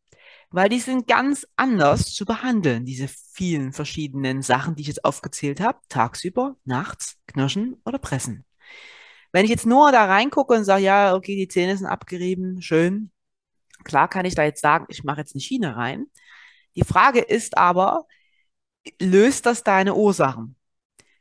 Weil 0.54 0.68
die 0.68 0.78
sind 0.78 1.08
ganz 1.08 1.48
anders 1.56 2.14
zu 2.14 2.24
behandeln, 2.24 2.84
diese 2.84 3.08
vielen 3.08 3.72
verschiedenen 3.72 4.40
Sachen, 4.40 4.76
die 4.76 4.82
ich 4.82 4.86
jetzt 4.86 5.04
aufgezählt 5.04 5.60
habe. 5.60 5.80
Tagsüber, 5.88 6.54
nachts, 6.64 7.16
knirschen 7.26 7.82
oder 7.84 7.98
pressen. 7.98 8.44
Wenn 9.32 9.44
ich 9.44 9.50
jetzt 9.50 9.66
nur 9.66 9.90
da 9.90 10.04
reingucke 10.04 10.54
und 10.54 10.62
sage, 10.62 10.84
ja, 10.84 11.16
okay, 11.16 11.34
die 11.34 11.48
Zähne 11.48 11.76
sind 11.76 11.88
abgerieben, 11.88 12.62
schön. 12.62 13.10
Klar 13.82 14.06
kann 14.06 14.26
ich 14.26 14.36
da 14.36 14.44
jetzt 14.44 14.60
sagen, 14.60 14.86
ich 14.88 15.02
mache 15.02 15.22
jetzt 15.22 15.34
eine 15.34 15.40
Schiene 15.40 15.74
rein. 15.74 16.06
Die 16.76 16.84
Frage 16.84 17.18
ist 17.18 17.58
aber, 17.58 18.06
löst 19.00 19.46
das 19.46 19.64
deine 19.64 19.96
Ursachen? 19.96 20.54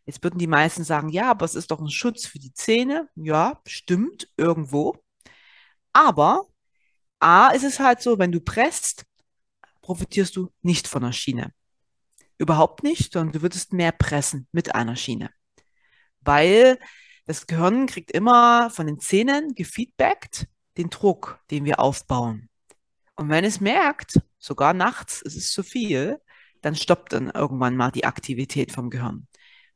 Jetzt 0.05 0.23
würden 0.23 0.37
die 0.37 0.45
meisten 0.45 0.83
sagen, 0.83 1.09
ja, 1.09 1.31
aber 1.31 1.45
es 1.45 1.55
ist 1.55 1.71
doch 1.71 1.81
ein 1.81 1.89
Schutz 1.89 2.27
für 2.27 2.37
die 2.37 2.53
Zähne. 2.53 3.09
Ja, 3.15 3.59
stimmt, 3.65 4.29
irgendwo. 4.37 5.03
Aber 5.91 6.45
A 7.19 7.47
ist 7.47 7.63
es 7.63 7.79
halt 7.79 7.99
so, 8.03 8.19
wenn 8.19 8.31
du 8.31 8.39
presst, 8.39 9.07
profitierst 9.83 10.35
du 10.35 10.51
nicht 10.63 10.87
von 10.87 11.03
der 11.03 11.11
Schiene. 11.11 11.53
Überhaupt 12.39 12.81
nicht, 12.81 13.13
sondern 13.13 13.33
du 13.33 13.41
würdest 13.43 13.73
mehr 13.73 13.91
pressen 13.91 14.47
mit 14.51 14.73
einer 14.73 14.95
Schiene. 14.95 15.29
Weil 16.21 16.79
das 17.25 17.45
Gehirn 17.45 17.85
kriegt 17.85 18.11
immer 18.11 18.71
von 18.71 18.87
den 18.87 18.99
Zähnen 18.99 19.53
gefeedbackt 19.53 20.47
den 20.77 20.89
Druck, 20.89 21.39
den 21.51 21.65
wir 21.65 21.79
aufbauen. 21.79 22.49
Und 23.15 23.29
wenn 23.29 23.45
es 23.45 23.61
merkt, 23.61 24.19
sogar 24.39 24.73
nachts, 24.73 25.21
es 25.23 25.35
ist 25.35 25.53
zu 25.53 25.61
viel, 25.61 26.19
dann 26.61 26.75
stoppt 26.75 27.13
dann 27.13 27.29
irgendwann 27.29 27.75
mal 27.75 27.91
die 27.91 28.05
Aktivität 28.05 28.71
vom 28.71 28.89
Gehirn. 28.89 29.27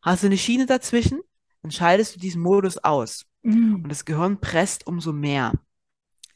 Hast 0.01 0.23
du 0.23 0.27
eine 0.27 0.37
Schiene 0.37 0.65
dazwischen, 0.65 1.21
dann 1.61 1.71
schaltest 1.71 2.15
du 2.15 2.19
diesen 2.19 2.41
Modus 2.41 2.77
aus. 2.79 3.25
Mhm. 3.43 3.83
Und 3.83 3.89
das 3.89 4.05
Gehirn 4.05 4.39
presst 4.39 4.87
umso 4.87 5.13
mehr. 5.13 5.53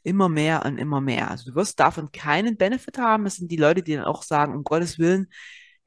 Immer 0.02 0.28
mehr 0.28 0.64
und 0.64 0.78
immer 0.78 1.00
mehr. 1.00 1.30
Also 1.30 1.50
du 1.50 1.54
wirst 1.54 1.78
davon 1.78 2.10
keinen 2.10 2.56
Benefit 2.56 2.98
haben. 2.98 3.26
Es 3.26 3.36
sind 3.36 3.50
die 3.50 3.56
Leute, 3.56 3.82
die 3.82 3.94
dann 3.94 4.04
auch 4.04 4.22
sagen, 4.22 4.54
um 4.54 4.64
Gottes 4.64 4.98
Willen, 4.98 5.28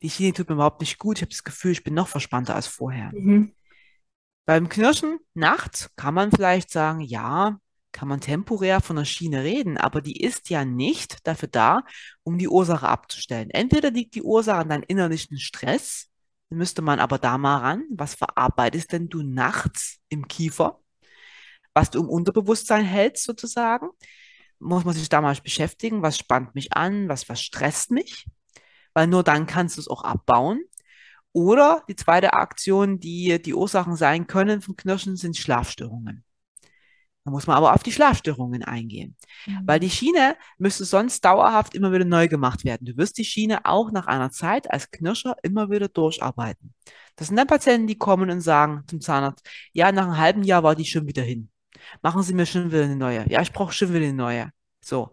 die 0.02 0.10
Schiene 0.10 0.34
tut 0.34 0.50
mir 0.50 0.56
überhaupt 0.56 0.82
nicht 0.82 0.98
gut. 0.98 1.18
Ich 1.18 1.22
habe 1.22 1.32
das 1.32 1.44
Gefühl, 1.44 1.72
ich 1.72 1.84
bin 1.84 1.94
noch 1.94 2.08
verspannter 2.08 2.56
als 2.56 2.68
vorher. 2.68 3.12
Mhm. 3.14 3.54
Beim 4.46 4.70
Knirschen 4.70 5.18
nachts 5.34 5.90
kann 5.96 6.14
man 6.14 6.32
vielleicht 6.32 6.70
sagen, 6.70 7.02
ja, 7.02 7.58
kann 7.92 8.08
man 8.10 8.20
temporär 8.20 8.82
von 8.82 8.98
der 8.98 9.06
Schiene 9.06 9.44
reden, 9.44 9.78
aber 9.78 10.02
die 10.02 10.22
ist 10.22 10.50
ja 10.50 10.66
nicht 10.66 11.26
dafür 11.26 11.48
da, 11.48 11.84
um 12.24 12.38
die 12.38 12.50
Ursache 12.50 12.88
abzustellen. 12.88 13.50
Entweder 13.50 13.90
liegt 13.90 14.16
die 14.16 14.22
Ursache 14.22 14.60
an 14.60 14.70
deinem 14.70 14.84
innerlichen 14.86 15.40
Stress, 15.40 16.10
müsste 16.50 16.82
man 16.82 17.00
aber 17.00 17.18
da 17.18 17.38
mal 17.38 17.58
ran, 17.58 17.84
was 17.90 18.16
verarbeitest 18.16 18.92
denn 18.92 19.08
du 19.10 19.24
nachts 19.24 20.00
im 20.10 20.28
Kiefer, 20.28 20.82
was 21.76 21.92
du 21.92 22.00
im 22.02 22.10
Unterbewusstsein 22.10 22.86
hältst 22.86 23.26
sozusagen, 23.26 23.90
muss 24.60 24.86
man 24.86 24.96
sich 24.96 25.10
da 25.10 25.22
mal 25.22 25.36
beschäftigen, 25.44 26.02
was 26.02 26.18
spannt 26.18 26.56
mich 26.56 26.74
an, 26.74 27.10
was, 27.10 27.30
was 27.30 27.42
stresst 27.42 27.92
mich, 27.92 28.26
weil 28.94 29.08
nur 29.08 29.24
dann 29.24 29.46
kannst 29.46 29.78
du 29.78 29.82
es 29.82 29.88
auch 29.88 30.04
abbauen. 30.04 30.64
Oder 31.34 31.84
die 31.90 31.98
zweite 31.98 32.34
Aktion, 32.34 33.00
die 33.00 33.42
die 33.42 33.54
Ursachen 33.54 33.98
sein 33.98 34.26
können 34.26 34.62
vom 34.62 34.78
Knirschen, 34.78 35.18
sind 35.18 35.36
Schlafstörungen. 35.36 36.24
Da 37.26 37.32
muss 37.32 37.48
man 37.48 37.58
aber 37.58 37.74
auf 37.74 37.84
die 37.84 37.92
Schlafstörungen 37.92 38.64
eingehen. 38.64 39.18
Mhm. 39.46 39.62
Weil 39.66 39.80
die 39.80 39.90
Schiene 39.90 40.38
müsste 40.60 40.86
sonst 40.86 41.26
dauerhaft 41.26 41.76
immer 41.76 41.92
wieder 41.92 42.06
neu 42.06 42.30
gemacht 42.30 42.64
werden. 42.64 42.86
Du 42.86 42.96
wirst 42.96 43.18
die 43.18 43.26
Schiene 43.26 43.66
auch 43.66 43.92
nach 43.92 44.06
einer 44.08 44.32
Zeit 44.32 44.72
als 44.72 44.92
Knirscher 44.92 45.36
immer 45.44 45.70
wieder 45.70 45.90
durcharbeiten. 45.90 46.74
Das 47.16 47.28
sind 47.28 47.36
dann 47.36 47.48
Patienten, 47.48 47.88
die 47.88 47.98
kommen 47.98 48.30
und 48.30 48.42
sagen 48.42 48.84
zum 48.88 49.02
Zahnarzt, 49.02 49.46
ja, 49.74 49.92
nach 49.92 50.04
einem 50.04 50.18
halben 50.18 50.44
Jahr 50.44 50.64
war 50.64 50.76
die 50.76 50.86
schon 50.86 51.08
wieder 51.08 51.24
hin. 51.24 51.50
Machen 52.02 52.24
Sie 52.24 52.34
mir 52.34 52.46
schon 52.46 52.72
wieder 52.72 52.84
eine 52.84 52.96
neue. 52.96 53.26
Ja, 53.30 53.42
ich 53.42 53.52
brauche 53.52 53.74
schon 53.74 53.90
wieder 53.90 54.06
eine 54.06 54.14
neue. 54.14 54.50
So. 54.84 55.12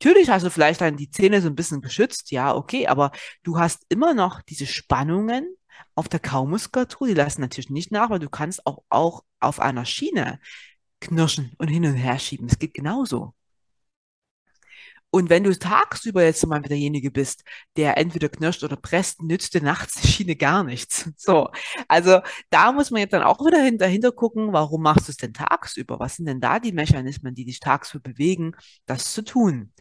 Natürlich 0.00 0.28
hast 0.28 0.44
du 0.44 0.50
vielleicht 0.50 0.80
dann 0.80 0.96
die 0.96 1.10
Zähne 1.10 1.40
so 1.40 1.48
ein 1.48 1.54
bisschen 1.54 1.80
geschützt, 1.80 2.30
ja, 2.30 2.54
okay, 2.54 2.86
aber 2.88 3.12
du 3.42 3.58
hast 3.58 3.86
immer 3.88 4.12
noch 4.12 4.42
diese 4.42 4.66
Spannungen 4.66 5.56
auf 5.94 6.08
der 6.08 6.20
Kaumuskulatur, 6.20 7.06
die 7.06 7.14
lassen 7.14 7.40
natürlich 7.40 7.70
nicht 7.70 7.90
nach, 7.90 8.10
weil 8.10 8.18
du 8.18 8.28
kannst 8.28 8.66
auch, 8.66 8.82
auch 8.88 9.22
auf 9.40 9.60
einer 9.60 9.84
Schiene 9.84 10.40
knirschen 11.00 11.52
und 11.58 11.68
hin 11.68 11.84
und 11.86 11.94
her 11.94 12.18
schieben. 12.18 12.48
Es 12.48 12.58
geht 12.58 12.74
genauso. 12.74 13.34
Und 15.14 15.30
wenn 15.30 15.44
du 15.44 15.56
tagsüber 15.56 16.24
jetzt 16.24 16.44
mal 16.44 16.60
derjenige 16.60 17.12
bist, 17.12 17.44
der 17.76 17.98
entweder 17.98 18.28
knirscht 18.28 18.64
oder 18.64 18.74
presst, 18.74 19.22
nützt 19.22 19.54
dir 19.54 19.62
nachts 19.62 20.00
die 20.00 20.08
Schiene 20.08 20.34
gar 20.34 20.64
nichts. 20.64 21.08
So. 21.16 21.50
Also 21.86 22.18
da 22.50 22.72
muss 22.72 22.90
man 22.90 23.02
jetzt 23.02 23.12
dann 23.12 23.22
auch 23.22 23.38
wieder 23.46 23.70
dahinter 23.78 24.10
gucken, 24.10 24.52
warum 24.52 24.82
machst 24.82 25.06
du 25.06 25.12
es 25.12 25.16
denn 25.16 25.32
tagsüber? 25.32 26.00
Was 26.00 26.16
sind 26.16 26.26
denn 26.26 26.40
da 26.40 26.58
die 26.58 26.72
Mechanismen, 26.72 27.32
die 27.36 27.44
dich 27.44 27.60
tagsüber 27.60 28.10
bewegen, 28.10 28.56
das 28.86 29.12
zu 29.12 29.22
tun? 29.22 29.72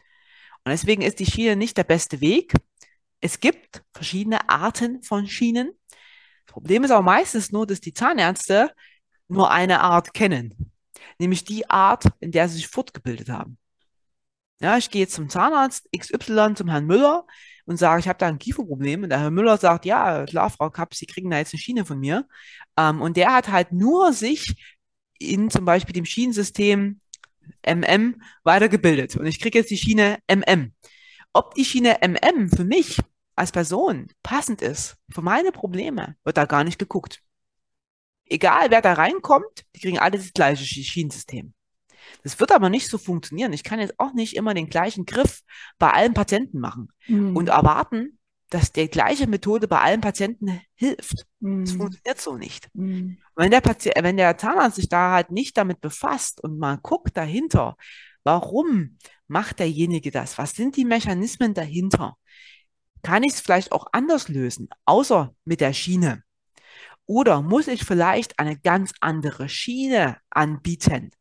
Und 0.65 0.71
deswegen 0.71 1.01
ist 1.01 1.17
die 1.17 1.25
Schiene 1.25 1.55
nicht 1.55 1.77
der 1.77 1.83
beste 1.83 2.21
Weg. 2.21 2.53
Es 3.19 3.39
gibt 3.39 3.81
verschiedene 3.91 4.49
Arten 4.49 5.01
von 5.01 5.25
Schienen. 5.25 5.71
Das 6.45 6.53
Problem 6.53 6.83
ist 6.83 6.91
aber 6.91 7.01
meistens 7.01 7.51
nur, 7.51 7.65
dass 7.65 7.81
die 7.81 7.95
Zahnärzte 7.95 8.71
nur 9.29 9.49
eine 9.49 9.81
Art 9.81 10.13
kennen 10.13 10.71
nämlich 11.19 11.43
die 11.43 11.69
Art, 11.69 12.05
in 12.19 12.31
der 12.31 12.47
sie 12.47 12.55
sich 12.55 12.67
fortgebildet 12.67 13.29
haben. 13.29 13.57
Ja, 14.63 14.77
ich 14.77 14.89
gehe 14.89 15.01
jetzt 15.01 15.13
zum 15.13 15.29
Zahnarzt 15.29 15.89
XY, 15.95 16.55
zum 16.55 16.69
Herrn 16.69 16.85
Müller 16.85 17.27
und 17.65 17.77
sage, 17.77 17.99
ich 17.99 18.07
habe 18.07 18.17
da 18.17 18.27
ein 18.27 18.39
Kieferproblem. 18.39 19.03
Und 19.03 19.09
der 19.09 19.19
Herr 19.19 19.31
Müller 19.31 19.57
sagt, 19.57 19.85
ja, 19.85 20.25
klar, 20.25 20.49
Frau 20.49 20.69
Kapp, 20.69 20.95
Sie 20.95 21.05
kriegen 21.05 21.29
da 21.29 21.37
jetzt 21.37 21.53
eine 21.53 21.61
Schiene 21.61 21.85
von 21.85 21.99
mir. 21.99 22.27
Ähm, 22.77 23.01
und 23.01 23.17
der 23.17 23.33
hat 23.33 23.49
halt 23.49 23.71
nur 23.71 24.13
sich 24.13 24.55
in 25.19 25.49
zum 25.49 25.65
Beispiel 25.65 25.93
dem 25.93 26.05
Schienensystem 26.05 26.99
MM 27.67 28.21
weitergebildet. 28.43 29.17
Und 29.17 29.25
ich 29.25 29.39
kriege 29.39 29.59
jetzt 29.59 29.69
die 29.69 29.77
Schiene 29.77 30.19
MM. 30.27 30.73
Ob 31.33 31.55
die 31.55 31.65
Schiene 31.65 31.99
MM 32.01 32.49
für 32.49 32.63
mich 32.63 32.99
als 33.35 33.51
Person 33.51 34.07
passend 34.23 34.61
ist, 34.61 34.97
für 35.09 35.21
meine 35.21 35.51
Probleme, 35.51 36.15
wird 36.23 36.37
da 36.37 36.45
gar 36.45 36.63
nicht 36.63 36.79
geguckt 36.79 37.21
egal 38.33 38.71
wer 38.71 38.81
da 38.81 38.93
reinkommt, 38.93 39.65
die 39.75 39.79
kriegen 39.79 39.99
alle 39.99 40.17
das 40.17 40.33
gleiche 40.33 40.65
Schienensystem. 40.65 41.53
Das 42.23 42.39
wird 42.39 42.51
aber 42.51 42.69
nicht 42.69 42.87
so 42.87 42.97
funktionieren. 42.97 43.53
Ich 43.53 43.63
kann 43.63 43.79
jetzt 43.79 43.99
auch 43.99 44.13
nicht 44.13 44.35
immer 44.35 44.53
den 44.53 44.69
gleichen 44.69 45.05
Griff 45.05 45.41
bei 45.77 45.91
allen 45.91 46.13
Patienten 46.13 46.59
machen 46.59 46.89
mhm. 47.07 47.35
und 47.35 47.49
erwarten, 47.49 48.19
dass 48.49 48.71
die 48.71 48.87
gleiche 48.87 49.27
Methode 49.27 49.67
bei 49.67 49.79
allen 49.79 50.01
Patienten 50.01 50.61
hilft. 50.75 51.25
Mhm. 51.39 51.65
Das 51.65 51.73
funktioniert 51.73 52.21
so 52.21 52.37
nicht. 52.37 52.69
Mhm. 52.73 53.17
Wenn 53.35 53.51
der 53.51 53.61
Patient, 53.61 53.95
wenn 54.01 54.17
der 54.17 54.37
Zahnarzt 54.37 54.75
sich 54.75 54.89
da 54.89 55.11
halt 55.11 55.31
nicht 55.31 55.57
damit 55.57 55.81
befasst 55.81 56.43
und 56.43 56.59
mal 56.59 56.77
guckt 56.77 57.17
dahinter, 57.17 57.75
warum 58.23 58.97
macht 59.27 59.59
derjenige 59.59 60.11
das? 60.11 60.37
Was 60.37 60.53
sind 60.53 60.77
die 60.77 60.85
Mechanismen 60.85 61.53
dahinter? 61.53 62.15
Kann 63.01 63.23
ich 63.23 63.33
es 63.33 63.41
vielleicht 63.41 63.71
auch 63.71 63.87
anders 63.91 64.29
lösen, 64.29 64.69
außer 64.85 65.33
mit 65.45 65.59
der 65.59 65.73
Schiene? 65.73 66.23
Oder 67.05 67.41
muss 67.41 67.67
ich 67.67 67.83
vielleicht 67.83 68.39
eine 68.39 68.57
ganz 68.57 68.93
andere 69.01 69.49
Schiene 69.49 70.17
anbieten? 70.29 71.11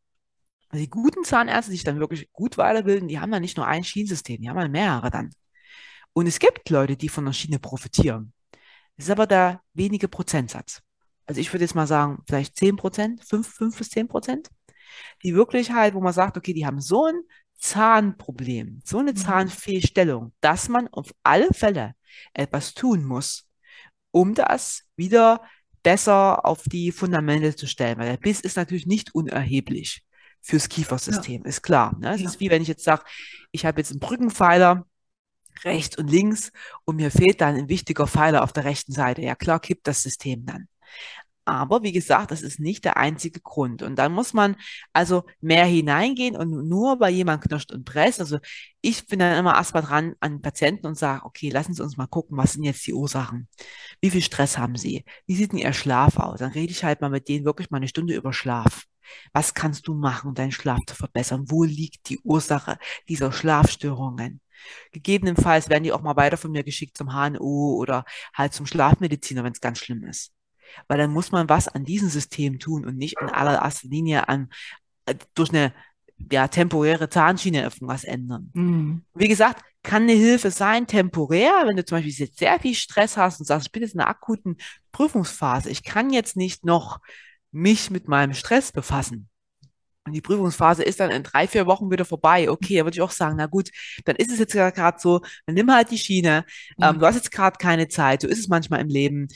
Also 0.73 0.85
die 0.85 0.89
guten 0.89 1.23
Zahnärzte, 1.23 1.69
die 1.69 1.77
sich 1.77 1.83
dann 1.83 1.99
wirklich 1.99 2.31
gut 2.33 2.57
weiterbilden, 2.57 3.07
die 3.07 3.19
haben 3.19 3.31
dann 3.31 3.43
nicht 3.43 3.57
nur 3.57 3.67
ein 3.67 3.83
Schienensystem, 3.83 4.41
die 4.41 4.49
haben 4.49 4.57
dann 4.57 4.71
mehrere 4.71 5.11
dann. 5.11 5.29
Und 6.13 6.25
es 6.25 6.39
gibt 6.39 6.67
Leute, 6.71 6.97
die 6.97 7.09
von 7.09 7.25
der 7.25 7.33
Schiene 7.33 7.59
profitieren. 7.59 8.33
Das 8.97 9.05
ist 9.05 9.11
aber 9.11 9.27
der 9.27 9.61
wenige 9.75 10.07
Prozentsatz. 10.07 10.81
Also 11.27 11.39
ich 11.39 11.53
würde 11.53 11.65
jetzt 11.65 11.75
mal 11.75 11.85
sagen, 11.85 12.23
vielleicht 12.27 12.57
10 12.57 12.75
Prozent, 12.77 13.23
5, 13.23 13.47
5 13.47 13.77
bis 13.77 13.89
10 13.91 14.07
Prozent, 14.07 14.49
die 15.21 15.35
wirklich 15.35 15.69
halt, 15.69 15.93
wo 15.93 16.01
man 16.01 16.11
sagt, 16.11 16.37
okay, 16.37 16.53
die 16.53 16.65
haben 16.65 16.81
so 16.81 17.05
ein 17.05 17.21
Zahnproblem, 17.59 18.81
so 18.83 18.97
eine 18.97 19.11
mhm. 19.11 19.17
Zahnfehlstellung, 19.17 20.33
dass 20.41 20.69
man 20.69 20.87
auf 20.87 21.13
alle 21.21 21.53
Fälle 21.53 21.93
etwas 22.33 22.73
tun 22.73 23.05
muss, 23.05 23.47
um 24.09 24.33
das 24.33 24.85
wieder 24.95 25.43
besser 25.83 26.43
auf 26.47 26.63
die 26.63 26.91
Fundamente 26.91 27.55
zu 27.55 27.67
stellen, 27.67 27.99
weil 27.99 28.09
der 28.09 28.17
Biss 28.17 28.39
ist 28.39 28.57
natürlich 28.57 28.87
nicht 28.87 29.13
unerheblich 29.13 30.03
fürs 30.43 30.69
Kiefersystem, 30.69 31.41
ja. 31.43 31.49
ist 31.49 31.63
klar. 31.63 31.97
Ne? 31.99 32.13
Es 32.13 32.21
ja. 32.21 32.27
ist 32.27 32.39
wie 32.39 32.49
wenn 32.49 32.61
ich 32.61 32.67
jetzt 32.67 32.83
sage, 32.83 33.03
ich 33.51 33.65
habe 33.65 33.79
jetzt 33.79 33.91
einen 33.91 33.99
Brückenpfeiler 33.99 34.85
rechts 35.63 35.97
und 35.97 36.09
links 36.09 36.51
und 36.85 36.97
mir 36.97 37.11
fehlt 37.11 37.41
dann 37.41 37.55
ein 37.55 37.69
wichtiger 37.69 38.07
Pfeiler 38.07 38.43
auf 38.43 38.53
der 38.53 38.65
rechten 38.65 38.91
Seite. 38.91 39.21
Ja 39.21 39.35
klar, 39.35 39.59
kippt 39.59 39.87
das 39.87 40.03
System 40.03 40.45
dann. 40.45 40.67
Aber 41.45 41.83
wie 41.83 41.91
gesagt, 41.91 42.31
das 42.31 42.41
ist 42.41 42.59
nicht 42.59 42.85
der 42.85 42.95
einzige 42.95 43.41
Grund. 43.41 43.81
Und 43.83 43.97
dann 43.97 44.13
muss 44.13 44.33
man 44.33 44.55
also 44.93 45.23
mehr 45.41 45.65
hineingehen 45.65 46.37
und 46.37 46.69
nur 46.69 46.97
bei 46.97 47.09
jemandem 47.09 47.49
knirscht 47.49 47.73
und 47.73 47.83
presst. 47.83 48.21
Also 48.21 48.39
ich 48.81 49.05
bin 49.07 49.19
dann 49.19 49.37
immer 49.37 49.53
erstmal 49.55 49.83
dran 49.83 50.15
an 50.21 50.41
Patienten 50.41 50.87
und 50.87 50.97
sage, 50.97 51.25
okay, 51.25 51.49
lassen 51.49 51.73
Sie 51.73 51.83
uns 51.83 51.97
mal 51.97 52.07
gucken, 52.07 52.37
was 52.37 52.53
sind 52.53 52.63
jetzt 52.63 52.85
die 52.87 52.93
Ursachen? 52.93 53.49
Wie 53.99 54.09
viel 54.09 54.21
Stress 54.21 54.57
haben 54.57 54.77
Sie? 54.77 55.03
Wie 55.25 55.35
sieht 55.35 55.51
denn 55.51 55.59
Ihr 55.59 55.73
Schlaf 55.73 56.17
aus? 56.17 56.39
Dann 56.39 56.51
rede 56.51 56.71
ich 56.71 56.85
halt 56.85 57.01
mal 57.01 57.09
mit 57.09 57.27
denen 57.27 57.45
wirklich 57.45 57.69
mal 57.71 57.77
eine 57.77 57.89
Stunde 57.89 58.15
über 58.15 58.31
Schlaf. 58.31 58.85
Was 59.33 59.53
kannst 59.53 59.87
du 59.87 59.93
machen, 59.93 60.29
um 60.29 60.35
deinen 60.35 60.51
Schlaf 60.51 60.79
zu 60.87 60.95
verbessern? 60.95 61.45
Wo 61.47 61.63
liegt 61.63 62.09
die 62.09 62.19
Ursache 62.19 62.77
dieser 63.07 63.31
Schlafstörungen? 63.31 64.41
Gegebenenfalls 64.91 65.69
werden 65.69 65.83
die 65.83 65.91
auch 65.91 66.01
mal 66.01 66.15
weiter 66.15 66.37
von 66.37 66.51
mir 66.51 66.63
geschickt 66.63 66.97
zum 66.97 67.09
HNO 67.13 67.75
oder 67.77 68.05
halt 68.33 68.53
zum 68.53 68.65
Schlafmediziner, 68.65 69.43
wenn 69.43 69.53
es 69.53 69.61
ganz 69.61 69.79
schlimm 69.79 70.03
ist. 70.03 70.31
Weil 70.87 70.97
dann 70.97 71.11
muss 71.11 71.31
man 71.31 71.49
was 71.49 71.67
an 71.67 71.83
diesem 71.83 72.09
System 72.09 72.59
tun 72.59 72.85
und 72.85 72.97
nicht 72.97 73.19
in 73.21 73.29
allererster 73.29 73.87
Linie 73.89 74.27
an, 74.29 74.49
äh, 75.05 75.15
durch 75.35 75.49
eine 75.49 75.73
ja, 76.31 76.47
temporäre 76.47 77.09
Zahnschiene 77.09 77.63
irgendwas 77.63 78.03
ändern. 78.03 78.51
Mhm. 78.53 79.03
Wie 79.13 79.27
gesagt, 79.27 79.63
kann 79.83 80.03
eine 80.03 80.13
Hilfe 80.13 80.49
sein, 80.51 80.87
temporär, 80.87 81.63
wenn 81.65 81.75
du 81.75 81.83
zum 81.83 81.97
Beispiel 81.97 82.13
jetzt 82.13 82.39
sehr 82.39 82.59
viel 82.59 82.75
Stress 82.75 83.17
hast 83.17 83.39
und 83.39 83.45
sagst, 83.45 83.67
ich 83.67 83.71
bin 83.71 83.81
jetzt 83.81 83.93
in 83.93 83.99
einer 83.99 84.09
akuten 84.09 84.57
Prüfungsphase, 84.91 85.69
ich 85.69 85.83
kann 85.83 86.11
jetzt 86.11 86.37
nicht 86.37 86.63
noch 86.63 86.99
mich 87.53 87.89
mit 87.89 88.07
meinem 88.07 88.33
Stress 88.33 88.71
befassen. 88.71 89.29
Und 90.05 90.11
die 90.11 90.21
Prüfungsphase 90.21 90.83
ist 90.83 90.99
dann 90.99 91.11
in 91.11 91.23
drei, 91.23 91.47
vier 91.47 91.65
Wochen 91.65 91.89
wieder 91.89 92.03
vorbei. 92.03 92.49
Okay, 92.49 92.77
da 92.77 92.83
würde 92.83 92.95
ich 92.95 93.01
auch 93.01 93.11
sagen, 93.11 93.37
na 93.37 93.45
gut, 93.45 93.69
dann 94.03 94.17
ist 94.17 94.31
es 94.31 94.39
jetzt 94.39 94.51
gerade 94.51 94.99
so, 94.99 95.21
dann 95.45 95.55
nimm 95.55 95.71
halt 95.71 95.91
die 95.91 95.97
Schiene. 95.97 96.43
Mhm. 96.77 96.83
Ähm, 96.83 96.99
du 96.99 97.05
hast 97.05 97.15
jetzt 97.15 97.31
gerade 97.31 97.57
keine 97.57 97.87
Zeit, 97.87 98.21
so 98.21 98.27
ist 98.27 98.39
es 98.39 98.49
manchmal 98.49 98.81
im 98.81 98.89
Leben 98.89 99.29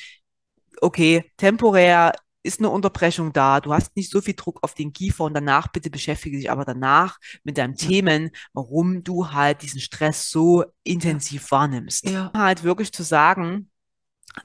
okay, 0.81 1.31
temporär 1.37 2.13
ist 2.43 2.59
eine 2.59 2.69
Unterbrechung 2.69 3.33
da, 3.33 3.59
du 3.59 3.73
hast 3.73 3.95
nicht 3.97 4.09
so 4.09 4.21
viel 4.21 4.35
Druck 4.35 4.59
auf 4.63 4.73
den 4.73 4.93
Kiefer 4.93 5.25
und 5.25 5.33
danach 5.33 5.67
bitte 5.67 5.89
beschäftige 5.89 6.37
dich 6.37 6.49
aber 6.49 6.63
danach 6.63 7.17
mit 7.43 7.57
deinen 7.57 7.75
Themen, 7.75 8.31
warum 8.53 9.03
du 9.03 9.31
halt 9.31 9.63
diesen 9.63 9.81
Stress 9.81 10.29
so 10.29 10.63
intensiv 10.83 11.51
wahrnimmst. 11.51 12.09
Ja. 12.09 12.31
Halt 12.33 12.63
wirklich 12.63 12.93
zu 12.93 13.03
sagen, 13.03 13.69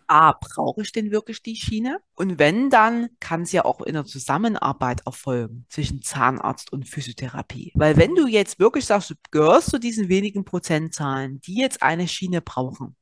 A, 0.07 0.33
brauche 0.33 0.83
ich 0.83 0.93
denn 0.93 1.11
wirklich 1.11 1.43
die 1.43 1.57
Schiene? 1.57 1.99
Und 2.15 2.39
wenn, 2.39 2.71
dann 2.71 3.11
kann 3.21 3.43
es 3.43 3.53
ja 3.53 3.65
auch 3.65 3.81
in 3.81 3.95
der 3.95 4.05
Zusammenarbeit 4.05 5.03
erfolgen 5.07 5.67
zwischen 5.69 6.03
Zahnarzt 6.03 6.73
und 6.73 6.89
Physiotherapie. 6.89 7.73
Weil 7.75 7.97
wenn 7.97 8.15
du 8.15 8.27
jetzt 8.27 8.59
wirklich 8.59 8.87
sagst, 8.87 9.11
du 9.11 9.15
gehörst 9.31 9.71
zu 9.71 9.79
diesen 9.79 10.09
wenigen 10.09 10.45
Prozentzahlen, 10.45 11.41
die 11.41 11.57
jetzt 11.57 11.83
eine 11.83 12.09
Schiene 12.09 12.41
brauchen, 12.41 12.97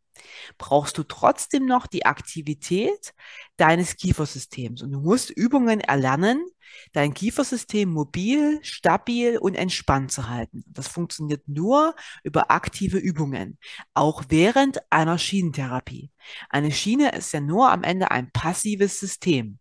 brauchst 0.59 0.99
du 0.99 1.03
trotzdem 1.03 1.67
noch 1.67 1.87
die 1.87 2.07
Aktivität 2.07 3.15
deines 3.57 3.97
Kiefersystems. 3.97 4.83
Und 4.83 4.93
du 4.93 5.01
musst 5.01 5.31
Übungen 5.31 5.81
erlernen, 5.81 6.45
dein 6.93 7.15
Kiefersystem 7.15 7.91
mobil, 7.91 8.59
stabil 8.63 9.39
und 9.39 9.55
entspannt 9.55 10.13
zu 10.13 10.29
halten. 10.29 10.65
Das 10.67 10.89
funktioniert 10.89 11.47
nur 11.47 11.95
über 12.23 12.51
aktive 12.51 12.99
Übungen, 12.99 13.59
auch 13.95 14.25
während 14.29 14.81
einer 14.91 15.19
Schienentherapie. 15.19 16.11
Eine 16.49 16.73
Schiene 16.73 17.13
ist 17.13 17.33
ja 17.33 17.41
nur 17.41 17.71
am 17.71 17.83
Ende 17.83 18.11
ein 18.11 18.31
passives 18.31 19.01
System. 19.01 19.59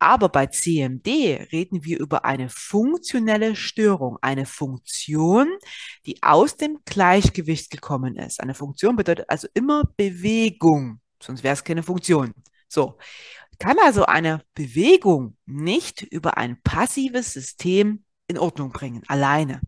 Aber 0.00 0.28
bei 0.28 0.46
CMD 0.46 1.06
reden 1.52 1.84
wir 1.84 1.98
über 1.98 2.24
eine 2.24 2.48
funktionelle 2.48 3.56
Störung, 3.56 4.16
eine 4.22 4.46
Funktion, 4.46 5.48
die 6.06 6.22
aus 6.22 6.56
dem 6.56 6.78
Gleichgewicht 6.84 7.70
gekommen 7.70 8.16
ist. 8.16 8.40
Eine 8.40 8.54
Funktion 8.54 8.96
bedeutet 8.96 9.28
also 9.28 9.48
immer 9.54 9.84
Bewegung, 9.96 11.00
sonst 11.20 11.42
wäre 11.42 11.54
es 11.54 11.64
keine 11.64 11.82
Funktion. 11.82 12.32
So, 12.68 12.96
kann 13.58 13.76
also 13.84 14.06
eine 14.06 14.42
Bewegung 14.54 15.36
nicht 15.46 16.02
über 16.02 16.36
ein 16.36 16.60
passives 16.62 17.32
System 17.32 18.04
in 18.28 18.38
Ordnung 18.38 18.70
bringen, 18.70 19.02
alleine. 19.08 19.60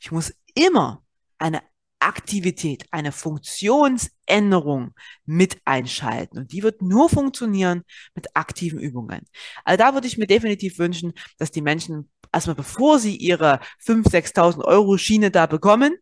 Ich 0.00 0.10
muss 0.10 0.34
immer 0.54 1.04
eine 1.38 1.62
Aktivität, 2.00 2.84
eine 2.90 3.12
Funktionsänderung 3.12 4.94
mit 5.26 5.58
einschalten. 5.64 6.38
Und 6.38 6.52
die 6.52 6.62
wird 6.62 6.82
nur 6.82 7.08
funktionieren 7.08 7.82
mit 8.14 8.28
aktiven 8.34 8.78
Übungen. 8.78 9.26
Also 9.64 9.78
da 9.78 9.94
würde 9.94 10.06
ich 10.06 10.18
mir 10.18 10.26
definitiv 10.26 10.78
wünschen, 10.78 11.12
dass 11.38 11.50
die 11.50 11.62
Menschen 11.62 12.10
erstmal 12.32 12.56
bevor 12.56 12.98
sie 12.98 13.16
ihre 13.16 13.60
5.000, 13.84 14.34
6.000 14.34 14.64
Euro 14.64 14.98
Schiene 14.98 15.30
da 15.30 15.46
bekommen 15.46 15.96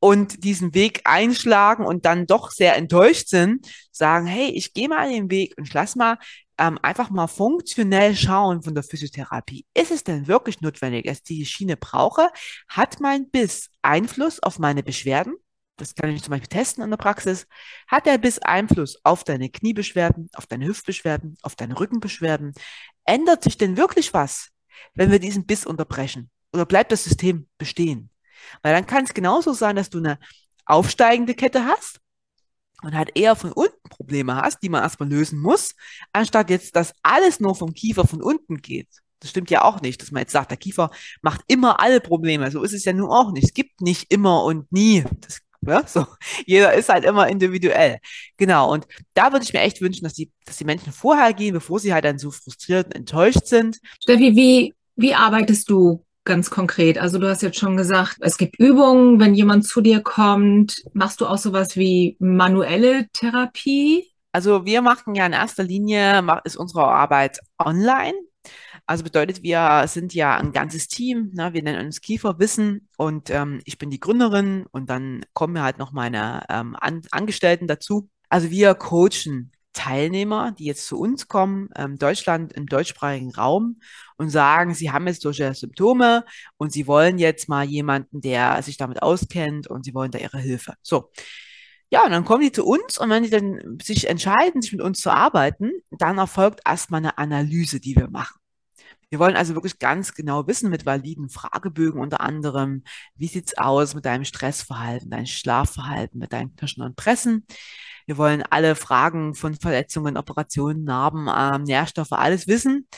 und 0.00 0.44
diesen 0.44 0.74
Weg 0.74 1.02
einschlagen 1.04 1.86
und 1.86 2.04
dann 2.04 2.26
doch 2.26 2.50
sehr 2.50 2.76
enttäuscht 2.76 3.28
sind, 3.28 3.66
sagen, 3.90 4.26
hey, 4.26 4.48
ich 4.50 4.74
gehe 4.74 4.88
mal 4.88 5.10
den 5.10 5.30
Weg 5.30 5.54
und 5.56 5.72
lass 5.72 5.96
mal 5.96 6.18
ähm, 6.58 6.78
einfach 6.82 7.10
mal 7.10 7.26
funktionell 7.26 8.14
schauen 8.14 8.62
von 8.62 8.74
der 8.74 8.82
Physiotherapie. 8.84 9.66
Ist 9.74 9.90
es 9.90 10.04
denn 10.04 10.26
wirklich 10.26 10.60
notwendig, 10.60 11.06
dass 11.06 11.18
ich 11.18 11.24
die 11.24 11.46
Schiene 11.46 11.76
brauche? 11.76 12.28
Hat 12.68 13.00
mein 13.00 13.30
Biss 13.30 13.70
Einfluss 13.82 14.40
auf 14.42 14.58
meine 14.58 14.82
Beschwerden? 14.82 15.34
Das 15.76 15.94
kann 15.94 16.10
ich 16.10 16.22
zum 16.22 16.32
Beispiel 16.32 16.48
testen 16.48 16.84
in 16.84 16.90
der 16.90 16.98
Praxis. 16.98 17.46
Hat 17.88 18.06
der 18.06 18.18
Biss 18.18 18.38
Einfluss 18.38 18.98
auf 19.04 19.24
deine 19.24 19.48
Kniebeschwerden, 19.48 20.28
auf 20.34 20.46
deine 20.46 20.66
Hüftbeschwerden, 20.66 21.36
auf 21.42 21.56
deine 21.56 21.78
Rückenbeschwerden? 21.78 22.52
Ändert 23.04 23.42
sich 23.42 23.56
denn 23.56 23.76
wirklich 23.76 24.12
was, 24.12 24.50
wenn 24.94 25.10
wir 25.10 25.18
diesen 25.18 25.46
Biss 25.46 25.66
unterbrechen? 25.66 26.30
Oder 26.52 26.66
bleibt 26.66 26.92
das 26.92 27.04
System 27.04 27.48
bestehen? 27.58 28.10
Weil 28.62 28.74
dann 28.74 28.86
kann 28.86 29.04
es 29.04 29.14
genauso 29.14 29.54
sein, 29.54 29.76
dass 29.76 29.90
du 29.90 29.98
eine 29.98 30.18
aufsteigende 30.66 31.34
Kette 31.34 31.64
hast 31.64 32.01
und 32.82 32.94
halt 32.94 33.10
eher 33.14 33.36
von 33.36 33.52
unten 33.52 33.88
Probleme 33.88 34.36
hast, 34.36 34.62
die 34.62 34.68
man 34.68 34.82
erstmal 34.82 35.08
lösen 35.08 35.38
muss, 35.38 35.74
anstatt 36.12 36.50
jetzt, 36.50 36.76
dass 36.76 36.94
alles 37.02 37.40
nur 37.40 37.54
vom 37.54 37.74
Kiefer 37.74 38.06
von 38.06 38.22
unten 38.22 38.58
geht. 38.58 38.88
Das 39.20 39.30
stimmt 39.30 39.50
ja 39.50 39.62
auch 39.62 39.80
nicht, 39.80 40.02
dass 40.02 40.10
man 40.10 40.22
jetzt 40.22 40.32
sagt, 40.32 40.50
der 40.50 40.58
Kiefer 40.58 40.90
macht 41.22 41.42
immer 41.46 41.80
alle 41.80 42.00
Probleme. 42.00 42.50
So 42.50 42.62
ist 42.64 42.72
es 42.72 42.84
ja 42.84 42.92
nun 42.92 43.08
auch 43.08 43.32
nicht. 43.32 43.44
Es 43.44 43.54
gibt 43.54 43.80
nicht 43.80 44.12
immer 44.12 44.42
und 44.42 44.70
nie. 44.72 45.04
Das, 45.20 45.38
ja, 45.60 45.86
so. 45.86 46.06
Jeder 46.46 46.74
ist 46.74 46.88
halt 46.88 47.04
immer 47.04 47.28
individuell. 47.28 47.98
Genau. 48.36 48.72
Und 48.72 48.88
da 49.14 49.32
würde 49.32 49.44
ich 49.44 49.52
mir 49.52 49.60
echt 49.60 49.80
wünschen, 49.80 50.02
dass 50.02 50.14
die, 50.14 50.32
dass 50.44 50.56
die 50.56 50.64
Menschen 50.64 50.92
vorher 50.92 51.32
gehen, 51.34 51.54
bevor 51.54 51.78
sie 51.78 51.94
halt 51.94 52.04
dann 52.04 52.18
so 52.18 52.32
frustriert 52.32 52.86
und 52.86 52.96
enttäuscht 52.96 53.46
sind. 53.46 53.78
Steffi, 54.02 54.34
wie, 54.34 54.74
wie 54.96 55.14
arbeitest 55.14 55.70
du 55.70 56.04
ganz 56.24 56.50
konkret? 56.50 56.98
Also 56.98 57.18
du 57.18 57.28
hast 57.28 57.42
jetzt 57.42 57.58
schon 57.58 57.76
gesagt, 57.76 58.16
es 58.20 58.36
gibt 58.36 58.58
Übungen, 58.58 59.20
wenn 59.20 59.34
jemand 59.34 59.66
zu 59.66 59.80
dir 59.80 60.00
kommt. 60.00 60.82
Machst 60.92 61.20
du 61.20 61.26
auch 61.26 61.38
sowas 61.38 61.76
wie 61.76 62.16
manuelle 62.20 63.08
Therapie? 63.12 64.12
Also 64.32 64.64
wir 64.64 64.82
machen 64.82 65.14
ja 65.14 65.26
in 65.26 65.32
erster 65.32 65.62
Linie, 65.62 66.24
ist 66.44 66.56
unsere 66.56 66.84
Arbeit 66.84 67.40
online. 67.58 68.14
Also 68.86 69.04
bedeutet, 69.04 69.42
wir 69.42 69.84
sind 69.86 70.14
ja 70.14 70.36
ein 70.36 70.52
ganzes 70.52 70.88
Team. 70.88 71.30
Ne? 71.34 71.52
Wir 71.52 71.62
nennen 71.62 71.86
uns 71.86 72.00
Kieferwissen 72.00 72.88
und 72.96 73.30
ähm, 73.30 73.60
ich 73.64 73.78
bin 73.78 73.90
die 73.90 74.00
Gründerin 74.00 74.66
und 74.72 74.90
dann 74.90 75.24
kommen 75.34 75.52
mir 75.52 75.62
halt 75.62 75.78
noch 75.78 75.92
meine 75.92 76.44
ähm, 76.48 76.76
An 76.80 77.02
Angestellten 77.10 77.66
dazu. 77.68 78.08
Also 78.28 78.50
wir 78.50 78.74
coachen 78.74 79.52
Teilnehmer, 79.72 80.52
die 80.52 80.64
jetzt 80.64 80.86
zu 80.86 80.98
uns 80.98 81.28
kommen, 81.28 81.68
ähm, 81.76 81.98
Deutschland 81.98 82.52
im 82.52 82.66
deutschsprachigen 82.66 83.34
Raum 83.34 83.80
und 84.16 84.30
sagen, 84.30 84.74
sie 84.74 84.90
haben 84.90 85.06
jetzt 85.06 85.22
solche 85.22 85.54
Symptome 85.54 86.24
und 86.56 86.72
sie 86.72 86.86
wollen 86.86 87.18
jetzt 87.18 87.48
mal 87.48 87.64
jemanden, 87.64 88.20
der 88.20 88.62
sich 88.62 88.76
damit 88.76 89.02
auskennt 89.02 89.66
und 89.66 89.84
sie 89.84 89.94
wollen 89.94 90.10
da 90.10 90.18
ihre 90.18 90.38
Hilfe. 90.38 90.74
So. 90.82 91.10
Ja, 91.90 92.04
und 92.04 92.10
dann 92.10 92.24
kommen 92.24 92.42
die 92.42 92.52
zu 92.52 92.64
uns 92.64 92.98
und 92.98 93.10
wenn 93.10 93.22
die 93.22 93.30
dann 93.30 93.78
sich 93.82 94.08
entscheiden, 94.08 94.62
sich 94.62 94.72
mit 94.72 94.80
uns 94.80 95.00
zu 95.00 95.10
arbeiten, 95.10 95.72
dann 95.90 96.16
erfolgt 96.16 96.60
erstmal 96.66 97.00
eine 97.00 97.18
Analyse, 97.18 97.80
die 97.80 97.96
wir 97.96 98.08
machen. 98.08 98.42
Wir 99.12 99.18
wollen 99.18 99.36
also 99.36 99.52
wirklich 99.52 99.78
ganz 99.78 100.14
genau 100.14 100.46
wissen 100.46 100.70
mit 100.70 100.86
validen 100.86 101.28
Fragebögen 101.28 102.00
unter 102.00 102.22
anderem, 102.22 102.82
wie 103.14 103.28
sieht's 103.28 103.58
aus 103.58 103.94
mit 103.94 104.06
deinem 104.06 104.24
Stressverhalten, 104.24 105.10
deinem 105.10 105.26
Schlafverhalten, 105.26 106.18
mit 106.18 106.32
deinen 106.32 106.56
Knirschen 106.56 106.82
und 106.82 106.96
Pressen. 106.96 107.46
Wir 108.06 108.18
wollen 108.18 108.42
alle 108.50 108.74
Fragen 108.74 109.34
von 109.34 109.54
Verletzungen, 109.54 110.16
Operationen, 110.16 110.84
Narben, 110.84 111.28
äh, 111.28 111.58
Nährstoffe, 111.58 112.12
alles 112.12 112.46
wissen. 112.46 112.88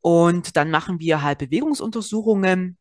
Und 0.00 0.56
dann 0.56 0.70
machen 0.70 1.00
wir 1.00 1.22
halt 1.22 1.38
Bewegungsuntersuchungen. 1.38 2.76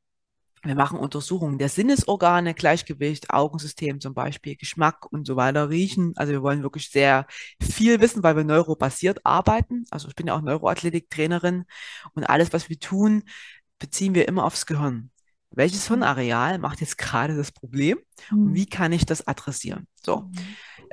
Wir 0.64 0.76
machen 0.76 1.00
Untersuchungen 1.00 1.58
der 1.58 1.70
Sinnesorgane, 1.70 2.54
Gleichgewicht, 2.54 3.32
Augensystem 3.32 4.00
zum 4.00 4.14
Beispiel, 4.14 4.56
Geschmack 4.56 5.12
und 5.12 5.26
so 5.26 5.36
weiter, 5.36 5.70
Riechen. 5.70 6.14
Also 6.18 6.34
wir 6.34 6.44
wollen 6.44 6.62
wirklich 6.62 6.90
sehr 6.90 7.26
viel 7.60 8.00
wissen, 8.00 8.22
weil 8.22 8.36
wir 8.36 8.44
neurobasiert 8.44 9.26
arbeiten. 9.26 9.86
Also 9.90 10.08
ich 10.08 10.16
bin 10.16 10.28
ja 10.28 10.36
auch 10.36 10.42
Neuroathletiktrainerin 10.42 11.66
und 12.14 12.24
alles, 12.26 12.54
was 12.54 12.70
wir 12.70 12.80
tun, 12.80 13.24
beziehen 13.80 14.14
wir 14.14 14.28
immer 14.28 14.46
aufs 14.46 14.68
Gehirn. 14.68 15.10
Welches 15.50 15.88
Hirnareal 15.88 16.60
macht 16.60 16.80
jetzt 16.80 16.98
gerade 16.98 17.36
das 17.36 17.52
Problem 17.52 17.98
und 18.30 18.52
mhm. 18.52 18.54
wie 18.54 18.68
kann 18.68 18.94
ich 18.94 19.06
das 19.06 19.28
adressieren? 19.28 19.88
So. 20.06 20.22
Mhm. 20.22 20.32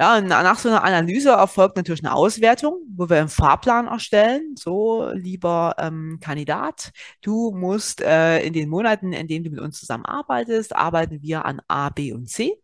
Ja, 0.00 0.20
nach 0.20 0.58
so 0.60 0.68
einer 0.68 0.84
Analyse 0.84 1.30
erfolgt 1.30 1.76
natürlich 1.76 2.04
eine 2.04 2.14
Auswertung, 2.14 2.80
wo 2.94 3.08
wir 3.08 3.18
einen 3.18 3.28
Fahrplan 3.28 3.88
erstellen. 3.88 4.54
So, 4.56 5.10
lieber 5.12 5.74
ähm, 5.78 6.18
Kandidat, 6.20 6.92
du 7.20 7.50
musst 7.50 8.00
äh, 8.00 8.40
in 8.42 8.52
den 8.52 8.68
Monaten, 8.68 9.12
in 9.12 9.26
denen 9.26 9.44
du 9.44 9.50
mit 9.50 9.58
uns 9.58 9.80
zusammenarbeitest, 9.80 10.76
arbeiten 10.76 11.20
wir 11.20 11.44
an 11.44 11.60
A, 11.66 11.88
B 11.90 12.12
und 12.12 12.28
C. 12.28 12.54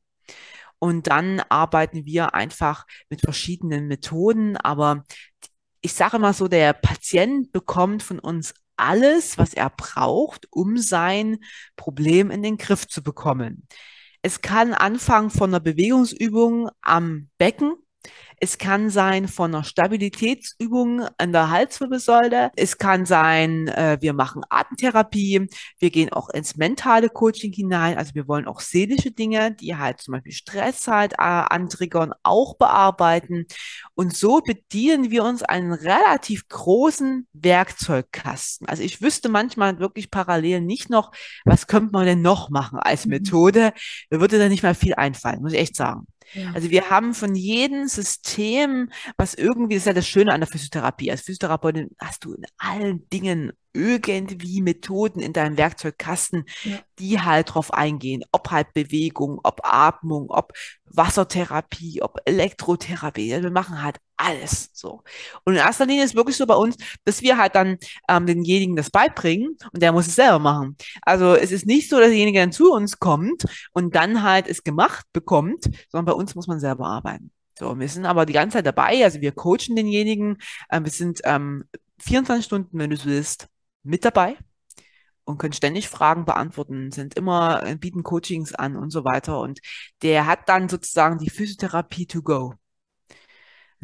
Und 0.79 1.09
dann 1.09 1.41
arbeiten 1.49 2.05
wir 2.05 2.35
einfach 2.35 2.87
mit 3.11 3.21
verschiedenen 3.21 3.89
Methoden, 3.89 4.57
aber 4.57 5.05
ich 5.81 5.95
sage 5.95 6.21
mal 6.21 6.35
so, 6.35 6.47
der 6.47 6.73
Patient 6.73 7.51
bekommt 7.51 8.03
von 8.05 8.21
uns 8.21 8.55
alles, 8.77 9.39
was 9.39 9.55
er 9.55 9.71
braucht, 9.71 10.47
um 10.51 10.79
sein 10.79 11.39
Problem 11.77 12.31
in 12.31 12.43
den 12.43 12.59
Griff 12.59 12.87
zu 12.87 13.03
bekommen. 13.03 13.67
Es 14.27 14.41
kann 14.41 14.73
anfangen 14.73 15.29
von 15.29 15.51
einer 15.51 15.61
Bewegungsübung 15.61 16.71
am 16.81 17.29
Becken 17.37 17.75
es 18.41 18.59
kann 18.59 18.91
sein 18.91 19.29
von 19.29 19.55
einer 19.55 19.65
Stabilitätsübung 19.65 21.07
an 21.19 21.33
der 21.33 21.51
Halswirbelsäule. 21.51 22.51
Es 22.57 22.79
kann 22.79 23.07
sein, 23.07 23.69
äh, 23.69 23.99
wir 24.01 24.13
machen 24.13 24.43
Atemtherapie. 24.49 25.49
Wir 25.79 25.91
gehen 25.91 26.13
auch 26.13 26.31
ins 26.31 26.57
mentale 26.57 27.09
Coaching 27.09 27.53
hinein. 27.53 27.97
Also 27.97 28.15
wir 28.15 28.29
wollen 28.29 28.47
auch 28.47 28.61
seelische 28.61 29.11
Dinge, 29.11 29.55
die 29.55 29.77
halt 29.77 30.01
zum 30.01 30.13
Beispiel 30.13 30.33
Stress 30.33 30.87
halt 30.89 31.15
äh, 31.15 31.17
antriggern, 31.19 32.13
auch 32.23 32.57
bearbeiten. 32.57 33.47
Und 33.95 34.17
so 34.17 34.41
bedienen 34.41 35.11
wir 35.11 35.25
uns 35.25 35.43
einen 35.43 35.73
relativ 35.73 36.49
großen 36.49 37.27
Werkzeugkasten. 37.33 38.69
Also 38.69 38.83
ich 38.83 39.01
wüsste 39.03 39.29
manchmal 39.29 39.79
wirklich 39.79 40.11
parallel 40.11 40.61
nicht 40.61 40.91
noch, 40.91 41.13
was 41.45 41.67
könnte 41.67 41.93
man 41.93 42.07
denn 42.07 42.23
noch 42.23 42.51
machen 42.51 42.79
als 42.79 43.07
mhm. 43.07 43.13
Methode. 43.13 43.73
Mir 44.11 44.21
würde 44.21 44.39
da 44.39 44.49
nicht 44.49 44.63
mal 44.63 44.75
viel 44.75 44.95
einfallen, 44.95 45.43
muss 45.43 45.53
ich 45.53 45.61
echt 45.61 45.77
sagen. 45.77 46.07
Also 46.55 46.71
wir 46.71 46.91
haben 46.91 47.15
von 47.15 47.35
jedem 47.35 47.87
System, 47.89 48.91
was 49.17 49.35
irgendwie, 49.35 49.75
das 49.75 49.83
ist 49.83 49.87
ja 49.87 49.93
das 49.93 50.09
Schöne 50.09 50.33
an 50.33 50.41
der 50.41 50.49
Physiotherapie. 50.49 51.11
Als 51.11 51.23
Physiotherapeutin 51.23 51.91
hast 51.99 52.25
du 52.25 52.35
in 52.35 52.45
allen 52.59 53.09
Dingen 53.11 53.53
irgendwie 53.73 54.63
Methoden 54.63 55.21
in 55.21 55.33
deinem 55.33 55.59
Werkzeugkasten, 55.59 56.45
ja. 56.63 56.79
die 56.99 57.21
halt 57.21 57.55
drauf 57.55 57.73
eingehen. 57.73 58.25
Ob 58.33 58.51
halt 58.51 58.73
Bewegung, 58.73 59.41
ob 59.43 59.61
Atmung, 59.65 60.31
ob 60.31 60.53
Wassertherapie, 60.87 62.01
ob 62.03 62.19
Elektrotherapie. 62.25 63.43
Wir 63.43 63.51
machen 63.51 63.83
halt 63.83 63.99
alles 64.17 64.71
so. 64.73 65.03
Und 65.45 65.55
in 65.55 65.59
erster 65.59 65.87
Linie 65.87 66.05
ist 66.05 66.15
wirklich 66.15 66.37
so 66.37 66.47
bei 66.47 66.55
uns, 66.55 66.77
dass 67.05 67.23
wir 67.23 67.37
halt 67.37 67.55
dann 67.55 67.79
ähm, 68.09 68.27
denjenigen 68.27 68.77
das 68.77 68.91
beibringen 68.91 69.57
und 69.73 69.83
der 69.83 69.93
muss 69.93 70.07
es 70.07 70.15
selber 70.15 70.39
machen. 70.39 70.77
Also 71.03 71.35
es 71.35 71.53
ist 71.53 71.67
nicht 71.67 71.89
so, 71.89 71.99
dass 71.99 72.09
derjenige 72.09 72.41
dann 72.41 72.53
zu 72.53 72.73
uns 72.73 72.99
kommt 72.99 73.45
und 73.73 73.95
dann 73.95 74.23
halt 74.23 74.49
es 74.49 74.65
gemacht 74.65 75.07
bekommt, 75.13 75.65
sondern 75.89 76.07
bei 76.07 76.13
uns 76.13 76.35
muss 76.35 76.47
man 76.47 76.61
selber 76.61 76.87
arbeiten. 76.87 77.31
So, 77.59 77.79
wir 77.79 77.89
sind 77.89 78.07
aber 78.07 78.27
die 78.27 78.33
ganze 78.33 78.59
Zeit 78.59 78.67
dabei, 78.67 79.05
also 79.05 79.21
wir 79.21 79.33
coachen 79.33 79.77
denjenigen, 79.77 80.39
äh, 80.69 80.83
wir 80.83 80.91
sind 80.91 81.21
ähm, 81.25 81.65
24 82.01 82.45
Stunden, 82.45 82.79
wenn 82.79 82.91
du 82.91 82.97
es 82.97 83.07
willst, 83.07 83.49
mit 83.85 84.05
dabei 84.05 84.37
und 85.25 85.39
können 85.39 85.53
ständig 85.53 85.89
Fragen 85.89 86.25
beantworten, 86.25 86.91
sind 86.93 87.15
immer, 87.17 87.65
äh, 87.65 87.77
bieten 87.77 88.03
Coachings 88.03 88.55
an 88.55 88.77
und 88.77 88.91
so 88.91 89.05
weiter. 89.05 89.41
Und 89.41 89.61
der 90.03 90.27
hat 90.27 90.49
dann 90.49 90.69
sozusagen 90.69 91.19
die 91.19 91.31
Physiotherapie 91.31 92.07
to 92.07 92.23
go. 92.23 92.55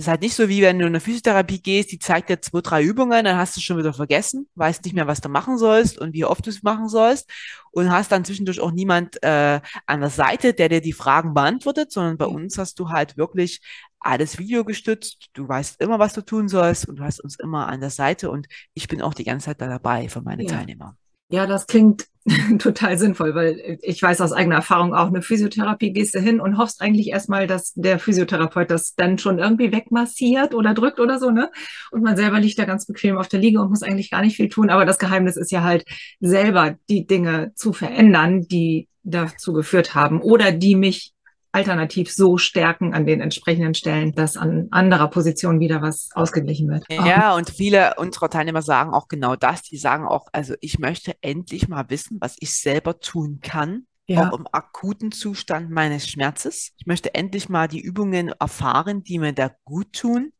Das 0.00 0.06
ist 0.06 0.10
halt 0.12 0.22
nicht 0.22 0.34
so, 0.34 0.48
wie 0.48 0.62
wenn 0.62 0.78
du 0.78 0.86
in 0.86 0.92
eine 0.92 1.00
Physiotherapie 1.00 1.60
gehst, 1.60 1.92
die 1.92 1.98
zeigt 1.98 2.30
dir 2.30 2.40
zwei, 2.40 2.62
drei 2.62 2.82
Übungen, 2.82 3.22
dann 3.22 3.36
hast 3.36 3.54
du 3.58 3.60
schon 3.60 3.76
wieder 3.76 3.92
vergessen, 3.92 4.48
weißt 4.54 4.82
nicht 4.86 4.94
mehr, 4.94 5.06
was 5.06 5.20
du 5.20 5.28
machen 5.28 5.58
sollst 5.58 5.98
und 5.98 6.14
wie 6.14 6.24
oft 6.24 6.46
du 6.46 6.48
es 6.48 6.62
machen 6.62 6.88
sollst 6.88 7.30
und 7.70 7.92
hast 7.92 8.10
dann 8.10 8.24
zwischendurch 8.24 8.60
auch 8.60 8.70
niemand 8.70 9.22
äh, 9.22 9.60
an 9.84 10.00
der 10.00 10.08
Seite, 10.08 10.54
der 10.54 10.70
dir 10.70 10.80
die 10.80 10.94
Fragen 10.94 11.34
beantwortet, 11.34 11.92
sondern 11.92 12.16
bei 12.16 12.24
uns 12.24 12.56
hast 12.56 12.78
du 12.78 12.88
halt 12.88 13.18
wirklich 13.18 13.60
alles 13.98 14.38
Video 14.38 14.64
gestützt. 14.64 15.28
Du 15.34 15.46
weißt 15.46 15.82
immer, 15.82 15.98
was 15.98 16.14
du 16.14 16.22
tun 16.22 16.48
sollst 16.48 16.88
und 16.88 16.96
du 16.96 17.04
hast 17.04 17.20
uns 17.20 17.38
immer 17.38 17.68
an 17.68 17.82
der 17.82 17.90
Seite 17.90 18.30
und 18.30 18.46
ich 18.72 18.88
bin 18.88 19.02
auch 19.02 19.12
die 19.12 19.24
ganze 19.24 19.48
Zeit 19.48 19.60
da 19.60 19.68
dabei 19.68 20.08
für 20.08 20.22
meine 20.22 20.44
ja. 20.44 20.48
Teilnehmer. 20.48 20.96
Ja, 21.28 21.46
das 21.46 21.66
klingt 21.66 22.06
total 22.58 22.98
sinnvoll, 22.98 23.34
weil 23.34 23.78
ich 23.80 24.02
weiß 24.02 24.20
aus 24.20 24.32
eigener 24.32 24.56
Erfahrung 24.56 24.94
auch, 24.94 25.06
eine 25.08 25.22
Physiotherapie 25.22 25.92
gehst 25.92 26.14
du 26.14 26.20
hin 26.20 26.40
und 26.40 26.58
hoffst 26.58 26.82
eigentlich 26.82 27.08
erstmal, 27.08 27.46
dass 27.46 27.72
der 27.74 27.98
Physiotherapeut 27.98 28.70
das 28.70 28.94
dann 28.94 29.18
schon 29.18 29.38
irgendwie 29.38 29.72
wegmassiert 29.72 30.54
oder 30.54 30.74
drückt 30.74 31.00
oder 31.00 31.18
so, 31.18 31.30
ne? 31.30 31.50
Und 31.90 32.02
man 32.02 32.16
selber 32.16 32.38
liegt 32.38 32.58
da 32.58 32.66
ganz 32.66 32.86
bequem 32.86 33.16
auf 33.16 33.28
der 33.28 33.40
Liege 33.40 33.60
und 33.60 33.70
muss 33.70 33.82
eigentlich 33.82 34.10
gar 34.10 34.20
nicht 34.20 34.36
viel 34.36 34.50
tun. 34.50 34.68
Aber 34.68 34.84
das 34.84 34.98
Geheimnis 34.98 35.36
ist 35.36 35.50
ja 35.50 35.62
halt 35.62 35.84
selber 36.20 36.76
die 36.90 37.06
Dinge 37.06 37.52
zu 37.54 37.72
verändern, 37.72 38.42
die 38.42 38.88
dazu 39.02 39.54
geführt 39.54 39.94
haben 39.94 40.20
oder 40.20 40.52
die 40.52 40.76
mich 40.76 41.14
alternativ 41.52 42.12
so 42.12 42.38
stärken 42.38 42.94
an 42.94 43.06
den 43.06 43.20
entsprechenden 43.20 43.74
Stellen, 43.74 44.12
dass 44.12 44.36
an 44.36 44.68
anderer 44.70 45.08
Position 45.08 45.60
wieder 45.60 45.82
was 45.82 46.10
ausgeglichen 46.14 46.68
wird. 46.68 46.84
Ja, 46.90 47.34
und 47.34 47.50
viele 47.50 47.94
unserer 47.96 48.30
Teilnehmer 48.30 48.62
sagen 48.62 48.92
auch 48.92 49.08
genau 49.08 49.36
das. 49.36 49.62
Die 49.62 49.76
sagen 49.76 50.06
auch, 50.06 50.26
also 50.32 50.54
ich 50.60 50.78
möchte 50.78 51.14
endlich 51.20 51.68
mal 51.68 51.86
wissen, 51.88 52.18
was 52.20 52.36
ich 52.38 52.54
selber 52.54 53.00
tun 53.00 53.40
kann, 53.42 53.86
ja. 54.06 54.28
auch 54.28 54.38
im 54.38 54.46
akuten 54.52 55.12
Zustand 55.12 55.70
meines 55.70 56.08
Schmerzes. 56.08 56.72
Ich 56.78 56.86
möchte 56.86 57.14
endlich 57.14 57.48
mal 57.48 57.68
die 57.68 57.80
Übungen 57.80 58.28
erfahren, 58.38 59.02
die 59.02 59.18
mir 59.18 59.32
da 59.32 59.50
gut 59.64 59.92
tun. 59.92 60.32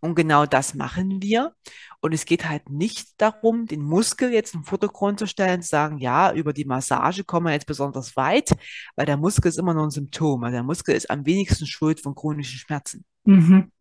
Und 0.00 0.14
genau 0.14 0.46
das 0.46 0.74
machen 0.74 1.22
wir. 1.22 1.52
Und 2.00 2.14
es 2.14 2.24
geht 2.24 2.48
halt 2.48 2.70
nicht 2.70 3.20
darum, 3.20 3.66
den 3.66 3.82
Muskel 3.82 4.32
jetzt 4.32 4.54
im 4.54 4.62
Vordergrund 4.62 5.18
zu 5.18 5.26
stellen, 5.26 5.62
zu 5.62 5.68
sagen, 5.68 5.98
ja, 5.98 6.32
über 6.32 6.52
die 6.52 6.64
Massage 6.64 7.24
kommen 7.24 7.46
wir 7.46 7.52
jetzt 7.52 7.66
besonders 7.66 8.16
weit, 8.16 8.52
weil 8.94 9.06
der 9.06 9.16
Muskel 9.16 9.48
ist 9.48 9.58
immer 9.58 9.74
nur 9.74 9.84
ein 9.84 9.90
Symptom. 9.90 10.44
Also 10.44 10.54
der 10.54 10.62
Muskel 10.62 10.94
ist 10.94 11.10
am 11.10 11.26
wenigsten 11.26 11.66
schuld 11.66 12.00
von 12.00 12.14
chronischen 12.14 12.58
Schmerzen. 12.58 13.04
Mhm. 13.24 13.72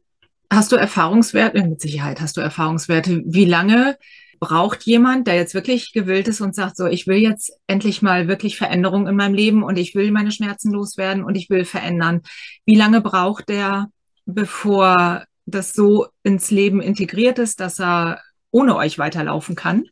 Hast 0.52 0.72
du 0.72 0.78
Erfahrungswerte? 0.78 1.62
Mit 1.64 1.82
Sicherheit 1.82 2.22
hast 2.22 2.38
du 2.38 2.42
Erfahrungswerte. 2.42 3.22
Wie 3.26 3.46
lange 3.46 3.98
braucht 4.40 4.84
jemand, 4.84 5.28
der 5.28 5.36
jetzt 5.36 5.54
wirklich 5.54 5.94
gewillt 5.94 6.28
ist 6.28 6.42
und 6.42 6.56
sagt, 6.56 6.78
so, 6.78 6.86
ich 6.86 7.08
will 7.08 7.18
jetzt 7.18 7.52
endlich 7.68 8.02
mal 8.02 8.28
wirklich 8.28 8.58
Veränderung 8.58 9.08
in 9.08 9.16
meinem 9.16 9.34
Leben 9.34 9.64
und 9.64 9.78
ich 9.78 9.96
will 9.96 10.12
meine 10.12 10.32
Schmerzen 10.32 10.72
loswerden 10.72 11.24
und 11.24 11.36
ich 11.36 11.50
will 11.50 11.66
verändern. 11.66 12.22
Wie 12.66 12.76
lange 12.76 13.02
braucht 13.02 13.50
der, 13.50 13.88
bevor 14.26 15.24
das 15.48 15.74
so 15.74 16.08
ins 16.24 16.52
Leben 16.52 16.82
integriert 16.82 17.40
ist, 17.40 17.60
dass 17.60 17.80
er 17.80 18.22
ohne 18.52 18.76
euch 18.76 19.00
weiterlaufen 19.00 19.56
kann? 19.56 19.86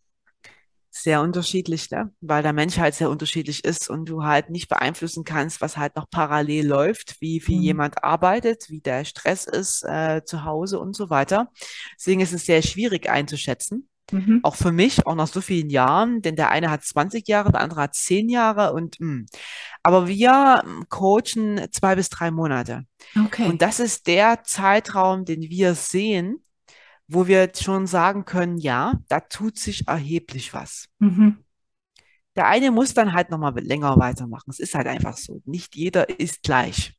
Sehr 0.92 1.22
unterschiedlich, 1.22 1.92
ne? 1.92 2.14
weil 2.22 2.42
der 2.42 2.54
Mensch 2.54 2.78
halt 2.78 2.96
sehr 2.96 3.10
unterschiedlich 3.10 3.66
ist 3.66 3.90
und 3.90 4.08
du 4.08 4.24
halt 4.24 4.50
nicht 4.50 4.70
beeinflussen 4.70 5.24
kannst, 5.24 5.60
was 5.60 5.76
halt 5.76 5.96
noch 5.96 6.10
parallel 6.10 6.68
läuft, 6.68 7.20
wie 7.20 7.42
viel 7.42 7.58
mhm. 7.58 7.64
jemand 7.64 8.04
arbeitet, 8.04 8.70
wie 8.70 8.80
der 8.80 9.04
Stress 9.04 9.46
ist 9.46 9.84
äh, 9.84 10.24
zu 10.24 10.46
Hause 10.46 10.80
und 10.80 10.96
so 10.96 11.10
weiter. 11.10 11.52
Deswegen 11.98 12.22
ist 12.22 12.34
es 12.34 12.46
sehr 12.46 12.62
schwierig 12.62 13.10
einzuschätzen. 13.10 13.90
Mhm. 14.12 14.40
Auch 14.44 14.56
für 14.56 14.72
mich, 14.72 15.08
auch 15.08 15.16
nach 15.16 15.28
so 15.28 15.42
vielen 15.42 15.70
Jahren, 15.70 16.22
denn 16.22 16.36
der 16.36 16.52
eine 16.52 16.70
hat 16.70 16.84
20 16.84 17.28
Jahre, 17.28 17.52
der 17.52 17.62
andere 17.62 17.82
hat 17.82 17.96
10 17.96 18.30
Jahre 18.30 18.74
und 18.74 19.00
mh. 19.00 19.08
Hm. 19.08 19.26
aber 19.84 20.08
wir 20.08 20.62
hm, 20.64 20.86
coachen 20.90 21.62
zwei 21.72 21.96
bis 21.96 22.10
drei 22.10 22.30
Monate. 22.32 22.86
Okay. 23.20 23.48
Und 23.48 23.62
das 23.62 23.80
ist 23.80 24.08
der 24.08 24.44
Zeitraum, 24.44 25.26
den 25.26 25.42
wir 25.42 25.74
sehen, 25.74 26.38
wo 27.08 27.28
wir 27.28 27.52
schon 27.56 27.88
sagen 27.88 28.26
können, 28.26 28.58
ja, 28.58 28.94
da 29.08 29.20
tut 29.20 29.58
sich 29.58 29.88
erheblich 29.88 30.54
was. 30.54 30.88
Mhm. 31.00 31.44
Der 32.36 32.48
eine 32.48 32.72
muss 32.72 32.94
dann 32.94 33.14
halt 33.14 33.30
nochmal 33.30 33.58
länger 33.60 33.98
weitermachen. 33.98 34.50
Es 34.50 34.60
ist 34.60 34.76
halt 34.76 34.88
einfach 34.88 35.16
so. 35.16 35.42
Nicht 35.46 35.76
jeder 35.76 36.10
ist 36.20 36.44
gleich. 36.44 36.94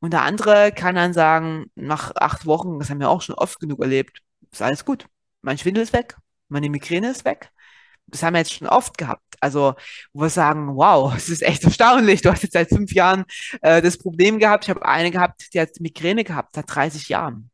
Und 0.00 0.12
der 0.12 0.22
andere 0.22 0.72
kann 0.72 0.96
dann 0.96 1.12
sagen, 1.12 1.66
nach 1.76 2.14
acht 2.16 2.46
Wochen, 2.46 2.78
das 2.78 2.90
haben 2.90 3.00
wir 3.00 3.08
auch 3.10 3.22
schon 3.22 3.36
oft 3.36 3.60
genug 3.60 3.80
erlebt, 3.80 4.20
ist 4.50 4.62
alles 4.62 4.84
gut. 4.84 5.06
Mein 5.42 5.58
Schwindel 5.58 5.82
ist 5.82 5.92
weg, 5.92 6.16
meine 6.54 6.70
Migräne 6.70 7.10
ist 7.10 7.24
weg. 7.24 7.50
Das 8.06 8.22
haben 8.22 8.34
wir 8.34 8.38
jetzt 8.38 8.54
schon 8.54 8.68
oft 8.68 8.96
gehabt. 8.96 9.36
Also, 9.40 9.74
wo 10.12 10.22
wir 10.22 10.30
sagen, 10.30 10.76
wow, 10.76 11.14
es 11.16 11.28
ist 11.28 11.42
echt 11.42 11.64
erstaunlich. 11.64 12.22
Du 12.22 12.30
hast 12.30 12.42
jetzt 12.42 12.52
seit 12.54 12.68
fünf 12.68 12.92
Jahren 12.92 13.24
äh, 13.60 13.82
das 13.82 13.98
Problem 13.98 14.38
gehabt. 14.38 14.64
Ich 14.64 14.70
habe 14.70 14.84
eine 14.86 15.10
gehabt, 15.10 15.52
die 15.52 15.60
hat 15.60 15.80
Migräne 15.80 16.24
gehabt 16.24 16.54
seit 16.54 16.74
30 16.74 17.08
Jahren. 17.08 17.50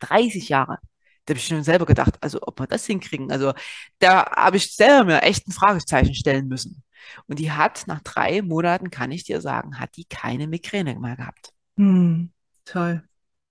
30 0.00 0.48
Jahre. 0.48 0.78
Da 1.24 1.32
habe 1.32 1.38
ich 1.38 1.46
schon 1.46 1.62
selber 1.62 1.86
gedacht, 1.86 2.14
also 2.20 2.38
ob 2.42 2.58
wir 2.58 2.66
das 2.66 2.86
hinkriegen. 2.86 3.30
Also 3.30 3.52
da 3.98 4.30
habe 4.30 4.56
ich 4.56 4.74
selber 4.74 5.04
mir 5.04 5.22
echt 5.22 5.46
ein 5.46 5.52
Fragezeichen 5.52 6.14
stellen 6.14 6.48
müssen. 6.48 6.82
Und 7.26 7.38
die 7.38 7.52
hat 7.52 7.84
nach 7.86 8.00
drei 8.02 8.42
Monaten, 8.42 8.90
kann 8.90 9.12
ich 9.12 9.24
dir 9.24 9.40
sagen, 9.40 9.78
hat 9.78 9.96
die 9.96 10.06
keine 10.06 10.46
Migräne 10.46 10.98
mehr 10.98 11.16
gehabt. 11.16 11.52
Hm, 11.76 12.32
toll. 12.64 13.02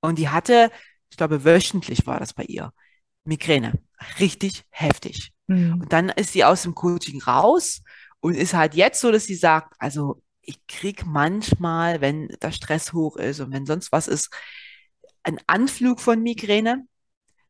Und 0.01 0.17
die 0.17 0.29
hatte, 0.29 0.71
ich 1.09 1.17
glaube, 1.17 1.45
wöchentlich 1.45 2.05
war 2.07 2.19
das 2.19 2.33
bei 2.33 2.43
ihr, 2.43 2.73
Migräne. 3.23 3.73
Richtig 4.19 4.63
heftig. 4.69 5.31
Mhm. 5.47 5.81
Und 5.81 5.93
dann 5.93 6.09
ist 6.09 6.33
sie 6.33 6.43
aus 6.43 6.63
dem 6.63 6.75
Coaching 6.75 7.21
raus 7.21 7.81
und 8.19 8.35
ist 8.35 8.53
halt 8.53 8.75
jetzt 8.75 9.01
so, 9.01 9.11
dass 9.11 9.25
sie 9.25 9.35
sagt, 9.35 9.75
also 9.79 10.21
ich 10.41 10.65
krieg 10.67 11.05
manchmal, 11.05 12.01
wenn 12.01 12.29
der 12.41 12.51
Stress 12.51 12.93
hoch 12.93 13.17
ist 13.17 13.39
und 13.39 13.51
wenn 13.51 13.65
sonst 13.65 13.91
was 13.91 14.07
ist, 14.07 14.29
einen 15.23 15.39
Anflug 15.47 15.99
von 15.99 16.21
Migräne. 16.21 16.87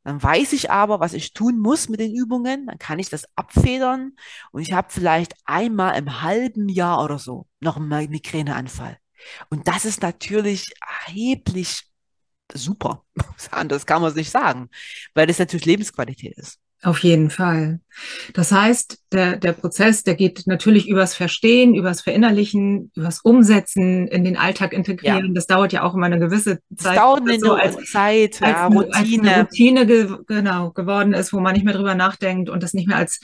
Dann 0.03 0.23
weiß 0.23 0.53
ich 0.53 0.71
aber, 0.71 0.99
was 0.99 1.13
ich 1.13 1.33
tun 1.33 1.59
muss 1.59 1.89
mit 1.89 1.99
den 1.99 2.15
Übungen. 2.15 2.65
Dann 2.67 2.79
kann 2.79 2.97
ich 2.97 3.09
das 3.09 3.25
abfedern 3.35 4.13
und 4.51 4.61
ich 4.61 4.71
habe 4.71 4.87
vielleicht 4.89 5.33
einmal 5.45 5.97
im 5.97 6.21
halben 6.21 6.69
Jahr 6.69 7.03
oder 7.03 7.19
so 7.19 7.45
noch 7.59 7.75
einen 7.75 8.09
Migräneanfall. 8.09 8.97
Und 9.49 9.67
das 9.67 9.85
ist 9.85 10.01
natürlich 10.01 10.71
erheblich 11.05 11.83
super. 12.53 13.03
Anders 13.51 13.85
kann 13.85 14.01
man 14.01 14.11
es 14.11 14.15
nicht 14.15 14.31
sagen, 14.31 14.69
weil 15.13 15.27
das 15.27 15.39
natürlich 15.39 15.65
Lebensqualität 15.65 16.37
ist. 16.37 16.59
Auf 16.83 16.99
jeden 16.99 17.31
Fall. 17.31 17.79
Das 18.33 18.51
heißt, 18.51 18.99
der, 19.11 19.37
der 19.37 19.53
Prozess, 19.53 20.03
der 20.03 20.13
geht 20.13 20.45
natürlich 20.45 20.87
übers 20.87 21.15
Verstehen, 21.15 21.73
übers 21.73 22.01
Verinnerlichen, 22.01 22.91
übers 22.95 23.21
Umsetzen, 23.21 24.07
in 24.07 24.23
den 24.23 24.37
Alltag 24.37 24.73
integrieren. 24.73 25.27
Ja. 25.27 25.33
Das 25.33 25.47
dauert 25.47 25.73
ja 25.73 25.81
auch 25.81 25.95
immer 25.95 26.05
eine 26.05 26.19
gewisse 26.19 26.59
Zeit. 26.75 26.95
Das 26.95 26.95
dauert 26.95 27.21
eine 27.21 27.39
so 27.39 27.53
als, 27.53 27.91
Zeit, 27.91 28.41
als, 28.43 28.51
ja, 28.51 28.67
Routine. 28.67 28.93
Als 28.93 29.09
eine 29.09 29.41
Routine 29.41 29.85
ge 29.87 30.17
genau, 30.27 30.69
geworden 30.69 31.13
ist, 31.13 31.33
wo 31.33 31.39
man 31.39 31.53
nicht 31.53 31.65
mehr 31.65 31.73
drüber 31.73 31.95
nachdenkt 31.95 32.47
und 32.47 32.61
das 32.61 32.75
nicht 32.75 32.87
mehr 32.87 32.97
als 32.97 33.21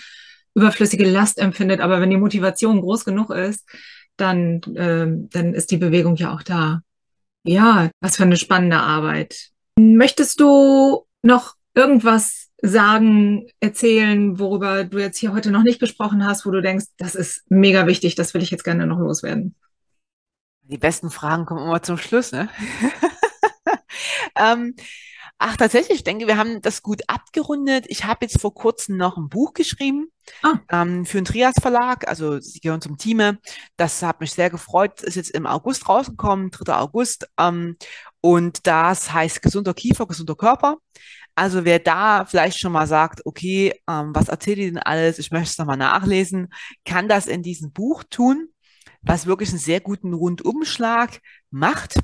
überflüssige 0.56 1.08
Last 1.08 1.38
empfindet. 1.38 1.80
Aber 1.80 2.02
wenn 2.02 2.10
die 2.10 2.18
Motivation 2.18 2.82
groß 2.82 3.06
genug 3.06 3.30
ist, 3.30 3.70
dann, 4.18 4.64
äh, 4.76 5.08
dann 5.30 5.54
ist 5.54 5.70
die 5.70 5.78
Bewegung 5.78 6.16
ja 6.16 6.34
auch 6.34 6.42
da. 6.42 6.82
Ja, 7.44 7.90
was 8.00 8.18
für 8.18 8.24
eine 8.24 8.38
spannende 8.38 8.78
Arbeit. 8.78 9.50
Möchtest 9.78 10.40
du 10.40 11.06
noch 11.22 11.56
irgendwas 11.74 12.50
sagen, 12.62 13.48
erzählen, 13.60 14.40
worüber 14.40 14.86
du 14.86 15.00
jetzt 15.00 15.18
hier 15.18 15.34
heute 15.34 15.52
noch 15.52 15.64
nicht 15.64 15.82
gesprochen 15.82 16.26
hast, 16.26 16.46
wo 16.46 16.52
du 16.52 16.62
denkst, 16.62 16.86
das 16.98 17.16
ist 17.16 17.44
mega 17.50 17.88
wichtig, 17.88 18.16
das 18.16 18.34
will 18.34 18.42
ich 18.42 18.52
jetzt 18.52 18.64
gerne 18.64 18.88
noch 18.88 19.00
loswerden? 19.00 19.56
Die 20.62 20.78
besten 20.78 21.10
Fragen 21.10 21.46
kommen 21.46 21.66
immer 21.66 21.82
zum 21.82 21.98
Schluss, 21.98 22.32
ne? 22.32 22.48
ähm, 24.38 24.76
ach, 25.44 25.58
tatsächlich, 25.58 25.98
ich 25.98 26.04
denke, 26.04 26.26
wir 26.26 26.38
haben 26.38 26.62
das 26.62 26.82
gut 26.82 27.02
abgerundet. 27.08 27.86
Ich 27.90 28.06
habe 28.06 28.20
jetzt 28.22 28.40
vor 28.40 28.54
kurzem 28.54 28.96
noch 28.96 29.18
ein 29.18 29.28
Buch 29.28 29.54
geschrieben 29.54 30.08
ah. 30.42 30.60
ähm, 30.72 31.06
für 31.06 31.18
den 31.18 31.26
Trias 31.26 31.56
Verlag. 31.62 32.08
Also 32.08 32.40
sie 32.40 32.62
gehören 32.62 32.82
zum 32.82 32.98
Team. 32.98 33.38
Das 33.76 34.02
hat 34.02 34.22
mich 34.22 34.32
sehr 34.32 34.50
gefreut. 34.50 35.04
Ist 35.04 35.16
jetzt 35.16 35.32
im 35.32 35.46
August 35.46 35.90
rausgekommen, 35.90 36.50
3. 36.50 36.74
August. 36.76 37.28
Ähm, 37.38 37.76
und 38.22 38.66
das 38.66 39.12
heißt 39.12 39.42
gesunder 39.42 39.74
Kiefer, 39.74 40.08
gesunder 40.08 40.36
Körper. 40.36 40.78
Also 41.36 41.66
wer 41.66 41.80
da 41.80 42.24
vielleicht 42.26 42.60
schon 42.60 42.72
mal 42.72 42.88
sagt, 42.88 43.26
okay, 43.26 43.74
ähm, 43.90 44.16
was 44.16 44.30
erzählt 44.30 44.60
ihr 44.60 44.68
denn 44.68 44.78
alles? 44.78 45.20
Ich 45.20 45.32
möchte 45.32 45.50
es 45.50 45.58
nochmal 45.58 45.78
nachlesen, 45.78 46.54
kann 46.86 47.10
das 47.10 47.28
in 47.28 47.44
diesem 47.44 47.74
Buch 47.74 48.04
tun, 48.10 48.48
was 49.02 49.26
wirklich 49.26 49.50
einen 49.50 49.58
sehr 49.58 49.82
guten 49.82 50.14
Rundumschlag 50.14 51.20
macht, 51.52 51.96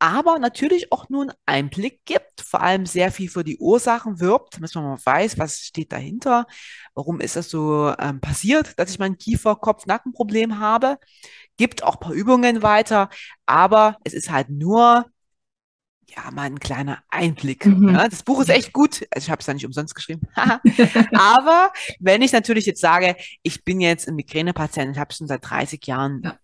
aber 0.00 0.38
natürlich 0.38 0.90
auch 0.92 1.08
nur 1.10 1.22
einen 1.22 1.32
Einblick 1.44 2.00
gibt, 2.06 2.40
vor 2.40 2.62
allem 2.62 2.86
sehr 2.86 3.12
viel 3.12 3.28
für 3.28 3.44
die 3.44 3.58
Ursachen 3.58 4.18
wirbt, 4.18 4.56
damit 4.56 4.74
man 4.74 4.84
mal 4.84 4.98
weiß, 5.04 5.38
was 5.38 5.58
steht 5.58 5.92
dahinter, 5.92 6.46
warum 6.94 7.20
ist 7.20 7.36
das 7.36 7.50
so 7.50 7.94
ähm, 7.98 8.20
passiert, 8.20 8.78
dass 8.78 8.90
ich 8.90 8.98
mein 8.98 9.18
Kiefer-Kopf-Nackenproblem 9.18 10.58
habe, 10.58 10.96
gibt 11.58 11.84
auch 11.84 12.00
paar 12.00 12.12
Übungen 12.12 12.62
weiter, 12.62 13.10
aber 13.44 13.98
es 14.02 14.14
ist 14.14 14.30
halt 14.30 14.48
nur 14.48 15.04
ja, 16.16 16.30
mal 16.32 16.42
ein 16.42 16.58
kleiner 16.58 16.98
Einblick. 17.08 17.66
Mhm. 17.66 17.90
Ja, 17.90 18.08
das 18.08 18.22
Buch 18.22 18.40
ist 18.40 18.48
echt 18.48 18.72
gut. 18.72 19.06
Also 19.10 19.26
ich 19.26 19.30
habe 19.30 19.40
es 19.40 19.46
ja 19.46 19.54
nicht 19.54 19.66
umsonst 19.66 19.94
geschrieben. 19.94 20.22
Aber 20.34 21.72
wenn 22.00 22.22
ich 22.22 22.32
natürlich 22.32 22.66
jetzt 22.66 22.80
sage, 22.80 23.14
ich 23.44 23.62
bin 23.62 23.80
jetzt 23.80 24.08
ein 24.08 24.16
Migränepatient, 24.16 24.96
ich 24.96 24.98
habe 24.98 25.14
schon 25.14 25.28
seit 25.28 25.48
30 25.48 25.86
Jahren 25.86 26.22
ja. 26.24 26.36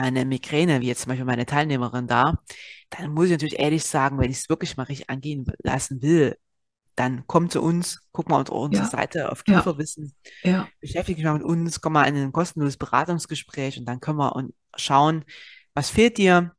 Meine 0.00 0.24
Migräne, 0.24 0.80
wie 0.80 0.86
jetzt 0.86 1.02
zum 1.02 1.10
Beispiel 1.10 1.24
meine 1.24 1.46
Teilnehmerin 1.46 2.06
da, 2.06 2.38
dann 2.90 3.12
muss 3.12 3.26
ich 3.26 3.32
natürlich 3.32 3.58
ehrlich 3.58 3.84
sagen, 3.84 4.18
wenn 4.18 4.30
ich 4.30 4.38
es 4.38 4.48
wirklich 4.48 4.76
mal 4.76 4.84
richtig 4.84 5.10
angehen 5.10 5.44
lassen 5.62 6.02
will, 6.02 6.36
dann 6.94 7.26
kommt 7.26 7.52
zu 7.52 7.62
uns, 7.62 8.00
guck 8.12 8.28
mal 8.28 8.40
auf 8.40 8.50
unsere 8.50 8.84
ja. 8.84 8.90
Seite 8.90 9.30
auf 9.30 9.44
Kieferwissen, 9.44 10.14
ja. 10.42 10.68
beschäftige 10.80 11.18
mich 11.18 11.24
mal 11.24 11.34
mit 11.34 11.42
uns, 11.42 11.80
komm 11.80 11.92
mal 11.92 12.04
in 12.04 12.16
ein 12.16 12.32
kostenloses 12.32 12.76
Beratungsgespräch 12.76 13.78
und 13.78 13.86
dann 13.86 14.00
können 14.00 14.18
wir 14.18 14.34
und 14.34 14.54
schauen, 14.76 15.24
was 15.74 15.90
fehlt 15.90 16.18
dir, 16.18 16.52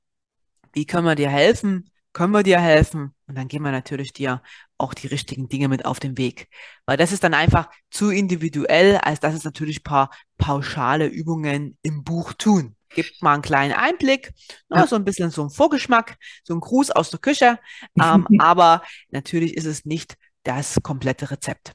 wie 0.74 0.86
können 0.86 1.06
wir 1.06 1.16
dir 1.16 1.30
helfen, 1.30 1.90
können 2.14 2.34
wir 2.34 2.44
dir 2.44 2.60
helfen? 2.60 3.14
Und 3.28 3.38
dann 3.38 3.48
geben 3.48 3.66
wir 3.66 3.72
natürlich 3.72 4.14
dir 4.14 4.42
auch 4.78 4.94
die 4.94 5.08
richtigen 5.08 5.50
Dinge 5.50 5.68
mit 5.68 5.86
auf 5.86 6.00
den 6.00 6.18
Weg. 6.18 6.48
Weil 6.86 6.98
das 6.98 7.12
ist 7.12 7.24
dann 7.24 7.34
einfach 7.34 7.70
zu 7.92 8.10
individuell, 8.10 8.98
als 8.98 9.20
dass 9.20 9.36
es 9.36 9.44
natürlich 9.44 9.84
paar 9.84 10.10
pauschale 10.38 11.08
Übungen 11.08 11.78
im 11.82 12.04
Buch 12.04 12.34
tun. 12.34 12.76
Gibt 12.96 13.22
mal 13.22 13.34
einen 13.34 13.42
kleinen 13.42 13.74
Einblick, 13.74 14.32
ja. 14.70 14.88
so 14.88 14.96
ein 14.96 15.04
bisschen 15.04 15.30
so 15.30 15.44
ein 15.44 15.50
Vorgeschmack, 15.50 16.18
so 16.44 16.54
ein 16.54 16.60
Gruß 16.60 16.92
aus 16.92 17.10
der 17.10 17.20
Küche. 17.20 17.60
Ähm, 18.02 18.26
aber 18.40 18.84
natürlich 19.10 19.56
ist 19.56 19.66
es 19.66 19.86
nicht 19.86 20.16
das 20.44 20.78
komplette 20.82 21.32
Rezept. 21.32 21.74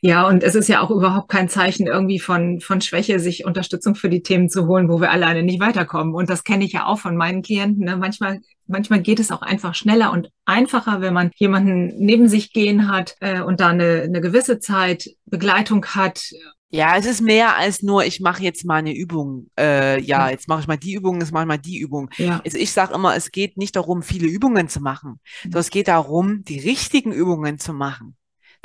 Ja, 0.00 0.26
und 0.26 0.42
es 0.42 0.54
ist 0.54 0.68
ja 0.68 0.80
auch 0.80 0.90
überhaupt 0.90 1.28
kein 1.28 1.48
Zeichen 1.48 1.86
irgendwie 1.86 2.20
von, 2.20 2.60
von 2.60 2.80
Schwäche, 2.80 3.18
sich 3.18 3.44
Unterstützung 3.44 3.94
für 3.94 4.08
die 4.08 4.22
Themen 4.22 4.48
zu 4.48 4.66
holen, 4.66 4.88
wo 4.88 5.00
wir 5.00 5.10
alleine 5.10 5.42
nicht 5.42 5.60
weiterkommen. 5.60 6.14
Und 6.14 6.30
das 6.30 6.44
kenne 6.44 6.64
ich 6.64 6.72
ja 6.72 6.86
auch 6.86 6.98
von 6.98 7.16
meinen 7.16 7.42
Klienten. 7.42 7.84
Ne? 7.84 7.96
Manchmal, 7.96 8.40
manchmal 8.66 9.00
geht 9.00 9.20
es 9.20 9.30
auch 9.32 9.42
einfach 9.42 9.74
schneller 9.74 10.12
und 10.12 10.30
einfacher, 10.44 11.00
wenn 11.00 11.14
man 11.14 11.30
jemanden 11.34 11.92
neben 11.98 12.28
sich 12.28 12.52
gehen 12.52 12.88
hat 12.90 13.16
äh, 13.20 13.40
und 13.40 13.60
da 13.60 13.68
eine, 13.68 14.02
eine 14.02 14.20
gewisse 14.20 14.58
Zeit 14.58 15.10
Begleitung 15.26 15.84
hat. 15.86 16.30
Ja, 16.70 16.96
es 16.96 17.06
ist 17.06 17.20
mehr 17.20 17.56
als 17.56 17.82
nur, 17.82 18.04
ich 18.04 18.20
mache 18.20 18.42
jetzt 18.42 18.64
mal 18.64 18.76
eine 18.76 18.94
Übung. 18.94 19.50
Äh, 19.58 20.00
ja, 20.00 20.30
jetzt 20.30 20.48
mache 20.48 20.62
ich 20.62 20.66
mal 20.66 20.76
die 20.76 20.94
Übung, 20.94 21.20
jetzt 21.20 21.32
mache 21.32 21.44
ich 21.44 21.48
mal 21.48 21.58
die 21.58 21.78
Übung. 21.78 22.10
Ja. 22.16 22.40
Also 22.44 22.58
ich 22.58 22.72
sage 22.72 22.94
immer, 22.94 23.14
es 23.14 23.30
geht 23.30 23.56
nicht 23.56 23.76
darum, 23.76 24.02
viele 24.02 24.26
Übungen 24.26 24.68
zu 24.68 24.80
machen, 24.80 25.12
mhm. 25.12 25.42
sondern 25.42 25.60
es 25.60 25.70
geht 25.70 25.88
darum, 25.88 26.42
die 26.44 26.58
richtigen 26.58 27.12
Übungen 27.12 27.58
zu 27.58 27.72
machen 27.72 28.16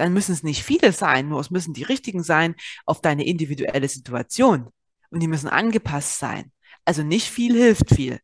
dann 0.02 0.14
müssen 0.14 0.32
es 0.32 0.42
nicht 0.42 0.64
viele 0.64 0.94
sein, 0.94 1.30
nur 1.30 1.40
es 1.40 1.52
müssen 1.52 1.74
die 1.74 1.84
richtigen 1.84 2.24
sein 2.24 2.56
auf 2.86 3.02
deine 3.02 3.26
individuelle 3.26 3.88
Situation. 3.88 4.70
Und 5.12 5.22
die 5.22 5.28
müssen 5.28 5.48
angepasst 5.48 6.18
sein. 6.18 6.52
Also 6.86 7.04
nicht 7.04 7.28
viel 7.28 7.56
hilft 7.56 7.94
viel. 7.94 8.20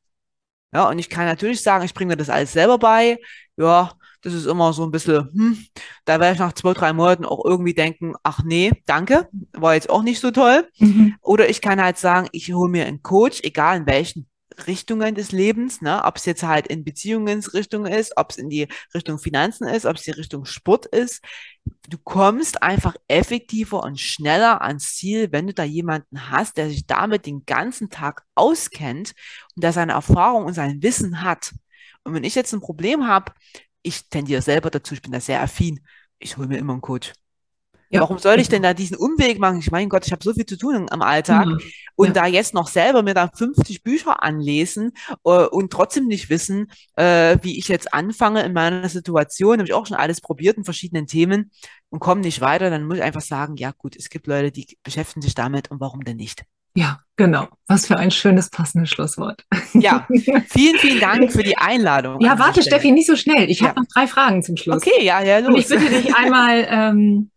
Ja, 0.74 0.90
und 0.90 1.00
ich 1.00 1.10
kann 1.10 1.26
natürlich 1.26 1.62
sagen, 1.62 1.86
ich 1.86 1.94
bringe 1.94 2.14
mir 2.14 2.18
das 2.18 2.30
alles 2.30 2.54
selber 2.54 2.80
bei. 2.80 3.20
Ja, 3.58 3.94
das 4.28 4.34
ist 4.34 4.46
immer 4.46 4.74
so 4.74 4.84
ein 4.84 4.92
bisschen, 4.92 5.30
hm, 5.32 5.58
da 6.04 6.20
werde 6.20 6.34
ich 6.34 6.40
nach 6.40 6.52
zwei, 6.52 6.74
drei 6.74 6.92
Monaten 6.92 7.24
auch 7.24 7.46
irgendwie 7.46 7.74
denken, 7.74 8.14
ach 8.24 8.44
nee, 8.44 8.74
danke, 8.86 9.30
war 9.54 9.74
jetzt 9.74 9.90
auch 9.90 10.04
nicht 10.04 10.20
so 10.20 10.32
toll. 10.32 10.68
Mhm. 10.80 11.16
Oder 11.22 11.50
ich 11.50 11.62
kann 11.62 11.82
halt 11.82 11.98
sagen, 11.98 12.28
ich 12.34 12.52
hole 12.52 12.70
mir 12.70 12.86
einen 12.86 13.02
Coach, 13.02 13.40
egal 13.44 13.78
in 13.78 13.86
welchen 13.86 14.28
Richtungen 14.66 15.16
des 15.16 15.32
Lebens, 15.32 15.82
ne? 15.82 16.04
ob 16.04 16.18
es 16.18 16.26
jetzt 16.26 16.44
halt 16.44 16.68
in 16.68 16.84
Beziehungsrichtung 16.84 17.86
ist, 17.86 18.18
ob 18.18 18.32
es 18.32 18.38
in 18.38 18.50
die 18.50 18.68
Richtung 18.94 19.18
Finanzen 19.18 19.66
ist, 19.66 19.86
ob 19.86 19.96
es 19.96 20.04
die 20.04 20.12
Richtung 20.12 20.44
Sport 20.44 20.88
ist. 20.88 21.24
Du 21.88 21.98
kommst 21.98 22.62
einfach 22.62 22.96
effektiver 23.08 23.82
und 23.82 23.98
schneller 23.98 24.62
ans 24.62 24.96
Ziel, 24.96 25.32
wenn 25.32 25.48
du 25.48 25.54
da 25.54 25.64
jemanden 25.64 26.30
hast, 26.32 26.58
der 26.58 26.68
sich 26.68 26.86
damit 26.86 27.26
den 27.26 27.46
ganzen 27.46 27.90
Tag 27.90 28.24
auskennt 28.36 29.14
und 29.56 29.64
der 29.64 29.72
seine 29.72 29.94
Erfahrung 29.94 30.46
und 30.46 30.54
sein 30.54 30.82
Wissen 30.82 31.22
hat. 31.22 31.54
Und 32.04 32.14
wenn 32.14 32.24
ich 32.24 32.36
jetzt 32.36 32.54
ein 32.54 32.62
Problem 32.62 33.06
habe, 33.06 33.34
ich 33.88 34.10
tendiere 34.10 34.42
selber 34.42 34.70
dazu, 34.70 34.94
ich 34.94 35.02
bin 35.02 35.12
da 35.12 35.20
sehr 35.20 35.42
affin, 35.42 35.80
ich 36.20 36.38
hole 36.38 36.48
mir 36.48 36.58
immer 36.58 36.74
einen 36.74 36.82
Coach. 36.82 37.14
Ja. 37.90 38.02
Warum 38.02 38.18
soll 38.18 38.40
ich 38.40 38.50
denn 38.50 38.64
da 38.64 38.74
diesen 38.74 38.98
Umweg 38.98 39.40
machen? 39.40 39.60
Ich 39.60 39.72
meine 39.72 39.88
Gott, 39.88 40.06
ich 40.06 40.12
habe 40.12 40.22
so 40.22 40.34
viel 40.34 40.46
zu 40.46 40.58
tun 40.58 40.88
am 40.90 41.02
Alltag 41.02 41.46
mhm. 41.46 41.60
und 41.96 42.08
ja. 42.08 42.14
da 42.14 42.26
jetzt 42.26 42.54
noch 42.54 42.68
selber 42.68 43.02
mir 43.02 43.14
da 43.14 43.30
50 43.34 43.82
Bücher 43.82 44.24
anlesen 44.24 44.92
äh, 45.24 45.46
und 45.46 45.72
trotzdem 45.72 46.06
nicht 46.06 46.30
wissen, 46.30 46.70
äh, 46.98 47.38
wie 47.44 47.58
ich 47.58 47.70
jetzt 47.70 47.94
anfange 47.94 48.44
in 48.44 48.52
meiner 48.52 48.90
Situation. 48.90 49.60
Habe 49.60 49.68
ich 49.68 49.74
auch 49.74 49.86
schon 49.86 49.96
alles 49.96 50.20
probiert 50.20 50.58
in 50.58 50.66
verschiedenen 50.66 51.08
Themen 51.08 51.52
und 51.90 52.00
komme 52.00 52.22
nicht 52.22 52.42
weiter. 52.42 52.70
Dann 52.70 52.86
muss 52.86 52.98
ich 52.98 53.04
einfach 53.04 53.22
sagen, 53.22 53.56
ja 53.56 53.72
gut, 53.72 53.96
es 53.96 54.10
gibt 54.10 54.28
Leute, 54.28 54.52
die 54.52 54.78
beschäftigen 54.84 55.22
sich 55.22 55.34
damit 55.34 55.72
und 55.72 55.80
warum 55.80 56.04
denn 56.04 56.18
nicht? 56.18 56.44
Ja, 56.78 57.00
genau. 57.16 57.48
Was 57.66 57.88
für 57.88 57.98
ein 57.98 58.12
schönes, 58.12 58.52
passendes 58.52 58.92
Schlusswort. 58.92 59.44
Ja, 59.74 60.08
vielen, 60.48 60.78
vielen 60.78 61.00
Dank 61.00 61.32
für 61.32 61.42
die 61.42 61.58
Einladung. 61.58 62.22
Ja, 62.22 62.38
warte, 62.38 62.62
Steffi, 62.62 62.92
nicht 62.92 63.08
so 63.08 63.16
schnell. 63.16 63.50
Ich 63.50 63.62
ja. 63.62 63.70
habe 63.70 63.80
noch 63.80 63.88
drei 63.88 64.06
Fragen 64.06 64.44
zum 64.44 64.58
Schluss. 64.58 64.78
Okay, 64.78 65.04
ja, 65.04 65.24
ja, 65.24 65.40
los. 65.40 65.48
Und 65.50 65.58
ich 65.58 65.68
bitte 65.68 65.90
dich 65.90 66.16
einmal 66.16 66.68
ähm, 66.70 67.32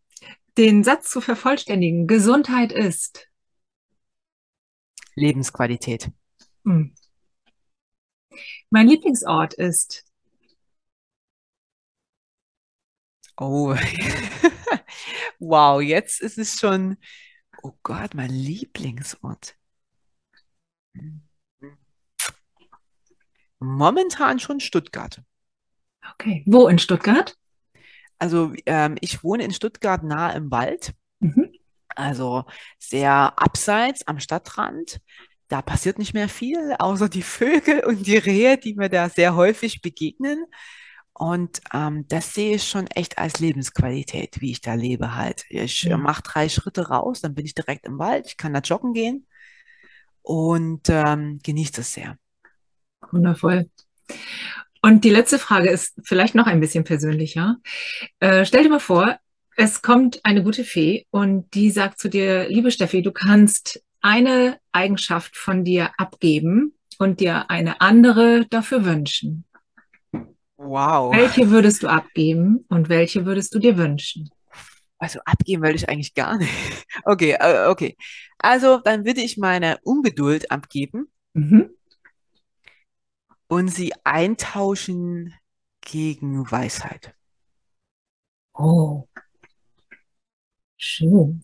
den 0.59 0.85
Satz 0.85 1.09
zu 1.09 1.23
vervollständigen. 1.23 2.07
Gesundheit 2.07 2.71
ist 2.71 3.29
Lebensqualität. 5.15 6.11
Hm. 6.67 6.95
Mein 8.69 8.89
Lieblingsort 8.89 9.55
ist. 9.55 10.05
Oh, 13.39 13.75
wow, 15.39 15.81
jetzt 15.81 16.21
ist 16.21 16.37
es 16.37 16.61
schon. 16.61 16.99
Oh 17.63 17.73
Gott, 17.83 18.15
mein 18.15 18.31
Lieblingsort. 18.31 19.55
Momentan 23.59 24.39
schon 24.39 24.61
Stuttgart. 24.61 25.23
Okay, 26.15 26.43
wo 26.47 26.69
in 26.69 26.79
Stuttgart? 26.79 27.37
Also 28.19 28.53
ähm, 28.67 28.97
ich 29.01 29.23
wohne 29.23 29.45
in 29.45 29.53
Stuttgart 29.53 30.03
nahe 30.03 30.37
im 30.37 30.51
Wald, 30.51 30.93
mhm. 31.21 31.53
also 31.89 32.45
sehr 32.79 33.39
abseits 33.39 34.07
am 34.07 34.21
Stadtrand. 34.21 35.01
Da 35.49 35.63
passiert 35.63 35.99
nicht 35.99 36.15
mehr 36.15 36.29
viel, 36.29 36.75
außer 36.79 37.09
die 37.09 37.23
Vögel 37.23 37.85
und 37.85 38.07
die 38.07 38.19
Rehe, 38.19 38.57
die 38.57 38.75
mir 38.75 38.89
da 38.89 39.09
sehr 39.09 39.35
häufig 39.35 39.83
begegnen. 39.83 40.47
Und 41.13 41.61
ähm, 41.75 42.07
das 42.09 42.35
sehe 42.35 42.57
ich 42.57 42.67
schon 42.67 42.87
echt 42.87 43.19
als 43.19 43.41
Lebensqualität, 43.41 44.41
wie 44.41 44.53
ich 44.53 44.61
da 44.61 44.75
lebe 44.75 45.15
halt. 45.15 45.45
Ich 45.49 45.83
ja. 45.83 45.97
mache 45.99 46.23
drei 46.23 46.49
Schritte 46.49 46.89
raus, 46.89 47.21
dann 47.21 47.35
bin 47.35 47.45
ich 47.45 47.55
direkt 47.55 47.87
im 47.87 47.99
Wald, 47.99 48.27
ich 48.27 48.37
kann 48.37 48.55
da 48.55 48.61
joggen 48.61 48.95
gehen 48.95 49.27
und 50.23 50.89
ähm, 50.89 51.41
genieße 51.43 51.83
es 51.83 51.93
sehr. 51.93 52.17
Wundervoll. 53.11 53.69
Und 54.83 55.05
die 55.05 55.11
letzte 55.11 55.39
Frage 55.39 55.69
ist 55.71 55.99
vielleicht 56.05 56.35
noch 56.35 56.47
ein 56.47 56.61
bisschen 56.61 56.85
persönlicher. 56.85 57.57
Äh, 58.21 58.45
stell 58.47 58.63
dir 58.63 58.71
mal 58.71 58.81
vor, 58.81 59.19
es 59.57 59.83
kommt 59.83 60.21
eine 60.25 60.43
gute 60.43 60.65
Fee 60.65 61.07
und 61.11 61.53
die 61.55 61.71
sagt 61.71 61.99
zu 61.99 62.09
dir, 62.09 62.49
liebe 62.49 62.71
Steffi, 62.71 63.03
du 63.03 63.13
kannst 63.13 63.83
eine 64.01 64.59
Eigenschaft 64.73 65.37
von 65.37 65.65
dir 65.65 65.91
abgeben 65.99 66.79
und 66.99 67.21
dir 67.21 67.51
eine 67.51 67.81
andere 67.83 68.47
dafür 68.49 68.85
wünschen. 68.85 69.45
Wow. 70.63 71.11
Welche 71.17 71.49
würdest 71.51 71.83
du 71.83 71.89
abgeben 71.89 72.67
und 72.69 72.91
welche 72.91 73.25
würdest 73.25 73.55
du 73.55 73.59
dir 73.59 73.79
wünschen? 73.79 74.29
Also 74.99 75.19
abgeben 75.25 75.63
will 75.63 75.75
ich 75.75 75.89
eigentlich 75.89 76.15
gar 76.15 76.37
nicht. 76.37 76.51
Okay, 77.05 77.37
äh, 77.41 77.67
okay. 77.69 77.97
Also 78.39 78.79
dann 78.79 79.07
würde 79.07 79.23
ich 79.23 79.39
meine 79.39 79.79
Ungeduld 79.85 80.51
abgeben 80.51 81.11
Mhm. 81.33 81.71
und 83.49 83.69
sie 83.69 83.93
eintauschen 84.05 85.33
gegen 85.81 86.51
Weisheit. 86.51 87.15
Oh, 88.53 89.09
schön. 90.77 91.43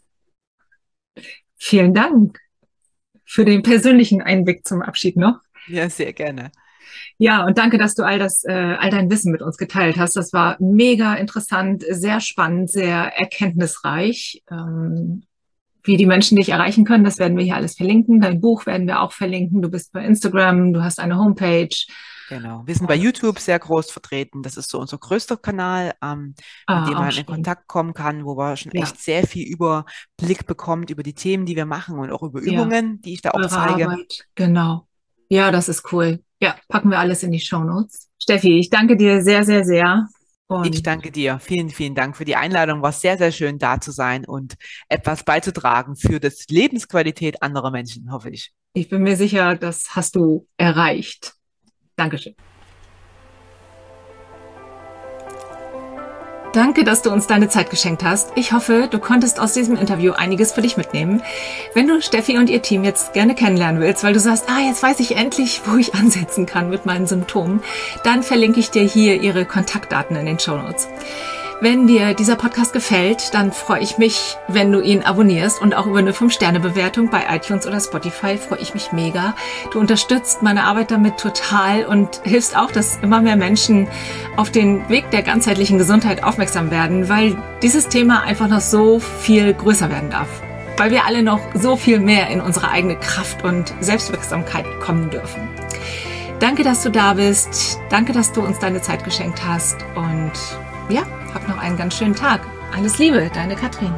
Vielen 1.56 1.94
Dank 1.94 2.38
für 3.24 3.44
den 3.44 3.62
persönlichen 3.62 4.20
Einblick 4.20 4.66
zum 4.66 4.82
Abschied 4.82 5.16
noch. 5.16 5.40
Ja, 5.68 5.88
sehr 5.88 6.12
gerne. 6.12 6.52
Ja, 7.18 7.44
und 7.44 7.58
danke, 7.58 7.78
dass 7.78 7.94
du 7.94 8.02
all 8.04 8.18
das, 8.18 8.44
äh, 8.44 8.52
all 8.52 8.90
dein 8.90 9.10
Wissen 9.10 9.32
mit 9.32 9.42
uns 9.42 9.56
geteilt 9.56 9.98
hast. 9.98 10.16
Das 10.16 10.32
war 10.32 10.56
mega 10.60 11.14
interessant, 11.14 11.84
sehr 11.88 12.20
spannend, 12.20 12.70
sehr 12.70 13.16
erkenntnisreich. 13.16 14.42
Ähm, 14.50 15.22
wie 15.84 15.96
die 15.96 16.06
Menschen 16.06 16.36
dich 16.36 16.48
erreichen 16.48 16.84
können, 16.84 17.04
das 17.04 17.18
werden 17.18 17.36
wir 17.36 17.44
hier 17.44 17.54
alles 17.54 17.76
verlinken. 17.76 18.20
Dein 18.20 18.40
Buch 18.40 18.66
werden 18.66 18.88
wir 18.88 19.00
auch 19.00 19.12
verlinken. 19.12 19.62
Du 19.62 19.70
bist 19.70 19.92
bei 19.92 20.04
Instagram, 20.04 20.72
du 20.72 20.82
hast 20.82 20.98
eine 20.98 21.16
Homepage. 21.16 21.68
Genau. 22.28 22.64
Wir 22.66 22.74
sind 22.74 22.88
bei 22.88 22.96
YouTube 22.96 23.38
sehr 23.38 23.58
groß 23.60 23.92
vertreten. 23.92 24.42
Das 24.42 24.56
ist 24.56 24.68
so 24.68 24.80
unser 24.80 24.98
größter 24.98 25.36
Kanal, 25.36 25.94
ähm, 26.02 26.34
mit 26.36 26.36
Ah, 26.66 26.84
dem 26.86 26.96
auch 26.96 27.00
man 27.02 27.16
in. 27.16 27.24
Kontakt 27.24 27.68
kommen 27.68 27.94
kann, 27.94 28.24
wo 28.24 28.34
man 28.34 28.56
schon 28.56 28.72
Ja, 28.74 28.82
echt 28.82 29.00
sehr 29.00 29.24
viel 29.24 29.46
Überblick 29.46 30.44
bekommt 30.46 30.90
über 30.90 31.04
die 31.04 31.14
Themen, 31.14 31.46
die 31.46 31.54
wir 31.54 31.66
machen 31.66 32.00
und 32.00 32.10
auch 32.10 32.24
über 32.24 32.42
ja, 32.42 32.52
Übungen, 32.54 33.00
die 33.02 33.12
ich 33.14 33.22
da 33.22 33.30
auch 33.30 33.34
eure 33.38 33.48
zeige. 33.48 33.84
Arbeit. 33.88 34.26
Genau. 34.34 34.88
Ja, 35.28 35.52
das 35.52 35.68
ist 35.68 35.92
cool. 35.92 36.20
Ja, 36.40 36.56
packen 36.68 36.90
wir 36.90 36.98
alles 36.98 37.22
in 37.22 37.32
die 37.32 37.40
Shownotes. 37.40 38.08
Steffi, 38.18 38.58
ich 38.58 38.70
danke 38.70 38.96
dir 38.96 39.22
sehr, 39.22 39.44
sehr, 39.44 39.64
sehr. 39.64 40.08
Ich 40.48 40.54
Und 40.54 40.86
danke 40.86 41.10
dir. 41.10 41.40
Vielen, 41.40 41.70
vielen 41.70 41.94
Dank 41.94 42.16
für 42.16 42.24
die 42.24 42.36
Einladung. 42.36 42.80
War 42.80 42.92
sehr, 42.92 43.18
sehr 43.18 43.32
schön, 43.32 43.58
da 43.58 43.80
zu 43.80 43.90
sein 43.90 44.24
und 44.24 44.54
etwas 44.88 45.24
beizutragen 45.24 45.96
für 45.96 46.20
das 46.20 46.46
Lebensqualität 46.48 47.42
anderer 47.42 47.70
Menschen, 47.72 48.12
hoffe 48.12 48.30
ich. 48.30 48.52
ich 48.72 48.88
bin 48.88 49.02
mir 49.02 49.16
sicher, 49.16 49.56
das 49.56 49.96
hast 49.96 50.14
du 50.14 50.46
erreicht. 50.56 51.34
Dankeschön. 51.96 52.34
Danke, 56.56 56.84
dass 56.84 57.02
du 57.02 57.10
uns 57.10 57.26
deine 57.26 57.50
Zeit 57.50 57.68
geschenkt 57.68 58.02
hast. 58.02 58.32
Ich 58.34 58.52
hoffe, 58.52 58.88
du 58.90 58.98
konntest 58.98 59.40
aus 59.40 59.52
diesem 59.52 59.76
Interview 59.76 60.12
einiges 60.12 60.52
für 60.52 60.62
dich 60.62 60.78
mitnehmen. 60.78 61.22
Wenn 61.74 61.86
du 61.86 62.00
Steffi 62.00 62.38
und 62.38 62.48
ihr 62.48 62.62
Team 62.62 62.82
jetzt 62.82 63.12
gerne 63.12 63.34
kennenlernen 63.34 63.82
willst, 63.82 64.02
weil 64.02 64.14
du 64.14 64.20
sagst, 64.20 64.46
ah, 64.48 64.60
jetzt 64.66 64.82
weiß 64.82 65.00
ich 65.00 65.16
endlich, 65.16 65.60
wo 65.66 65.76
ich 65.76 65.94
ansetzen 65.94 66.46
kann 66.46 66.70
mit 66.70 66.86
meinen 66.86 67.06
Symptomen, 67.06 67.62
dann 68.04 68.22
verlinke 68.22 68.58
ich 68.58 68.70
dir 68.70 68.84
hier 68.84 69.20
ihre 69.20 69.44
Kontaktdaten 69.44 70.16
in 70.16 70.24
den 70.24 70.38
Show 70.38 70.56
Notes. 70.56 70.88
Wenn 71.62 71.86
dir 71.86 72.12
dieser 72.12 72.36
Podcast 72.36 72.74
gefällt, 72.74 73.32
dann 73.32 73.50
freue 73.50 73.80
ich 73.80 73.96
mich, 73.96 74.36
wenn 74.46 74.70
du 74.70 74.82
ihn 74.82 75.02
abonnierst 75.02 75.62
und 75.62 75.74
auch 75.74 75.86
über 75.86 76.00
eine 76.00 76.12
5-Sterne-Bewertung 76.12 77.08
bei 77.08 77.24
iTunes 77.30 77.66
oder 77.66 77.80
Spotify 77.80 78.36
freue 78.36 78.58
ich 78.58 78.74
mich 78.74 78.92
mega. 78.92 79.34
Du 79.72 79.80
unterstützt 79.80 80.42
meine 80.42 80.64
Arbeit 80.64 80.90
damit 80.90 81.16
total 81.16 81.86
und 81.86 82.20
hilfst 82.24 82.54
auch, 82.58 82.70
dass 82.70 82.98
immer 83.00 83.22
mehr 83.22 83.36
Menschen 83.36 83.88
auf 84.36 84.50
den 84.50 84.86
Weg 84.90 85.10
der 85.12 85.22
ganzheitlichen 85.22 85.78
Gesundheit 85.78 86.22
aufmerksam 86.24 86.70
werden, 86.70 87.08
weil 87.08 87.38
dieses 87.62 87.88
Thema 87.88 88.22
einfach 88.22 88.48
noch 88.48 88.60
so 88.60 88.98
viel 88.98 89.54
größer 89.54 89.88
werden 89.88 90.10
darf. 90.10 90.28
Weil 90.76 90.90
wir 90.90 91.06
alle 91.06 91.22
noch 91.22 91.40
so 91.54 91.76
viel 91.76 92.00
mehr 92.00 92.28
in 92.28 92.42
unsere 92.42 92.68
eigene 92.68 92.96
Kraft 92.96 93.44
und 93.44 93.72
Selbstwirksamkeit 93.80 94.66
kommen 94.80 95.08
dürfen. 95.08 95.48
Danke, 96.38 96.64
dass 96.64 96.82
du 96.82 96.90
da 96.90 97.14
bist. 97.14 97.80
Danke, 97.88 98.12
dass 98.12 98.30
du 98.32 98.42
uns 98.42 98.58
deine 98.58 98.82
Zeit 98.82 99.04
geschenkt 99.04 99.42
hast. 99.42 99.78
Und 99.94 100.32
ja, 100.90 101.04
hab 101.36 101.48
noch 101.48 101.58
einen 101.58 101.76
ganz 101.76 101.98
schönen 101.98 102.14
Tag. 102.14 102.40
Alles 102.74 102.96
Liebe, 102.98 103.30
deine 103.34 103.56
Katrin. 103.56 103.92